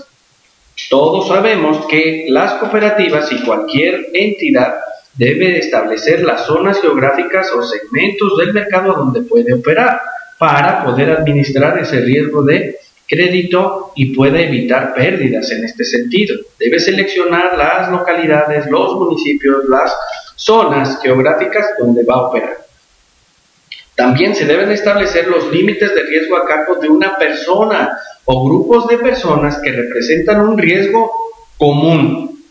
Todos 0.89 1.30
sabemos 1.30 1.86
que 1.86 2.26
las 2.28 2.56
cooperativas 2.56 3.32
y 3.32 3.43
cualquier 3.43 4.08
entidad 4.14 4.76
debe 5.16 5.58
establecer 5.58 6.22
las 6.24 6.47
zonas 6.47 6.82
geográficas 6.82 7.49
o 7.54 7.64
segmentos 7.64 8.38
del 8.38 8.51
mercado 8.51 8.91
donde 8.91 9.22
puede 9.22 9.54
operar 9.54 10.01
para 10.44 10.84
poder 10.84 11.10
administrar 11.10 11.80
ese 11.80 12.02
riesgo 12.02 12.44
de 12.44 12.76
crédito 13.08 13.94
y 13.96 14.14
puede 14.14 14.46
evitar 14.46 14.94
pérdidas 14.94 15.50
en 15.52 15.64
este 15.64 15.86
sentido. 15.86 16.36
Debe 16.60 16.82
seleccionar 16.82 17.58
las 17.58 17.89
localidades, 17.89 18.70
los 18.70 18.94
municipios, 18.96 19.64
las 19.70 19.96
zonas 20.36 21.00
geográficas 21.02 21.66
donde 21.80 22.04
va 22.04 22.16
a 22.16 22.28
operar. 22.28 22.58
También 23.96 24.36
se 24.36 24.44
deben 24.44 24.70
establecer 24.70 25.30
los 25.30 25.50
límites 25.50 25.96
de 25.96 26.04
riesgo 26.04 26.36
a 26.36 26.46
cargo 26.46 26.76
de 26.76 26.89
una 26.89 27.18
persona 27.18 27.98
o 28.26 28.44
grupos 28.44 28.89
de 28.89 28.98
personas 28.98 29.60
que 29.60 29.72
representan 29.72 30.41
un 30.41 30.58
riesgo 30.58 31.10
común. 31.58 32.44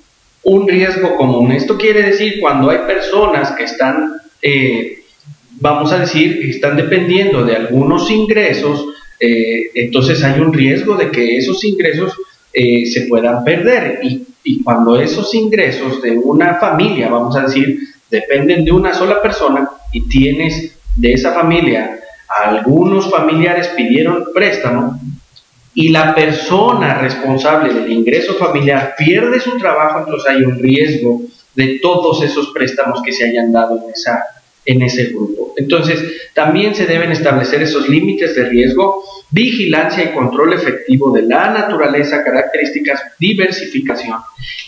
Un 0.45 0.67
riesgo 0.67 1.15
común. 1.17 1.53
Esto 1.53 1.77
quiere 1.77 2.05
decir 2.05 2.41
cuando 2.41 2.71
hay 2.71 2.79
personas 2.87 3.53
que 3.53 3.65
están, 3.65 4.15
eh, 4.41 5.02
vamos 5.63 5.93
a 5.93 6.01
decir, 6.01 6.41
están 6.51 6.77
dependiendo 6.77 7.45
de 7.45 7.57
algunos 7.57 8.11
ingresos 8.11 8.87
eh, 9.25 9.71
entonces 9.77 10.23
hay 10.25 10.41
un 10.41 10.53
riesgo 10.53 10.97
de 10.97 11.13
que 11.13 11.37
esos 11.37 11.63
ingresos 11.65 12.13
eh, 12.53 12.85
se 12.87 13.03
puedan 13.03 13.45
perder. 13.45 14.01
Y, 14.03 14.27
y, 14.43 14.65
cuando 14.65 15.01
esos 15.01 15.33
ingresos 15.33 16.03
de 16.03 16.11
una 16.11 16.55
familia, 16.55 17.09
vamos 17.09 17.37
a 17.37 17.43
decir, 17.43 17.79
dependen 18.11 18.65
de 18.65 18.73
una 18.73 18.93
sola 18.93 19.23
persona 19.23 19.71
y 19.93 20.09
tienes 20.09 20.77
de 20.97 21.13
esa 21.13 21.33
familia 21.33 22.01
algunos 22.45 23.11
familiares 23.11 23.69
pidieron 23.69 24.25
préstamo 24.35 24.99
y 25.75 25.89
la 25.89 26.15
persona 26.15 26.95
responsable 26.95 27.73
del 27.73 27.93
ingreso 27.93 28.35
familiar 28.35 28.95
pierde 28.97 29.41
su 29.41 29.57
trabajo, 29.59 30.01
entonces 30.01 30.31
hay 30.31 30.43
un 30.43 30.59
riesgo 30.59 31.23
de 31.55 31.79
todos 31.81 32.23
esos 32.23 32.51
préstamos 32.51 33.03
que 33.03 33.13
se 33.13 33.29
hayan 33.29 33.53
dado 33.53 33.77
en 33.77 33.91
esa 33.93 34.23
en 34.65 34.83
ese 34.83 35.07
grupo. 35.07 35.55
Entonces, 35.57 36.01
también 36.35 36.75
se 36.75 36.87
deben 36.87 37.13
establecer 37.13 37.63
esos 37.63 37.89
límites 37.89 38.35
de 38.37 38.45
riesgo, 38.45 39.05
vigilancia 39.31 40.05
y 40.05 40.15
control 40.15 40.53
efectivo 40.53 41.11
de 41.11 41.23
la 41.23 41.51
naturaleza, 41.51 42.23
características, 42.23 43.03
diversificación 43.19 44.19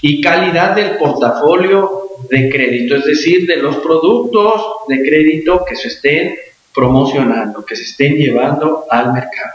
y 0.03 0.21
calidad 0.21 0.75
del 0.75 0.97
portafolio 0.97 2.09
de 2.31 2.49
crédito, 2.49 2.97
es 2.97 3.05
decir, 3.05 3.47
de 3.47 3.57
los 3.57 3.77
productos 3.77 4.63
de 4.89 5.03
crédito 5.03 5.65
que 5.65 5.77
se 5.77 5.89
estén 5.89 6.37
promocionando, 6.75 7.65
que 7.65 7.77
se 7.77 7.85
estén 7.85 8.17
llevando 8.17 8.85
al 8.91 9.13
mercado. 9.13 9.53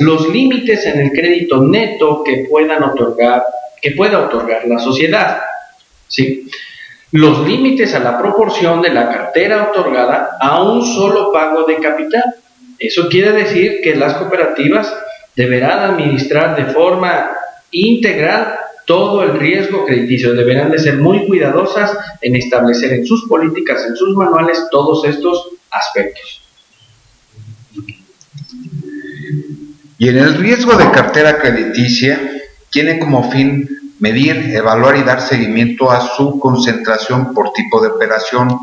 Los 0.00 0.28
límites 0.28 0.84
en 0.86 1.00
el 1.00 1.12
crédito 1.12 1.62
neto 1.62 2.22
que 2.24 2.46
puedan 2.48 2.82
otorgar, 2.82 3.44
que 3.80 3.92
pueda 3.92 4.20
otorgar 4.20 4.66
la 4.66 4.78
sociedad. 4.78 5.40
¿sí? 6.08 6.48
Los 7.12 7.46
límites 7.46 7.94
a 7.94 8.00
la 8.00 8.18
proporción 8.18 8.82
de 8.82 8.90
la 8.90 9.08
cartera 9.08 9.70
otorgada 9.70 10.36
a 10.40 10.62
un 10.62 10.84
solo 10.84 11.32
pago 11.32 11.64
de 11.64 11.76
capital. 11.76 12.24
Eso 12.78 13.08
quiere 13.08 13.32
decir 13.32 13.80
que 13.82 13.94
las 13.94 14.14
cooperativas 14.14 14.94
deberán 15.34 15.92
administrar 15.92 16.56
de 16.56 16.72
forma 16.72 17.30
integral 17.70 18.58
todo 18.84 19.22
el 19.22 19.38
riesgo 19.38 19.86
crediticio. 19.86 20.34
Deberán 20.34 20.70
de 20.70 20.78
ser 20.78 20.98
muy 20.98 21.26
cuidadosas 21.26 21.96
en 22.20 22.36
establecer 22.36 22.92
en 22.92 23.06
sus 23.06 23.26
políticas, 23.28 23.84
en 23.86 23.96
sus 23.96 24.14
manuales, 24.16 24.66
todos 24.70 25.04
estos 25.04 25.50
aspectos. 25.70 26.42
Y 29.98 30.08
en 30.08 30.18
el 30.18 30.34
riesgo 30.34 30.74
de 30.74 30.90
cartera 30.90 31.38
crediticia 31.38 32.20
tiene 32.70 32.98
como 32.98 33.30
fin 33.30 33.68
medir, 33.98 34.54
evaluar 34.54 34.96
y 34.96 35.02
dar 35.02 35.20
seguimiento 35.20 35.90
a 35.90 36.00
su 36.00 36.38
concentración 36.38 37.34
por 37.34 37.52
tipo 37.52 37.80
de 37.80 37.88
operación, 37.88 38.58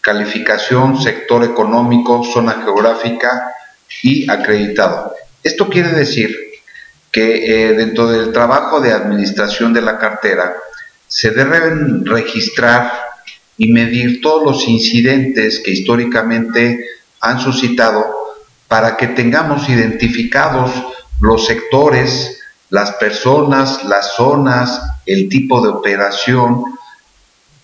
calificación, 0.00 1.00
sector 1.00 1.44
económico, 1.44 2.24
zona 2.24 2.62
geográfica 2.64 3.52
y 4.02 4.30
acreditado. 4.30 5.14
Esto 5.42 5.68
quiere 5.68 5.90
decir 5.90 6.36
que 7.10 7.70
eh, 7.70 7.72
dentro 7.74 8.06
del 8.06 8.32
trabajo 8.32 8.80
de 8.80 8.92
administración 8.92 9.72
de 9.72 9.82
la 9.82 9.98
cartera 9.98 10.54
se 11.06 11.30
deben 11.30 12.04
registrar 12.04 12.92
y 13.56 13.72
medir 13.72 14.20
todos 14.20 14.44
los 14.44 14.68
incidentes 14.68 15.60
que 15.60 15.72
históricamente 15.72 16.84
han 17.20 17.40
suscitado 17.40 18.06
para 18.68 18.96
que 18.96 19.08
tengamos 19.08 19.68
identificados 19.68 20.70
los 21.20 21.46
sectores, 21.46 22.37
las 22.70 22.92
personas, 22.92 23.84
las 23.84 24.14
zonas, 24.14 24.80
el 25.06 25.28
tipo 25.28 25.60
de 25.60 25.68
operación, 25.68 26.64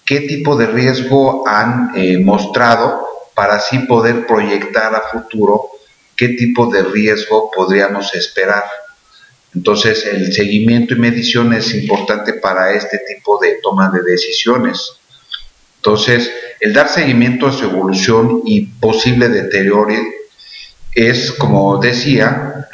qué 0.05 0.21
tipo 0.21 0.57
de 0.57 0.67
riesgo 0.67 1.47
han 1.47 1.93
eh, 1.95 2.19
mostrado 2.19 3.07
para 3.35 3.57
así 3.57 3.79
poder 3.81 4.27
proyectar 4.27 4.95
a 4.95 5.03
futuro 5.03 5.71
qué 6.17 6.29
tipo 6.29 6.67
de 6.67 6.83
riesgo 6.83 7.51
podríamos 7.51 8.15
esperar. 8.15 8.65
Entonces 9.55 10.05
el 10.07 10.33
seguimiento 10.33 10.95
y 10.95 10.99
medición 10.99 11.53
es 11.53 11.75
importante 11.75 12.35
para 12.35 12.75
este 12.75 12.99
tipo 12.99 13.39
de 13.41 13.59
toma 13.63 13.91
de 13.91 14.03
decisiones. 14.03 14.93
Entonces 15.77 16.31
el 16.61 16.73
dar 16.73 16.89
seguimiento 16.89 17.47
a 17.47 17.53
su 17.53 17.65
evolución 17.65 18.43
y 18.45 18.63
posible 18.67 19.29
deterioro 19.29 19.95
es, 20.95 21.33
como 21.33 21.79
decía, 21.79 22.69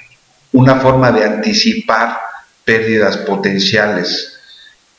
una 0.53 0.77
forma 0.77 1.13
de 1.13 1.25
anticipar 1.25 2.19
pérdidas 2.65 3.19
potenciales 3.19 4.37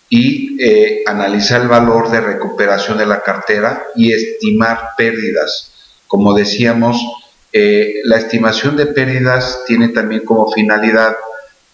y 0.09 0.61
eh, 0.61 1.03
analizar 1.07 1.61
el 1.61 1.69
valor 1.69 2.11
de 2.11 2.19
recuperación 2.21 2.97
de 2.97 3.05
la 3.05 3.21
cartera 3.21 3.85
y 3.95 4.11
estimar 4.11 4.89
pérdidas. 4.97 5.71
Como 6.07 6.33
decíamos, 6.33 7.01
eh, 7.53 8.01
la 8.03 8.17
estimación 8.17 8.75
de 8.75 8.87
pérdidas 8.87 9.63
tiene 9.65 9.89
también 9.89 10.25
como 10.25 10.51
finalidad 10.51 11.15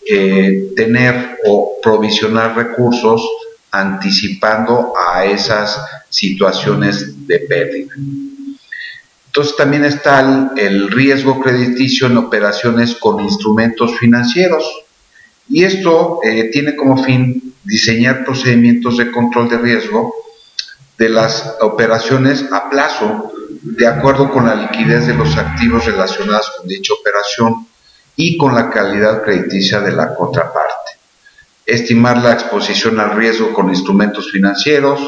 eh, 0.09 0.71
tener 0.75 1.39
o 1.45 1.79
provisionar 1.81 2.55
recursos 2.55 3.27
anticipando 3.71 4.93
a 4.95 5.25
esas 5.25 5.79
situaciones 6.09 7.27
de 7.27 7.39
pérdida. 7.39 7.93
Entonces 9.37 9.55
también 9.55 9.85
está 9.85 10.51
el, 10.57 10.89
riesgo 10.89 11.39
crediticio 11.39 12.07
en 12.07 12.17
operaciones 12.17 12.95
con 12.95 13.19
instrumentos 13.19 13.95
financieros 13.99 14.63
y 15.47 15.63
esto 15.63 16.21
eh, 16.23 16.49
tiene 16.51 16.75
como 16.75 17.03
fin 17.03 17.53
diseñar 17.63 18.25
procedimientos 18.25 18.97
de 18.97 19.11
control 19.11 19.47
de 19.47 19.59
riesgo 19.59 20.11
de 20.97 21.09
las 21.09 21.53
operaciones 21.61 22.45
a 22.51 22.67
plazo 22.71 23.31
de 23.61 23.85
acuerdo 23.85 24.31
con 24.31 24.47
la 24.47 24.55
liquidez 24.55 25.05
de 25.05 25.13
los 25.13 25.37
activos 25.37 25.85
relacionados 25.85 26.53
con 26.57 26.67
dicha 26.67 26.95
operación 26.95 27.67
y 28.15 28.37
con 28.37 28.55
la 28.55 28.71
calidad 28.71 29.21
crediticia 29.21 29.81
de 29.81 29.91
la 29.91 30.15
contraparte. 30.15 30.93
Estimar 31.63 32.23
la 32.23 32.33
exposición 32.33 32.99
al 32.99 33.15
riesgo 33.15 33.53
con 33.53 33.69
instrumentos 33.69 34.31
financieros, 34.31 34.99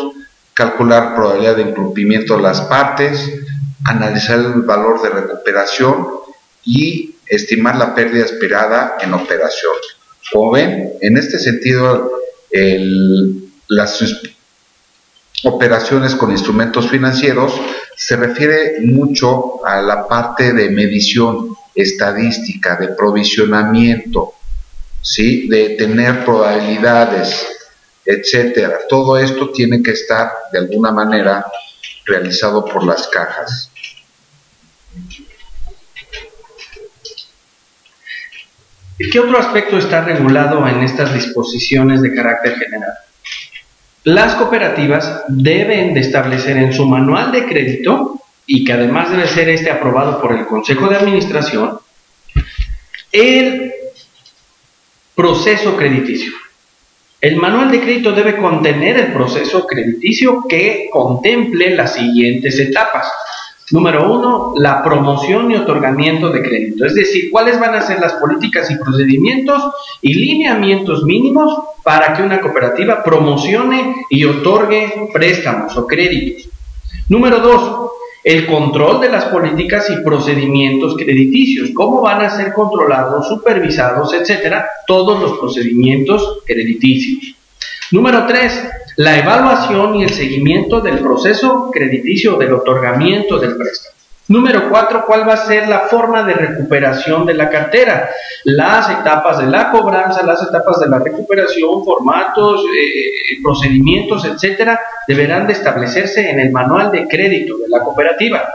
calcular 0.54 1.16
probabilidad 1.16 1.56
de 1.56 1.64
incumplimiento 1.64 2.36
de 2.36 2.44
las 2.44 2.62
partes, 2.62 3.28
analizar 3.86 4.40
el 4.40 4.62
valor 4.64 5.02
de 5.02 5.10
recuperación 5.10 6.08
y 6.64 7.16
estimar 7.28 7.76
la 7.76 7.96
pérdida 7.96 8.26
esperada 8.26 8.98
en 9.02 9.14
operación. 9.14 9.74
Como 10.32 10.52
ven, 10.52 10.94
en 11.02 11.18
este 11.18 11.40
sentido, 11.40 12.12
las 13.68 14.04
operaciones 15.44 16.16
con 16.16 16.32
instrumentos 16.32 16.90
financieros 16.90 17.54
se 17.96 18.16
refiere 18.16 18.80
mucho 18.82 19.66
a 19.66 19.82
la 19.82 20.08
parte 20.08 20.54
de 20.54 20.70
medición 20.70 21.56
estadística, 21.76 22.76
de 22.76 22.90
provisionamiento, 22.90 24.34
¿sí? 25.02 25.48
de 25.48 25.70
tener 25.72 26.26
probabilidades, 26.26 27.48
etcétera. 28.06 28.80
Todo 28.90 29.18
esto 29.18 29.52
tiene 29.52 29.82
que 29.82 29.92
estar 29.92 30.32
de 30.52 30.60
alguna 30.60 30.92
manera 30.92 31.46
realizado 32.06 32.66
por 32.66 32.84
las 32.84 33.08
cajas. 33.08 33.69
¿Qué 39.00 39.20
otro 39.20 39.40
aspecto 39.40 39.78
está 39.78 40.04
regulado 40.04 40.68
en 40.68 40.84
estas 40.84 41.14
disposiciones 41.14 42.02
de 42.02 42.14
carácter 42.14 42.56
general? 42.58 42.94
Las 44.04 44.36
cooperativas 44.36 45.24
deben 45.30 45.94
de 45.94 46.02
establecer 46.02 46.58
en 46.58 46.74
su 46.74 46.86
manual 46.86 47.32
de 47.32 47.46
crédito, 47.46 48.22
y 48.46 48.64
que 48.64 48.74
además 48.74 49.12
debe 49.12 49.28
ser 49.28 49.48
este 49.48 49.70
aprobado 49.70 50.20
por 50.20 50.34
el 50.34 50.48
Consejo 50.48 50.90
de 50.90 50.98
Administración, 50.98 51.80
el 53.12 53.72
proceso 55.16 55.78
crediticio. 55.78 56.34
El 57.22 57.36
manual 57.36 57.70
de 57.70 57.80
crédito 57.80 58.12
debe 58.12 58.38
contener 58.38 58.98
el 58.98 59.14
proceso 59.14 59.68
crediticio 59.68 60.46
que 60.50 60.90
contemple 60.92 61.76
las 61.76 61.94
siguientes 61.94 62.58
etapas. 62.60 63.08
Número 63.72 64.12
uno, 64.12 64.54
la 64.58 64.84
promoción 64.84 65.52
y 65.52 65.56
otorgamiento 65.56 66.30
de 66.30 66.42
crédito, 66.42 66.86
es 66.86 66.96
decir, 66.96 67.30
cuáles 67.30 67.60
van 67.60 67.76
a 67.76 67.82
ser 67.82 68.00
las 68.00 68.14
políticas 68.14 68.72
y 68.72 68.78
procedimientos 68.78 69.62
y 70.02 70.16
lineamientos 70.16 71.04
mínimos 71.04 71.56
para 71.84 72.14
que 72.14 72.24
una 72.24 72.42
cooperativa 72.42 73.04
promocione 73.04 74.06
y 74.10 74.26
otorgue 74.26 75.10
préstamos 75.14 75.78
o 75.78 75.86
créditos. 75.86 76.50
Número 77.10 77.40
dos, 77.40 77.92
el 78.24 78.48
control 78.48 79.02
de 79.02 79.10
las 79.10 79.26
políticas 79.26 79.88
y 79.92 80.04
procedimientos 80.04 80.96
crediticios, 80.96 81.70
cómo 81.74 82.02
van 82.02 82.22
a 82.22 82.30
ser 82.30 82.54
controlados, 82.54 83.28
supervisados, 83.28 84.14
etcétera, 84.14 84.68
todos 84.88 85.22
los 85.22 85.40
procedimientos 85.40 86.40
crediticios. 86.46 87.36
Número 87.92 88.26
tres, 88.28 88.64
la 89.00 89.18
evaluación 89.18 89.96
y 89.96 90.04
el 90.04 90.10
seguimiento 90.10 90.82
del 90.82 91.00
proceso 91.00 91.72
crediticio 91.72 92.36
del 92.36 92.52
otorgamiento 92.52 93.40
del 93.40 93.56
préstamo. 93.56 93.96
Número 94.28 94.70
cuatro, 94.70 95.06
¿cuál 95.08 95.28
va 95.28 95.36
a 95.36 95.48
ser 95.48 95.70
la 95.70 95.88
forma 95.88 96.24
de 96.24 96.34
recuperación 96.34 97.26
de 97.26 97.34
la 97.34 97.50
cartera? 97.50 98.10
Las 98.44 98.90
etapas 98.90 99.40
de 99.40 99.46
la 99.46 99.72
cobranza, 99.72 100.26
las 100.26 100.44
etapas 100.44 100.82
de 100.82 100.90
la 100.90 101.00
recuperación, 101.00 101.86
formatos, 101.86 102.66
eh, 102.66 103.38
procedimientos, 103.42 104.26
etcétera, 104.26 104.78
deberán 105.08 105.48
de 105.48 105.54
establecerse 105.54 106.30
en 106.30 106.42
el 106.42 106.52
manual 106.52 106.92
de 106.92 107.08
crédito 107.08 107.58
de 107.58 107.70
la 107.70 107.80
cooperativa. 107.80 108.50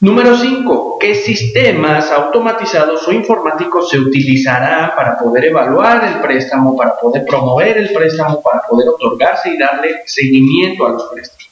Número 0.00 0.36
5. 0.36 0.98
¿Qué 1.00 1.16
sistemas 1.16 2.12
automatizados 2.12 3.08
o 3.08 3.12
informáticos 3.12 3.88
se 3.88 3.98
utilizarán 3.98 4.94
para 4.94 5.18
poder 5.18 5.46
evaluar 5.46 6.04
el 6.04 6.20
préstamo, 6.20 6.76
para 6.76 6.96
poder 6.96 7.24
promover 7.24 7.76
el 7.78 7.92
préstamo, 7.92 8.40
para 8.40 8.62
poder 8.62 8.88
otorgarse 8.90 9.50
y 9.50 9.58
darle 9.58 10.02
seguimiento 10.06 10.86
a 10.86 10.90
los 10.90 11.02
préstamos? 11.06 11.50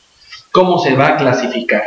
¿Cómo 0.52 0.78
se 0.78 0.94
va 0.94 1.08
a 1.08 1.16
clasificar? 1.16 1.82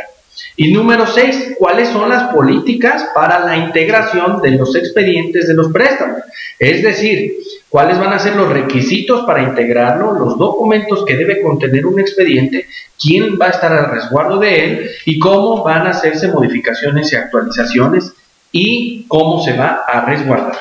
Y 0.56 0.72
número 0.72 1.06
6, 1.06 1.54
¿cuáles 1.58 1.88
son 1.88 2.08
las 2.08 2.32
políticas 2.32 3.08
para 3.14 3.44
la 3.44 3.56
integración 3.56 4.40
de 4.42 4.52
los 4.52 4.74
expedientes 4.76 5.48
de 5.48 5.54
los 5.54 5.72
préstamos? 5.72 6.20
Es 6.58 6.82
decir, 6.82 7.34
¿cuáles 7.68 7.98
van 7.98 8.12
a 8.12 8.18
ser 8.18 8.36
los 8.36 8.48
requisitos 8.48 9.24
para 9.24 9.42
integrarlo, 9.42 10.12
los 10.12 10.38
documentos 10.38 11.04
que 11.04 11.16
debe 11.16 11.40
contener 11.40 11.86
un 11.86 11.98
expediente, 11.98 12.66
quién 13.00 13.38
va 13.40 13.46
a 13.46 13.50
estar 13.50 13.72
al 13.72 13.90
resguardo 13.90 14.38
de 14.38 14.64
él 14.64 14.90
y 15.06 15.18
cómo 15.18 15.62
van 15.62 15.86
a 15.86 15.90
hacerse 15.90 16.28
modificaciones 16.28 17.12
y 17.12 17.16
actualizaciones 17.16 18.12
y 18.52 19.06
cómo 19.08 19.42
se 19.42 19.56
va 19.56 19.84
a 19.86 20.04
resguardar? 20.04 20.58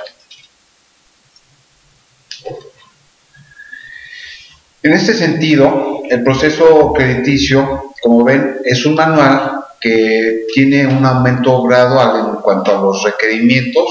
En 4.81 4.93
este 4.93 5.13
sentido, 5.13 6.03
el 6.09 6.23
proceso 6.23 6.93
crediticio, 6.93 7.93
como 8.01 8.23
ven, 8.23 8.59
es 8.63 8.85
un 8.85 8.95
manual 8.95 9.58
que 9.79 10.45
tiene 10.53 10.85
un 10.85 11.05
aumento 11.05 11.63
gradual 11.63 12.19
en 12.19 12.41
cuanto 12.41 12.77
a 12.77 12.81
los 12.81 13.03
requerimientos 13.03 13.87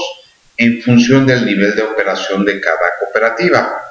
en 0.57 0.81
función 0.81 1.25
del 1.25 1.45
nivel 1.45 1.75
de 1.75 1.83
operación 1.83 2.45
de 2.45 2.59
cada 2.59 2.77
cooperativa. 2.99 3.81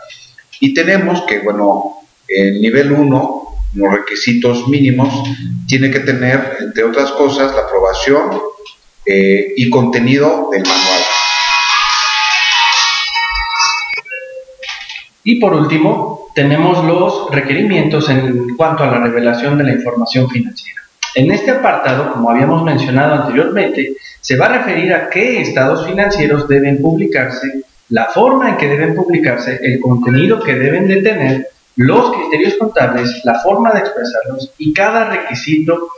Y 0.61 0.75
tenemos 0.75 1.23
que, 1.23 1.39
bueno, 1.41 1.99
el 2.29 2.61
nivel 2.61 2.93
1, 2.93 3.45
los 3.75 3.93
requisitos 3.93 4.69
mínimos, 4.69 5.09
tiene 5.67 5.91
que 5.91 6.01
tener, 6.01 6.59
entre 6.61 6.85
otras 6.85 7.11
cosas, 7.13 7.55
la 7.55 7.63
aprobación 7.63 8.39
eh, 9.07 9.55
y 9.57 9.71
contenido 9.71 10.51
del 10.53 10.63
manual. 10.63 11.03
Y 15.25 15.37
por 15.37 15.55
último, 15.55 16.31
tenemos 16.35 16.85
los 16.85 17.31
requerimientos 17.31 18.09
en 18.09 18.57
cuanto 18.57 18.85
a 18.85 18.87
la 18.87 18.99
revelación 18.99 19.59
de 19.59 19.65
la 19.65 19.73
información 19.73 20.29
financiera. 20.31 20.83
En 21.19 21.33
este 21.33 21.51
apartado, 21.51 22.13
como 22.13 22.31
habíamos 22.31 22.63
mencionado 22.63 23.15
anteriormente, 23.15 23.97
se 24.21 24.37
va 24.37 24.47
a 24.47 24.59
referir 24.59 24.95
a 24.95 25.11
qué 25.11 25.41
estados 25.41 25.85
financieros 25.85 26.47
deben 26.47 26.81
publicarse, 26.81 27.65
la 27.89 28.05
forma 28.05 28.51
en 28.51 28.57
que 28.57 28.69
deben 28.69 28.95
publicarse, 28.95 29.59
el 29.61 29.81
contenido 29.81 30.39
que 30.39 30.55
deben 30.55 30.87
de 30.87 31.03
tener, 31.03 31.49
los 31.75 32.13
criterios 32.13 32.55
contables, 32.55 33.21
la 33.25 33.41
forma 33.41 33.73
de 33.73 33.81
expresarlos 33.81 34.53
y 34.59 34.73
cada 34.73 35.11
requisito 35.11 35.89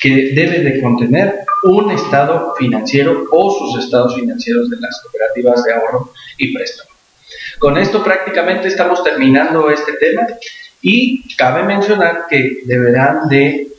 que 0.00 0.30
debe 0.32 0.60
de 0.60 0.80
contener 0.80 1.40
un 1.64 1.90
estado 1.90 2.54
financiero 2.56 3.24
o 3.32 3.50
sus 3.50 3.84
estados 3.84 4.14
financieros 4.14 4.70
de 4.70 4.76
las 4.76 5.00
cooperativas 5.00 5.64
de 5.64 5.72
ahorro 5.72 6.12
y 6.38 6.54
préstamo. 6.54 6.90
Con 7.58 7.78
esto 7.78 8.04
prácticamente 8.04 8.68
estamos 8.68 9.02
terminando 9.02 9.68
este 9.70 9.94
tema 9.94 10.28
y 10.80 11.34
cabe 11.34 11.64
mencionar 11.64 12.26
que 12.30 12.60
deberán 12.64 13.28
de 13.28 13.72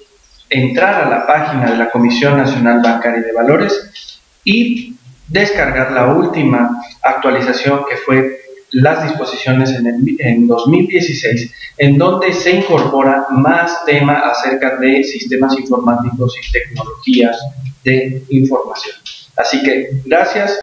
entrar 0.50 1.04
a 1.04 1.10
la 1.10 1.28
página 1.28 1.72
de 1.72 1.78
la 1.78 1.90
Comisión 1.90 2.38
Nacional 2.38 2.82
Bancaria 2.82 3.22
de 3.22 3.34
Valores 3.34 4.22
y 4.44 4.96
descargar 5.28 5.92
la 5.92 6.14
última 6.14 6.82
actualización 7.02 7.82
que 7.90 7.98
fue 7.98 8.40
las 8.72 9.04
disposiciones 9.04 9.72
en, 9.72 10.18
en 10.20 10.48
2016, 10.48 11.52
en 11.78 11.98
donde 11.98 12.34
se 12.34 12.52
incorpora 12.52 13.28
más 13.30 13.86
tema 13.86 14.20
acerca 14.30 14.78
de 14.78 15.04
sistemas 15.04 15.58
informáticos 15.58 16.36
y 16.38 16.52
tecnologías 16.52 17.38
de 17.84 18.24
información. 18.30 18.96
Así 19.36 19.62
que 19.64 19.90
gracias 20.06 20.63